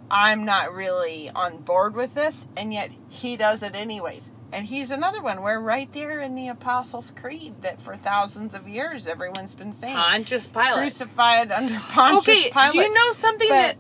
I'm 0.10 0.46
not 0.46 0.74
really 0.74 1.32
on 1.34 1.58
board 1.62 1.96
with 1.96 2.14
this, 2.14 2.46
and 2.56 2.72
yet 2.72 2.92
he 3.10 3.36
does 3.36 3.64
it 3.64 3.76
anyways. 3.76 4.32
And 4.54 4.68
he's 4.68 4.92
another 4.92 5.22
one. 5.22 5.42
We're 5.42 5.60
right 5.60 5.92
there 5.92 6.22
in 6.22 6.36
the 6.36 6.48
Apostles' 6.48 7.12
Creed 7.20 7.56
that 7.64 7.82
for 7.82 7.98
thousands 7.98 8.54
of 8.54 8.68
years 8.70 9.08
everyone's 9.08 9.56
been 9.56 9.74
saying. 9.74 9.96
Pontius 9.96 10.48
Pilate. 10.48 10.74
Crucified 10.74 11.52
under 11.52 11.78
Pontius 11.80 12.28
Okay, 12.28 12.52
Pilate. 12.52 12.72
do 12.72 12.78
you 12.80 12.94
know 12.94 13.12
something 13.12 13.50
that? 13.50 13.78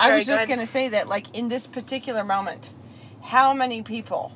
I 0.00 0.14
was 0.14 0.26
just 0.26 0.46
going 0.46 0.60
to 0.60 0.66
say 0.66 0.88
that, 0.90 1.08
like, 1.08 1.34
in 1.34 1.48
this 1.48 1.66
particular 1.66 2.24
moment, 2.24 2.72
how 3.22 3.52
many 3.52 3.82
people 3.82 4.32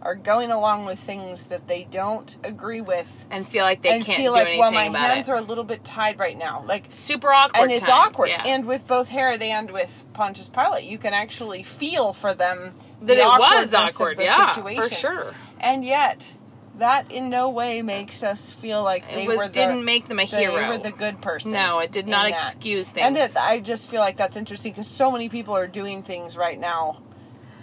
are 0.00 0.14
going 0.14 0.50
along 0.50 0.86
with 0.86 0.98
things 0.98 1.46
that 1.46 1.66
they 1.66 1.84
don't 1.84 2.36
agree 2.44 2.80
with 2.80 3.26
And 3.30 3.46
feel 3.48 3.64
like 3.64 3.82
they 3.82 3.90
and 3.90 4.04
can't 4.04 4.18
feel 4.18 4.32
like, 4.32 4.58
well, 4.58 4.70
my 4.70 4.84
hands 4.84 5.28
it. 5.28 5.32
are 5.32 5.38
a 5.38 5.42
little 5.42 5.64
bit 5.64 5.84
tied 5.84 6.18
right 6.18 6.36
now. 6.36 6.62
Like, 6.64 6.86
Super 6.90 7.32
awkward. 7.32 7.62
and 7.62 7.72
it's 7.72 7.82
times, 7.82 8.08
awkward. 8.08 8.28
Yeah. 8.28 8.44
And 8.46 8.64
with 8.66 8.86
both 8.86 9.08
Herod 9.08 9.42
and 9.42 9.70
with 9.70 10.06
Pontius 10.12 10.48
Pilate, 10.48 10.84
you 10.84 10.98
can 10.98 11.14
actually 11.14 11.62
feel 11.64 12.12
for 12.12 12.32
them 12.32 12.74
that 13.00 13.16
the 13.16 13.22
it 13.22 13.26
was 13.26 13.74
awkward. 13.74 14.18
Yeah, 14.20 14.50
situation. 14.50 14.82
for 14.82 14.94
sure. 14.94 15.34
And 15.58 15.84
yet, 15.84 16.32
that 16.78 17.10
in 17.12 17.28
no 17.30 17.50
way 17.50 17.82
makes 17.82 18.22
us 18.22 18.52
feel 18.52 18.82
like 18.82 19.06
they 19.08 19.24
It 19.24 19.28
was, 19.28 19.38
were 19.38 19.46
the, 19.46 19.52
didn't 19.52 19.84
make 19.84 20.06
them 20.06 20.18
a 20.18 20.26
they 20.26 20.44
hero. 20.44 20.68
were 20.68 20.78
the 20.78 20.92
good 20.92 21.20
person. 21.20 21.52
no, 21.52 21.78
it 21.80 21.92
did 21.92 22.06
not 22.06 22.28
that. 22.28 22.34
excuse 22.34 22.88
things. 22.88 23.06
And 23.06 23.16
it, 23.16 23.36
I 23.36 23.60
just 23.60 23.88
feel 23.88 24.00
like 24.00 24.16
that's 24.16 24.36
interesting 24.36 24.72
because 24.72 24.86
so 24.86 25.10
many 25.10 25.28
people 25.28 25.56
are 25.56 25.66
doing 25.66 26.02
things 26.02 26.36
right 26.36 26.58
now. 26.58 27.02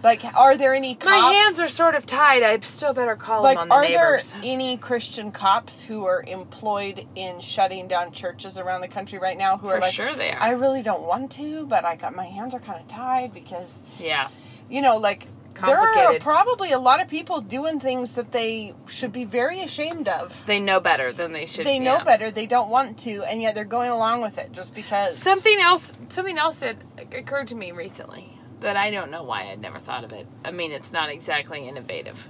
Like, 0.03 0.23
are 0.35 0.55
there 0.55 0.75
any 0.75 0.93
cops? 0.93 1.05
My 1.05 1.33
hands 1.33 1.59
are 1.59 1.67
sort 1.67 1.95
of 1.95 2.05
tied. 2.05 2.43
I 2.43 2.59
still 2.59 2.93
better 2.93 3.15
call 3.15 3.41
like, 3.41 3.57
them 3.57 3.71
on 3.71 3.81
the 3.81 3.97
are 3.97 4.11
neighbors. 4.13 4.31
there 4.33 4.41
any 4.43 4.77
Christian 4.77 5.31
cops 5.31 5.81
who 5.81 6.05
are 6.05 6.23
employed 6.27 7.07
in 7.15 7.39
shutting 7.39 7.87
down 7.87 8.11
churches 8.11 8.59
around 8.59 8.81
the 8.81 8.87
country 8.87 9.17
right 9.17 9.37
now 9.37 9.57
who 9.57 9.67
For 9.67 9.77
are 9.77 9.79
like, 9.79 9.93
sure 9.93 10.13
they 10.13 10.29
are. 10.31 10.39
I 10.39 10.51
really 10.51 10.83
don't 10.83 11.01
want 11.03 11.31
to, 11.33 11.65
but 11.65 11.85
I 11.85 11.95
got 11.95 12.15
my 12.15 12.25
hands 12.25 12.53
are 12.53 12.59
kind 12.59 12.79
of 12.79 12.87
tied 12.87 13.33
because 13.33 13.79
yeah. 13.99 14.27
you 14.69 14.83
know, 14.83 14.97
like 14.97 15.27
there 15.55 15.77
are 15.77 15.93
Complicated. 15.93 16.21
probably 16.21 16.71
a 16.71 16.79
lot 16.79 17.01
of 17.01 17.07
people 17.07 17.41
doing 17.41 17.79
things 17.79 18.13
that 18.13 18.31
they 18.31 18.73
should 18.87 19.11
be 19.11 19.25
very 19.25 19.61
ashamed 19.61 20.07
of. 20.07 20.45
They 20.45 20.59
know 20.59 20.79
better 20.79 21.13
than 21.13 21.33
they 21.33 21.45
should. 21.45 21.65
They 21.65 21.79
know 21.79 21.97
yeah. 21.97 22.03
better, 22.03 22.31
they 22.31 22.45
don't 22.45 22.69
want 22.69 22.99
to, 22.99 23.23
and 23.23 23.41
yet 23.41 23.55
they're 23.55 23.65
going 23.65 23.89
along 23.89 24.21
with 24.21 24.37
it 24.37 24.51
just 24.51 24.75
because. 24.75 25.17
Something 25.17 25.59
else, 25.59 25.93
something 26.09 26.37
else 26.37 26.59
that 26.59 26.77
occurred 27.13 27.47
to 27.49 27.55
me 27.55 27.71
recently 27.71 28.37
that 28.61 28.77
I 28.77 28.91
don't 28.91 29.11
know 29.11 29.23
why 29.23 29.49
I'd 29.51 29.61
never 29.61 29.79
thought 29.79 30.03
of 30.03 30.11
it. 30.11 30.27
I 30.43 30.51
mean, 30.51 30.71
it's 30.71 30.91
not 30.91 31.09
exactly 31.09 31.67
innovative, 31.67 32.29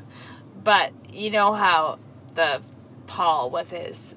but 0.64 0.92
you 1.12 1.32
know 1.32 1.54
how 1.54 2.00
the 2.34 2.62
Paul 3.08 3.50
with 3.50 3.70
his 3.70 4.16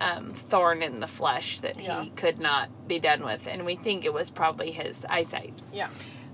um, 0.00 0.32
thorn 0.34 0.82
in 0.82 1.00
the 1.00 1.06
flesh 1.06 1.58
that 1.60 1.80
Yeah. 1.80 2.02
he 2.02 2.10
could 2.10 2.38
not 2.38 2.86
be 2.86 2.98
done 2.98 3.24
with, 3.24 3.46
and 3.46 3.64
we 3.64 3.76
think 3.76 4.04
it 4.04 4.12
was 4.12 4.30
probably 4.30 4.70
his 4.70 5.04
eyesight 5.08 5.54
Yeah. 5.72 5.88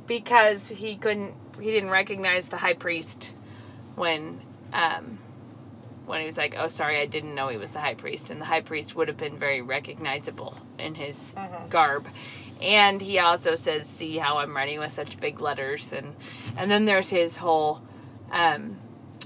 Because 0.06 0.68
he 0.68 0.96
couldn't, 0.96 1.34
he 1.60 1.70
didn't 1.70 1.90
recognize 1.90 2.48
the 2.48 2.58
high 2.58 2.74
priest 2.74 3.32
when. 3.94 4.40
Um, 4.72 5.18
when 6.06 6.20
he 6.20 6.26
was 6.26 6.36
like, 6.36 6.56
"Oh, 6.58 6.68
sorry, 6.68 7.00
I 7.00 7.06
didn't 7.06 7.34
know 7.34 7.48
he 7.48 7.56
was 7.56 7.70
the 7.70 7.80
high 7.80 7.94
priest," 7.94 8.30
and 8.30 8.40
the 8.40 8.44
high 8.44 8.60
priest 8.60 8.96
would 8.96 9.08
have 9.08 9.16
been 9.16 9.38
very 9.38 9.62
recognizable 9.62 10.56
in 10.78 10.94
his 10.96 11.32
garb. 11.70 12.08
And 12.60 13.00
he 13.00 13.18
also 13.18 13.54
says, 13.54 13.88
"See 13.88 14.18
how 14.18 14.38
I'm 14.38 14.54
writing 14.56 14.80
with 14.80 14.92
such 14.92 15.20
big 15.20 15.40
letters," 15.40 15.92
and 15.92 16.14
and 16.56 16.70
then 16.70 16.84
there's 16.86 17.10
his 17.10 17.36
whole, 17.36 17.82
um, 18.30 18.78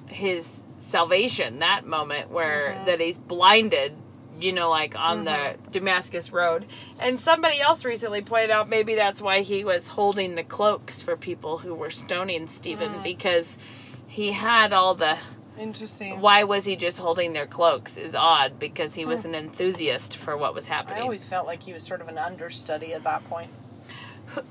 his 0.06 0.62
salvation 0.78 1.60
that 1.60 1.86
moment 1.86 2.30
where 2.30 2.82
that 2.86 3.00
he's 3.00 3.18
blinded. 3.18 3.94
You 4.38 4.52
know, 4.52 4.68
like 4.68 4.94
on 4.96 5.24
the 5.24 5.30
mm-hmm. 5.30 5.70
Damascus 5.70 6.32
Road. 6.32 6.66
And 7.00 7.18
somebody 7.18 7.60
else 7.60 7.84
recently 7.84 8.22
pointed 8.22 8.50
out 8.50 8.68
maybe 8.68 8.94
that's 8.94 9.22
why 9.22 9.40
he 9.40 9.64
was 9.64 9.88
holding 9.88 10.34
the 10.34 10.44
cloaks 10.44 11.02
for 11.02 11.16
people 11.16 11.58
who 11.58 11.74
were 11.74 11.90
stoning 11.90 12.46
Stephen 12.46 12.92
mm-hmm. 12.92 13.02
because 13.02 13.56
he 14.06 14.32
had 14.32 14.72
all 14.72 14.94
the 14.94 15.18
Interesting. 15.58 16.20
why 16.20 16.44
was 16.44 16.64
he 16.64 16.76
just 16.76 16.98
holding 16.98 17.32
their 17.32 17.46
cloaks 17.46 17.96
is 17.96 18.14
odd 18.14 18.58
because 18.58 18.94
he 18.94 19.04
was 19.04 19.22
hmm. 19.22 19.28
an 19.28 19.34
enthusiast 19.36 20.16
for 20.16 20.36
what 20.36 20.54
was 20.54 20.66
happening. 20.66 20.98
I 20.98 21.02
always 21.02 21.24
felt 21.24 21.46
like 21.46 21.62
he 21.62 21.72
was 21.72 21.82
sort 21.82 22.00
of 22.00 22.08
an 22.08 22.18
understudy 22.18 22.92
at 22.92 23.04
that 23.04 23.24
point. 23.28 23.50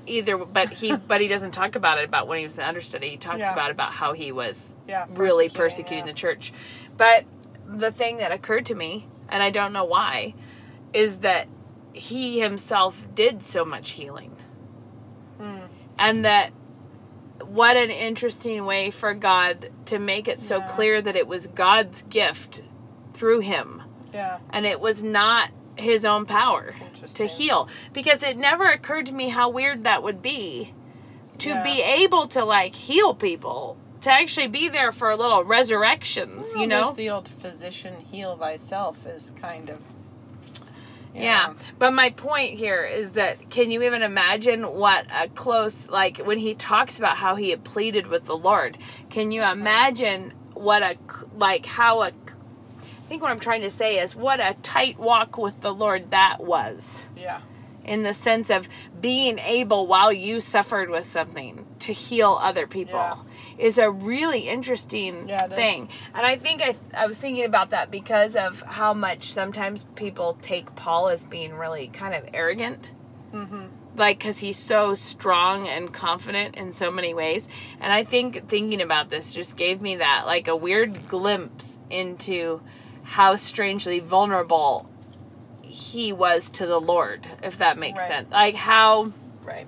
Either, 0.06 0.38
but 0.38 0.70
he 0.70 0.96
but 1.08 1.20
he 1.20 1.28
doesn't 1.28 1.52
talk 1.52 1.76
about 1.76 1.98
it 1.98 2.04
about 2.04 2.26
when 2.26 2.38
he 2.38 2.44
was 2.44 2.58
an 2.58 2.64
understudy. 2.64 3.10
He 3.10 3.16
talks 3.16 3.38
Yeah. 3.38 3.52
about 3.52 3.70
about 3.70 3.92
how 3.92 4.14
he 4.14 4.32
was 4.32 4.72
Yeah, 4.88 5.06
really 5.10 5.48
persecuting, 5.48 5.56
persecuting 5.56 6.06
yeah. 6.06 6.12
the 6.12 6.18
church. 6.18 6.52
But 6.96 7.24
the 7.66 7.92
thing 7.92 8.16
that 8.18 8.32
occurred 8.32 8.66
to 8.66 8.74
me, 8.74 9.06
and 9.28 9.42
I 9.42 9.50
don't 9.50 9.72
know 9.72 9.84
why, 9.84 10.34
is 10.92 11.18
that 11.18 11.48
he 11.92 12.40
himself 12.40 13.06
did 13.14 13.42
so 13.42 13.64
much 13.64 13.90
healing. 13.90 14.36
Hmm. 15.38 15.60
And 15.98 16.24
that 16.24 16.50
what 17.44 17.76
an 17.76 17.90
interesting 17.90 18.64
way 18.64 18.90
for 18.90 19.14
God 19.14 19.70
to 19.86 19.98
make 19.98 20.26
it 20.28 20.40
so 20.40 20.58
Yeah. 20.58 20.66
clear 20.66 21.02
that 21.02 21.16
it 21.16 21.26
was 21.26 21.46
God's 21.48 22.02
gift 22.02 22.62
through 23.14 23.40
him 23.40 23.82
Yeah. 24.12 24.38
and 24.50 24.66
it 24.66 24.80
was 24.80 25.02
not 25.02 25.50
his 25.76 26.04
own 26.06 26.24
power 26.24 26.74
to 27.14 27.26
heal 27.26 27.68
because 27.92 28.22
it 28.22 28.36
never 28.38 28.64
occurred 28.64 29.06
to 29.06 29.12
me 29.12 29.28
how 29.28 29.48
weird 29.50 29.84
that 29.84 30.02
would 30.02 30.22
be 30.22 30.72
to 31.38 31.50
Yeah. 31.50 31.62
be 31.62 31.82
able 31.82 32.26
to 32.28 32.44
like 32.44 32.74
heal 32.74 33.14
people 33.14 33.76
to 34.06 34.12
actually 34.12 34.46
be 34.46 34.68
there 34.68 34.92
for 34.92 35.10
a 35.10 35.16
little 35.16 35.42
resurrections 35.42 36.54
you 36.54 36.64
know 36.66 36.92
the 36.92 37.10
old 37.10 37.28
physician 37.28 38.00
heal 38.12 38.36
thyself 38.36 39.04
is 39.04 39.32
kind 39.32 39.68
of. 39.68 39.80
you 41.12 41.22
Yeah. 41.22 41.54
But 41.78 41.92
my 41.92 42.10
point 42.10 42.56
here 42.58 42.84
is 42.84 43.12
that 43.12 43.50
can 43.50 43.70
you 43.72 43.82
even 43.82 44.02
imagine 44.02 44.62
what 44.62 45.06
a 45.12 45.28
close 45.28 45.88
like 45.88 46.18
when 46.18 46.38
he 46.38 46.54
talks 46.54 46.98
about 47.00 47.16
how 47.16 47.34
he 47.34 47.50
had 47.50 47.64
pleaded 47.64 48.06
with 48.06 48.26
the 48.26 48.36
Lord? 48.36 48.78
Can 49.10 49.32
you 49.32 49.42
imagine 49.42 50.32
what 50.54 50.82
a 50.82 50.96
like 51.34 51.66
how 51.66 52.02
a 52.02 52.08
I 52.08 53.08
think 53.08 53.22
what 53.22 53.30
I'm 53.30 53.40
trying 53.40 53.62
to 53.62 53.70
say 53.70 53.98
is 53.98 54.14
what 54.14 54.38
a 54.40 54.54
tight 54.62 54.98
walk 55.00 55.36
with 55.38 55.60
the 55.62 55.72
Lord 55.72 56.10
that 56.12 56.36
was 56.40 57.02
Yeah. 57.16 57.40
in 57.84 58.02
the 58.04 58.14
sense 58.14 58.50
of 58.50 58.68
being 59.00 59.38
able 59.40 59.86
while 59.86 60.12
you 60.12 60.38
suffered 60.40 60.90
with 60.90 61.06
something 61.06 61.66
to 61.80 61.92
heal 61.92 62.38
other 62.42 62.66
people 62.66 62.94
Yeah. 62.94 63.16
Is 63.58 63.78
a 63.78 63.90
really 63.90 64.48
interesting 64.48 65.28
Yeah, 65.28 65.46
thing 65.48 65.88
and 66.14 66.26
i 66.26 66.36
think 66.36 66.62
I, 66.62 66.76
I 66.94 67.06
was 67.06 67.18
thinking 67.18 67.44
about 67.44 67.70
that 67.70 67.90
because 67.90 68.36
of 68.36 68.60
how 68.62 68.92
much 68.94 69.32
sometimes 69.32 69.84
people 69.94 70.36
take 70.42 70.74
paul 70.76 71.08
as 71.08 71.24
being 71.24 71.54
really 71.54 71.88
kind 71.88 72.14
of 72.14 72.24
arrogant 72.34 72.90
Mm-hmm. 73.32 73.66
like 73.96 74.18
because 74.18 74.38
he's 74.38 74.56
so 74.58 74.94
strong 74.94 75.66
and 75.68 75.92
confident 75.92 76.54
in 76.54 76.72
so 76.72 76.90
many 76.90 77.12
ways 77.12 77.48
and 77.80 77.92
i 77.92 78.04
think 78.04 78.48
thinking 78.48 78.80
about 78.80 79.10
this 79.10 79.34
just 79.34 79.56
gave 79.56 79.82
me 79.82 79.96
that 79.96 80.22
like 80.26 80.48
a 80.48 80.56
weird 80.56 81.08
glimpse 81.08 81.76
into 81.90 82.60
how 83.02 83.36
strangely 83.36 84.00
vulnerable 84.00 84.88
he 85.62 86.12
was 86.12 86.48
to 86.50 86.66
the 86.66 86.80
lord 86.80 87.26
if 87.42 87.58
that 87.58 87.76
makes 87.78 87.98
Right. 87.98 88.08
sense 88.08 88.30
like 88.30 88.54
how 88.54 89.12
Right. 89.44 89.66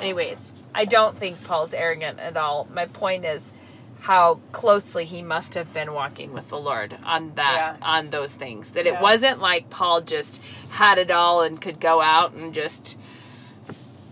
anyways 0.00 0.52
i 0.74 0.84
don't 0.84 1.16
think 1.18 1.42
paul's 1.44 1.74
arrogant 1.74 2.18
at 2.18 2.36
all 2.36 2.66
my 2.72 2.86
point 2.86 3.24
is 3.24 3.52
how 4.00 4.40
closely 4.52 5.04
he 5.04 5.20
must 5.22 5.54
have 5.54 5.72
been 5.74 5.92
walking 5.92 6.32
with 6.32 6.48
the 6.48 6.58
lord 6.58 6.96
on 7.04 7.32
that 7.34 7.76
Yeah. 7.80 7.86
on 7.86 8.10
those 8.10 8.34
things 8.34 8.70
that 8.70 8.86
it 8.86 9.00
wasn't 9.00 9.40
like 9.40 9.68
paul 9.70 10.00
just 10.00 10.42
had 10.70 10.98
it 10.98 11.10
all 11.10 11.42
and 11.42 11.60
could 11.60 11.78
go 11.80 12.00
out 12.00 12.32
and 12.32 12.54
just 12.54 12.96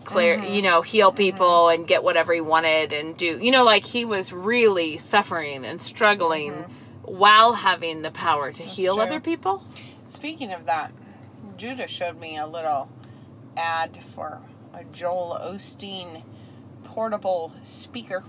clear 0.04 0.38
Mm-hmm. 0.38 0.54
you 0.54 0.62
know 0.62 0.82
heal 0.82 1.12
people 1.12 1.68
and 1.68 1.86
get 1.86 2.02
whatever 2.02 2.32
he 2.32 2.40
wanted 2.40 2.92
and 2.92 3.16
do 3.16 3.38
you 3.40 3.50
know 3.50 3.64
like 3.64 3.84
he 3.84 4.04
was 4.04 4.32
really 4.32 4.96
suffering 4.96 5.64
and 5.64 5.80
struggling 5.80 6.64
while 7.02 7.54
having 7.54 8.02
the 8.02 8.10
power 8.10 8.52
to 8.52 8.62
heal 8.62 8.96
Mm-hmm. 8.96 9.06
true. 9.06 9.16
other 9.16 9.20
people 9.20 9.64
Speaking 10.06 10.52
of 10.52 10.64
that, 10.64 10.90
Judah 11.58 11.86
showed 11.86 12.18
me 12.18 12.38
a 12.38 12.46
little 12.46 12.88
ad 13.58 13.98
for 14.02 14.40
a 14.72 14.82
Joel 14.84 15.38
Osteen 15.38 16.22
portable 16.98 17.52
speaker. 17.62 18.24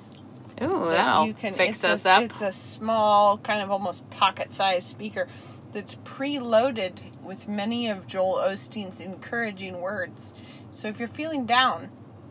Ooh, 0.62 0.68
that 0.68 0.90
that'll 0.90 1.26
you 1.26 1.34
can 1.34 1.56
fix 1.56 1.84
it's 1.84 1.84
us 1.84 2.06
a, 2.06 2.12
up 2.12 2.22
It's 2.22 2.42
a 2.42 2.54
small, 2.54 3.40
kind 3.40 3.64
of 3.64 3.72
almost 3.72 4.08
pocket-sized 4.12 4.88
speaker 4.88 5.28
that's 5.74 5.96
preloaded 5.96 7.00
with 7.24 7.48
many 7.48 7.90
of 7.90 8.06
Joel 8.06 8.36
Osteen's 8.36 9.00
encouraging 9.02 9.82
words. 9.82 10.36
So 10.70 10.88
if 10.88 11.00
you're 11.00 11.08
feeling 11.08 11.48
down, 11.48 11.90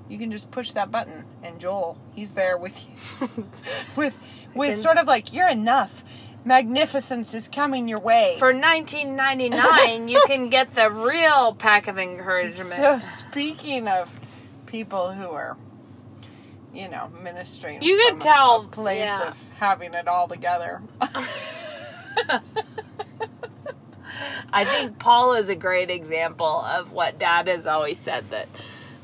you 0.08 0.16
can 0.16 0.30
just 0.30 0.52
push 0.52 0.70
that 0.72 0.92
button, 0.92 1.24
and 1.42 1.58
Joel, 1.58 1.98
he's 2.14 2.34
there 2.34 2.56
with 2.56 2.86
you, 2.86 3.28
with 3.96 4.16
with 4.54 4.74
can- 4.74 4.76
sort 4.76 4.98
of 4.98 5.08
like 5.08 5.32
you're 5.32 5.48
enough. 5.48 6.04
Magnificence 6.44 7.34
is 7.34 7.48
coming 7.48 7.88
your 7.88 7.98
way. 7.98 8.36
For 8.38 8.54
19.99, 8.54 10.08
you 10.08 10.22
can 10.28 10.48
get 10.50 10.72
the 10.76 10.88
real 10.88 11.52
pack 11.52 11.88
of 11.88 11.98
encouragement. 12.08 12.70
So 12.74 13.00
speaking 13.00 13.88
of 13.88 14.20
people 14.66 15.12
who 15.12 15.30
are, 15.30 15.56
you 16.74 16.88
know, 16.88 17.08
ministering, 17.22 17.82
You 17.82 17.96
could 18.08 18.16
a- 18.18 18.20
tell, 18.20 18.62
a 18.62 18.68
place 18.68 19.00
yeah. 19.00 19.28
of 19.28 19.36
having 19.58 19.94
it 19.94 20.06
all 20.08 20.28
together. 20.28 20.80
I 24.52 24.64
think 24.64 24.98
Paul 24.98 25.34
is 25.34 25.48
a 25.48 25.54
great 25.56 25.90
example 25.90 26.46
of 26.46 26.92
what 26.92 27.18
Dad 27.18 27.48
has 27.48 27.66
always 27.66 27.98
said 27.98 28.30
that 28.30 28.48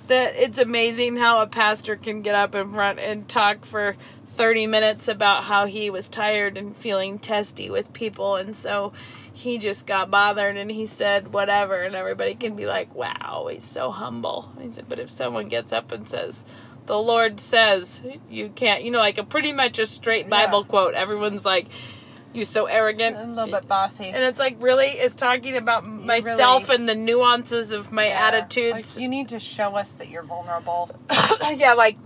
that 0.08 0.34
it's 0.36 0.58
amazing 0.58 1.16
how 1.16 1.40
a 1.40 1.46
pastor 1.46 1.96
can 1.96 2.20
get 2.22 2.34
up 2.34 2.54
in 2.54 2.72
front 2.72 2.98
and 2.98 3.26
talk 3.26 3.64
for 3.64 3.96
30 4.28 4.66
minutes 4.66 5.08
about 5.08 5.44
how 5.44 5.64
he 5.66 5.88
was 5.88 6.08
tired 6.08 6.58
and 6.58 6.76
feeling 6.76 7.18
testy 7.18 7.70
with 7.70 7.92
people 7.94 8.36
and 8.36 8.54
so 8.54 8.92
he 9.32 9.56
just 9.58 9.86
got 9.86 10.10
bothered 10.10 10.56
and 10.56 10.70
he 10.70 10.86
said 10.86 11.32
whatever 11.32 11.82
and 11.82 11.94
everybody 11.94 12.34
can 12.34 12.54
be 12.54 12.66
like 12.66 12.94
wow 12.94 13.48
he's 13.50 13.64
so 13.64 13.90
humble 13.90 14.52
he 14.60 14.70
said 14.70 14.84
but 14.88 14.98
if 14.98 15.08
someone 15.08 15.48
gets 15.48 15.72
up 15.72 15.90
and 15.92 16.06
says 16.08 16.44
the 16.86 16.98
lord 16.98 17.40
says 17.40 18.02
you 18.28 18.48
can't 18.50 18.82
you 18.84 18.90
know 18.90 18.98
like 18.98 19.18
a 19.18 19.24
pretty 19.24 19.52
much 19.52 19.78
a 19.78 19.86
straight 19.86 20.28
bible 20.28 20.60
Yeah. 20.62 20.68
quote 20.70 20.94
everyone's 20.94 21.44
like 21.44 21.66
you 22.32 22.44
so 22.44 22.66
arrogant 22.66 23.16
a 23.16 23.24
little 23.24 23.60
bit 23.60 23.68
bossy. 23.68 24.06
and 24.08 24.22
it's 24.24 24.38
like 24.40 24.56
really 24.60 24.86
it's 24.86 25.14
talking 25.14 25.56
about 25.56 25.86
myself 25.86 26.68
really- 26.68 26.80
and 26.80 26.88
the 26.88 26.94
nuances 26.94 27.70
of 27.72 27.92
my 27.92 28.08
Yeah. 28.08 28.26
attitudes 28.26 28.96
Like, 28.96 29.02
you 29.02 29.08
need 29.08 29.28
to 29.30 29.38
show 29.40 29.76
us 29.76 29.92
that 29.92 30.08
you're 30.08 30.24
vulnerable. 30.24 30.90
yeah 31.54 31.74
like 31.74 31.96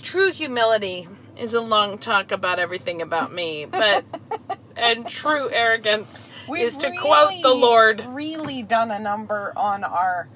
true 0.00 0.32
humility 0.32 1.06
is 1.38 1.52
a 1.54 1.60
long 1.60 1.98
talk 1.98 2.32
about 2.32 2.58
everything 2.58 3.00
about 3.02 3.32
me 3.32 3.66
but 3.66 4.04
and 4.76 5.06
true 5.08 5.48
arrogance 5.50 6.26
is 6.56 6.76
to 6.78 6.90
quote 6.96 7.42
the 7.42 7.54
lord 7.54 8.04
Really 8.08 8.62
done 8.62 8.90
a 8.90 8.98
number 8.98 9.52
on 9.56 9.84
our 9.84 10.26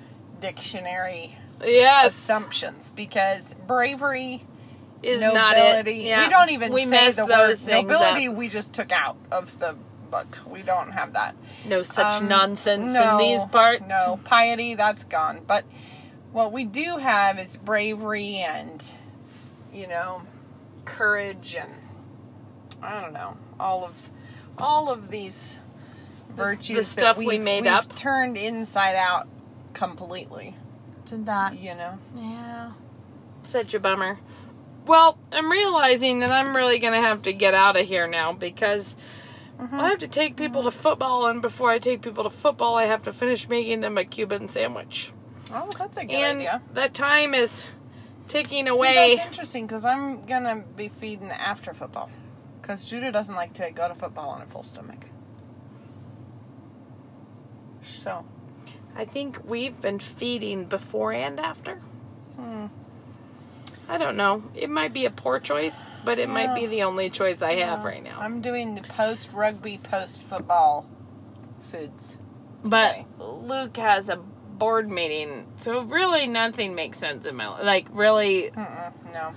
dictionary 0.41 1.37
yes 1.65 2.15
assumptions 2.15 2.93
because 2.95 3.55
bravery, 3.67 4.45
is 5.03 5.21
nobility. 5.21 5.35
not 5.35 5.87
it 5.89 5.95
yeah 5.97 6.25
We 6.25 6.31
don't 6.31 6.51
even 6.51 6.73
we 6.73 6.87
say 6.87 7.11
the 7.11 7.27
word 7.27 7.57
nobility. 7.69 8.29
up. 8.29 8.35
We 8.37 8.49
just 8.49 8.73
took 8.73 8.91
out 8.93 9.17
of 9.31 9.59
the 9.59 9.77
book. 10.11 10.39
We 10.51 10.63
don't 10.63 10.93
have 10.93 11.13
that. 11.15 11.35
no 11.67 11.83
such 11.83 12.23
Um, 12.23 12.29
nonsense 12.29 12.93
no, 12.95 13.13
in 13.13 13.19
these 13.19 13.45
parts 13.47 13.85
No, 13.89 14.19
piety, 14.25 14.75
that's 14.77 15.05
gone. 15.05 15.43
But 15.47 15.65
what 16.33 16.53
we 16.53 16.65
do 16.65 16.97
have 16.99 17.39
is 17.39 17.57
bravery 17.57 18.37
and, 18.37 18.93
you 19.73 19.87
know, 19.89 20.23
courage 20.85 21.57
and 21.59 21.71
I 22.83 23.01
don't 23.01 23.13
know, 23.13 23.37
all 23.59 23.85
of 23.85 24.11
all 24.59 24.89
of 24.91 25.11
these 25.11 25.59
virtues 26.37 26.95
that 26.95 27.01
stuff 27.01 27.17
we 27.19 27.39
made 27.39 27.67
up. 27.67 27.95
turned 27.97 28.37
inside 28.37 28.95
out 28.97 29.27
completely. 29.73 30.55
Did 31.07 31.27
that 31.27 31.59
You 31.59 31.75
know, 31.75 31.99
Yeah. 32.17 32.73
Such 33.45 33.75
a 33.75 33.81
bummer. 33.81 34.19
Well, 34.87 35.19
I'm 35.33 35.51
realizing 35.51 36.19
that 36.21 36.31
I'm 36.33 36.55
really 36.57 36.79
going 36.79 36.93
to 36.95 37.01
have 37.01 37.23
to 37.23 37.33
get 37.33 37.55
out 37.55 37.79
of 37.79 37.87
here 37.87 38.07
now 38.07 38.33
because 38.33 38.97
Mm-hmm. 39.59 39.81
I 39.81 39.91
have 39.91 39.99
to 39.99 40.09
take 40.09 40.35
people 40.37 40.65
to 40.65 40.73
football, 40.73 41.27
and 41.27 41.41
before 41.41 41.71
I 41.71 41.79
take 41.79 42.03
people 42.03 42.25
to 42.25 42.31
football, 42.31 42.75
I 42.75 42.87
have 42.87 43.05
to 43.05 43.13
finish 43.13 43.49
making 43.49 43.81
them 43.81 43.97
a 43.97 44.05
Cuban 44.05 44.49
sandwich. 44.49 45.13
oh, 45.53 45.71
that's 45.79 45.97
a 45.97 46.05
good 46.05 46.11
and 46.13 46.39
idea. 46.41 46.61
that 46.73 46.93
time 46.93 47.35
is 47.35 47.69
ticking 48.27 48.65
See, 48.65 48.69
away. 48.71 49.15
that's 49.15 49.29
interesting 49.29 49.69
because 49.69 49.85
I'm 49.85 50.27
gonna 50.27 50.65
be 50.77 50.89
feeding 50.89 51.31
after 51.31 51.73
football 51.73 52.11
because 52.61 52.85
Judah 52.85 53.13
doesn't 53.13 53.37
like 53.37 53.53
to 53.55 53.71
go 53.71 53.87
to 53.87 53.95
football 53.95 54.31
on 54.31 54.43
a 54.43 54.47
full 54.47 54.65
stomach. 54.65 55.05
So. 57.87 58.25
I 58.97 59.05
think 59.05 59.41
we've 59.45 59.81
been 59.81 59.99
feeding 59.99 60.65
before 60.65 61.13
and 61.13 61.41
after. 61.41 61.77
Hmm. 62.37 62.67
I 63.89 63.99
don't 63.99 64.17
know. 64.17 64.45
It 64.55 64.71
might 64.71 64.93
be 64.93 65.05
a 65.05 65.11
poor 65.11 65.39
choice, 65.39 65.89
but 66.05 66.19
it 66.19 66.29
might 66.29 66.55
be 66.55 66.67
the 66.67 66.85
only 66.85 67.11
choice 67.11 67.43
I 67.43 67.57
have 67.57 67.85
right 67.85 68.03
now. 68.03 68.19
I'm 68.19 68.41
doing 68.41 68.75
the 68.75 68.83
post 68.83 69.33
rugby, 69.33 69.79
post 69.79 70.23
football 70.23 70.87
foods. 71.61 72.17
But. 72.65 73.05
Luke 73.19 73.77
has 73.77 74.09
a 74.09 74.17
board 74.17 74.89
meeting, 74.89 75.47
so 75.57 75.83
really 75.83 76.27
nothing 76.27 76.75
makes 76.75 76.99
sense 76.99 77.27
in 77.27 77.37
my 77.37 77.49
life. 77.49 77.65
Like 77.65 77.89
really, 77.91 78.51
Mm-mm, 78.57 79.13
no. 79.13 79.33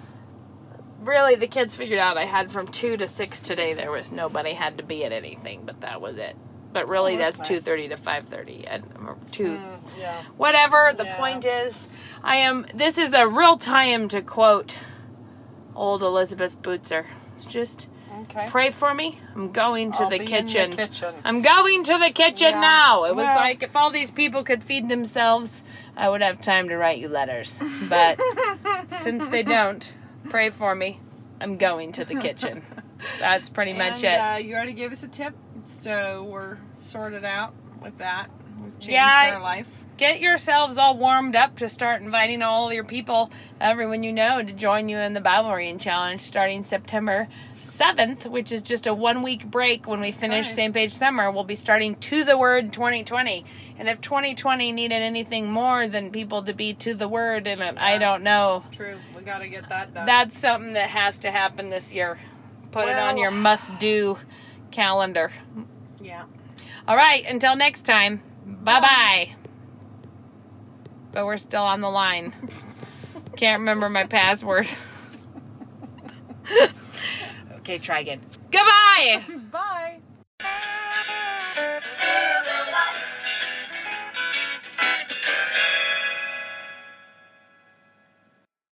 really, 1.01 1.35
the 1.35 1.47
kids 1.47 1.75
figured 1.75 1.99
out 1.99 2.15
I 2.15 2.23
had 2.23 2.49
from 2.49 2.67
two 2.67 2.95
to 2.97 3.07
six 3.07 3.41
today. 3.41 3.73
There 3.73 3.91
was 3.91 4.13
nobody 4.13 4.53
had 4.53 4.77
to 4.77 4.83
be 4.83 5.03
at 5.03 5.11
anything, 5.11 5.63
but 5.65 5.81
that 5.81 5.99
was 5.99 6.17
it. 6.17 6.37
But 6.77 6.89
really, 6.89 7.15
Oh, 7.15 7.17
that's 7.17 7.39
two 7.39 7.59
thirty 7.59 7.87
to 7.87 7.97
five 7.97 8.27
thirty, 8.27 8.67
and 8.67 8.83
two. 9.31 9.53
Mm, 9.57 9.79
yeah. 9.99 10.21
Whatever. 10.37 10.93
The 10.95 11.05
Yeah. 11.05 11.15
point 11.17 11.43
is, 11.43 11.87
I 12.23 12.35
am. 12.35 12.67
This 12.71 12.99
is 12.99 13.15
a 13.15 13.27
real 13.27 13.57
time 13.57 14.07
to 14.09 14.21
quote 14.21 14.77
old 15.73 16.03
Elizabeth 16.03 16.61
Bootser. 16.61 17.05
It's 17.35 17.45
just 17.45 17.87
Okay. 18.21 18.47
Pray 18.49 18.69
for 18.69 18.93
me. 18.93 19.19
I'm 19.35 19.51
going 19.51 19.91
to 19.93 20.05
the 20.07 20.19
kitchen. 20.19 20.69
the 20.71 20.75
kitchen. 20.87 21.15
I'm 21.25 21.41
going 21.41 21.83
to 21.85 21.97
the 21.97 22.11
kitchen 22.11 22.51
Yeah. 22.51 22.59
now. 22.61 23.03
It 23.05 23.15
was 23.15 23.25
Well- 23.25 23.35
like 23.35 23.63
if 23.63 23.75
all 23.75 23.89
these 23.89 24.11
people 24.11 24.43
could 24.43 24.63
feed 24.63 24.87
themselves, 24.87 25.63
I 25.95 26.09
would 26.09 26.21
have 26.21 26.41
time 26.41 26.69
to 26.69 26.77
write 26.77 26.99
you 26.99 27.07
letters. 27.09 27.57
But 27.89 28.19
since 28.99 29.27
they 29.29 29.41
don't, 29.41 29.91
pray 30.29 30.51
for 30.51 30.75
me. 30.75 30.99
I'm 31.41 31.57
going 31.57 31.91
to 31.93 32.05
the 32.05 32.15
kitchen. 32.15 32.63
That's 33.19 33.49
pretty 33.49 33.73
much 33.73 34.03
and, 34.03 34.05
it. 34.05 34.17
Uh, 34.17 34.37
you 34.37 34.55
already 34.55 34.73
gave 34.73 34.91
us 34.91 35.03
a 35.03 35.07
tip, 35.07 35.35
so 35.67 36.27
we're 36.29 36.57
sorted 36.77 37.25
out 37.25 37.53
with 37.81 37.97
that. 37.97 38.29
We've 38.61 38.79
changed 38.79 38.91
Yeah, 38.93 39.33
our 39.35 39.41
life. 39.41 39.69
Get 39.97 40.19
yourselves 40.19 40.77
all 40.77 40.95
warmed 40.95 41.35
up 41.35 41.57
to 41.57 41.67
start 41.67 42.01
inviting 42.01 42.43
all 42.43 42.71
your 42.71 42.83
people, 42.83 43.31
everyone 43.59 44.03
you 44.03 44.13
know, 44.13 44.43
to 44.43 44.53
join 44.53 44.89
you 44.89 44.97
in 44.97 45.13
the 45.13 45.21
Bible 45.21 45.51
reading 45.53 45.79
challenge 45.79 46.21
starting 46.21 46.63
September 46.63 47.27
7th, 47.63 48.27
which 48.27 48.51
is 48.51 48.61
just 48.61 48.85
a 48.85 48.93
one 48.93 49.23
week 49.23 49.45
break 49.45 49.87
when 49.87 49.99
we 49.99 50.11
finish 50.11 50.45
right. 50.47 50.55
Same 50.55 50.73
Page 50.73 50.93
Summer. 50.93 51.31
We'll 51.31 51.43
be 51.43 51.55
starting 51.55 51.95
To 51.95 52.23
the 52.23 52.37
Word 52.37 52.71
2020. 52.73 53.43
And 53.79 53.89
if 53.89 53.99
2020 54.01 54.71
needed 54.71 54.95
anything 54.95 55.51
more 55.51 55.87
than 55.87 56.11
people 56.11 56.43
to 56.43 56.53
be 56.53 56.75
to 56.75 56.93
the 56.93 57.07
Word 57.07 57.47
in 57.47 57.61
it, 57.61 57.77
I 57.79 57.97
don't 57.97 58.21
know. 58.23 58.57
It's 58.57 58.69
true. 58.69 58.97
We 59.15 59.23
got 59.23 59.39
to 59.39 59.47
get 59.47 59.67
that 59.69 59.95
done. 59.95 60.05
That's 60.05 60.37
something 60.37 60.73
that 60.73 60.89
has 60.89 61.17
to 61.19 61.31
happen 61.31 61.69
this 61.69 61.91
year. 61.91 62.19
Put 62.71 62.87
it 62.87 62.97
on 62.97 63.17
your 63.17 63.31
must 63.31 63.79
do 63.79 64.17
calendar. 64.71 65.31
Yeah. 66.01 66.25
All 66.87 66.95
right, 66.95 67.25
until 67.25 67.55
next 67.55 67.83
time. 67.83 68.21
Bye 68.45 68.79
bye. 68.79 69.35
But 71.11 71.25
we're 71.25 71.37
still 71.37 71.63
on 71.63 71.81
the 71.81 71.89
line. 71.89 72.33
Can't 73.35 73.59
remember 73.59 73.89
my 73.89 74.05
password. 74.05 74.67
okay, 77.57 77.77
try 77.77 77.99
again. 77.99 78.21
Goodbye. 78.51 79.25
Bye. 79.51 79.99